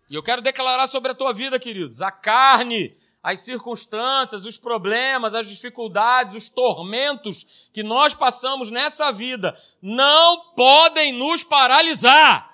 E 0.09 0.15
eu 0.15 0.23
quero 0.23 0.41
declarar 0.41 0.87
sobre 0.87 1.11
a 1.11 1.15
tua 1.15 1.33
vida, 1.33 1.57
queridos. 1.59 2.01
A 2.01 2.11
carne 2.11 2.95
as 3.23 3.39
circunstâncias, 3.41 4.45
os 4.45 4.57
problemas, 4.57 5.35
as 5.35 5.45
dificuldades, 5.45 6.33
os 6.33 6.49
tormentos 6.49 7.69
que 7.71 7.83
nós 7.83 8.13
passamos 8.13 8.71
nessa 8.71 9.11
vida 9.11 9.55
não 9.81 10.53
podem 10.55 11.13
nos 11.13 11.43
paralisar. 11.43 12.49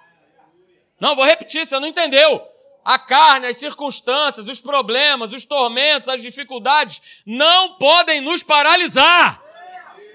Não, 1.00 1.16
vou 1.16 1.26
repetir, 1.26 1.66
você 1.66 1.80
não 1.80 1.88
entendeu. 1.88 2.46
A 2.84 3.00
carne, 3.00 3.48
as 3.48 3.58
circunstâncias, 3.58 4.48
os 4.48 4.60
problemas, 4.60 5.32
os 5.32 5.46
tormentos, 5.46 6.10
as 6.10 6.22
dificuldades 6.22 7.02
não 7.26 7.78
podem 7.78 8.20
nos 8.22 8.44
paralisar. 8.44 9.42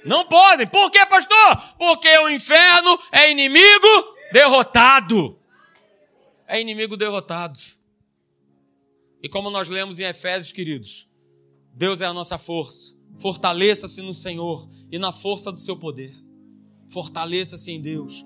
Não 0.05 0.24
podem. 0.26 0.66
Por 0.66 0.90
quê, 0.90 1.05
pastor? 1.07 1.62
Porque 1.78 2.09
o 2.18 2.28
inferno 2.28 2.98
é 3.11 3.30
inimigo 3.30 4.16
derrotado. 4.32 5.38
É 6.46 6.61
inimigo 6.61 6.96
derrotado. 6.96 7.59
E 9.22 9.28
como 9.28 9.50
nós 9.50 9.68
lemos 9.68 10.00
em 10.00 10.04
Efésios, 10.04 10.50
queridos, 10.50 11.08
Deus 11.72 12.00
é 12.00 12.06
a 12.06 12.12
nossa 12.12 12.36
força. 12.38 12.92
Fortaleça-se 13.18 14.02
no 14.02 14.12
Senhor 14.12 14.68
e 14.90 14.98
na 14.98 15.12
força 15.12 15.52
do 15.52 15.60
seu 15.60 15.76
poder. 15.76 16.12
Fortaleça-se 16.88 17.70
em 17.70 17.80
Deus. 17.80 18.24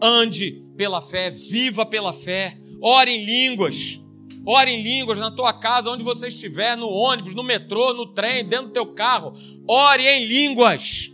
Ande 0.00 0.64
pela 0.76 1.02
fé, 1.02 1.30
viva 1.30 1.84
pela 1.84 2.12
fé. 2.12 2.58
Ore 2.80 3.10
em 3.10 3.24
línguas. 3.24 4.00
Ore 4.46 4.70
em 4.70 4.82
línguas 4.82 5.18
na 5.18 5.30
tua 5.30 5.52
casa, 5.52 5.90
onde 5.90 6.02
você 6.02 6.28
estiver, 6.28 6.76
no 6.76 6.88
ônibus, 6.88 7.34
no 7.34 7.42
metrô, 7.42 7.92
no 7.92 8.06
trem, 8.14 8.44
dentro 8.44 8.68
do 8.68 8.72
teu 8.72 8.86
carro. 8.94 9.34
Ore 9.68 10.06
em 10.06 10.24
línguas. 10.24 11.12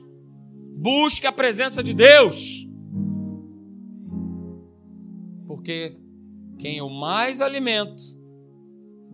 Busque 0.76 1.26
a 1.26 1.32
presença 1.32 1.82
de 1.82 1.92
Deus. 1.92 2.68
Porque 5.46 5.96
quem 6.58 6.76
eu 6.76 6.88
mais 6.88 7.40
alimento 7.40 8.02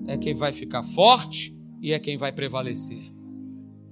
é 0.06 0.16
quem 0.16 0.34
vai 0.34 0.52
ficar 0.52 0.82
forte 0.82 1.56
e 1.80 1.92
é 1.92 1.98
quem 1.98 2.16
vai 2.16 2.32
prevalecer. 2.32 3.12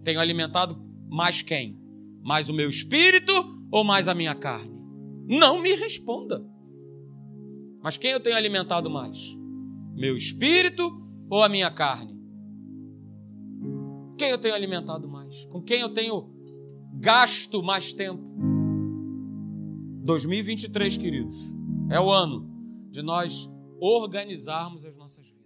Tenho 0.02 0.20
alimentado 0.20 0.76
mais 1.08 1.42
quem? 1.42 1.78
Mais 2.22 2.48
o 2.48 2.54
meu 2.54 2.68
espírito 2.68 3.32
ou 3.70 3.84
mais 3.84 4.08
a 4.08 4.14
minha 4.14 4.34
carne? 4.34 4.76
Não 5.26 5.60
me 5.60 5.74
responda. 5.74 6.44
Mas 7.82 7.96
quem 7.96 8.10
eu 8.10 8.20
tenho 8.20 8.36
alimentado 8.36 8.90
mais? 8.90 9.36
Meu 9.94 10.16
espírito 10.16 11.02
ou 11.30 11.42
a 11.42 11.48
minha 11.48 11.70
carne? 11.70 12.18
Quem 14.16 14.30
eu 14.30 14.38
tenho 14.38 14.54
alimentado 14.54 15.08
mais? 15.08 15.44
Com 15.46 15.62
quem 15.62 15.80
eu 15.80 15.92
tenho 15.92 16.30
gasto 16.94 17.62
mais 17.62 17.92
tempo? 17.92 18.22
2023, 20.04 20.96
queridos, 20.96 21.54
é 21.90 22.00
o 22.00 22.10
ano 22.10 22.48
de 22.90 23.02
nós 23.02 23.48
organizarmos 23.80 24.84
as 24.84 24.96
nossas 24.96 25.28
vidas. 25.28 25.37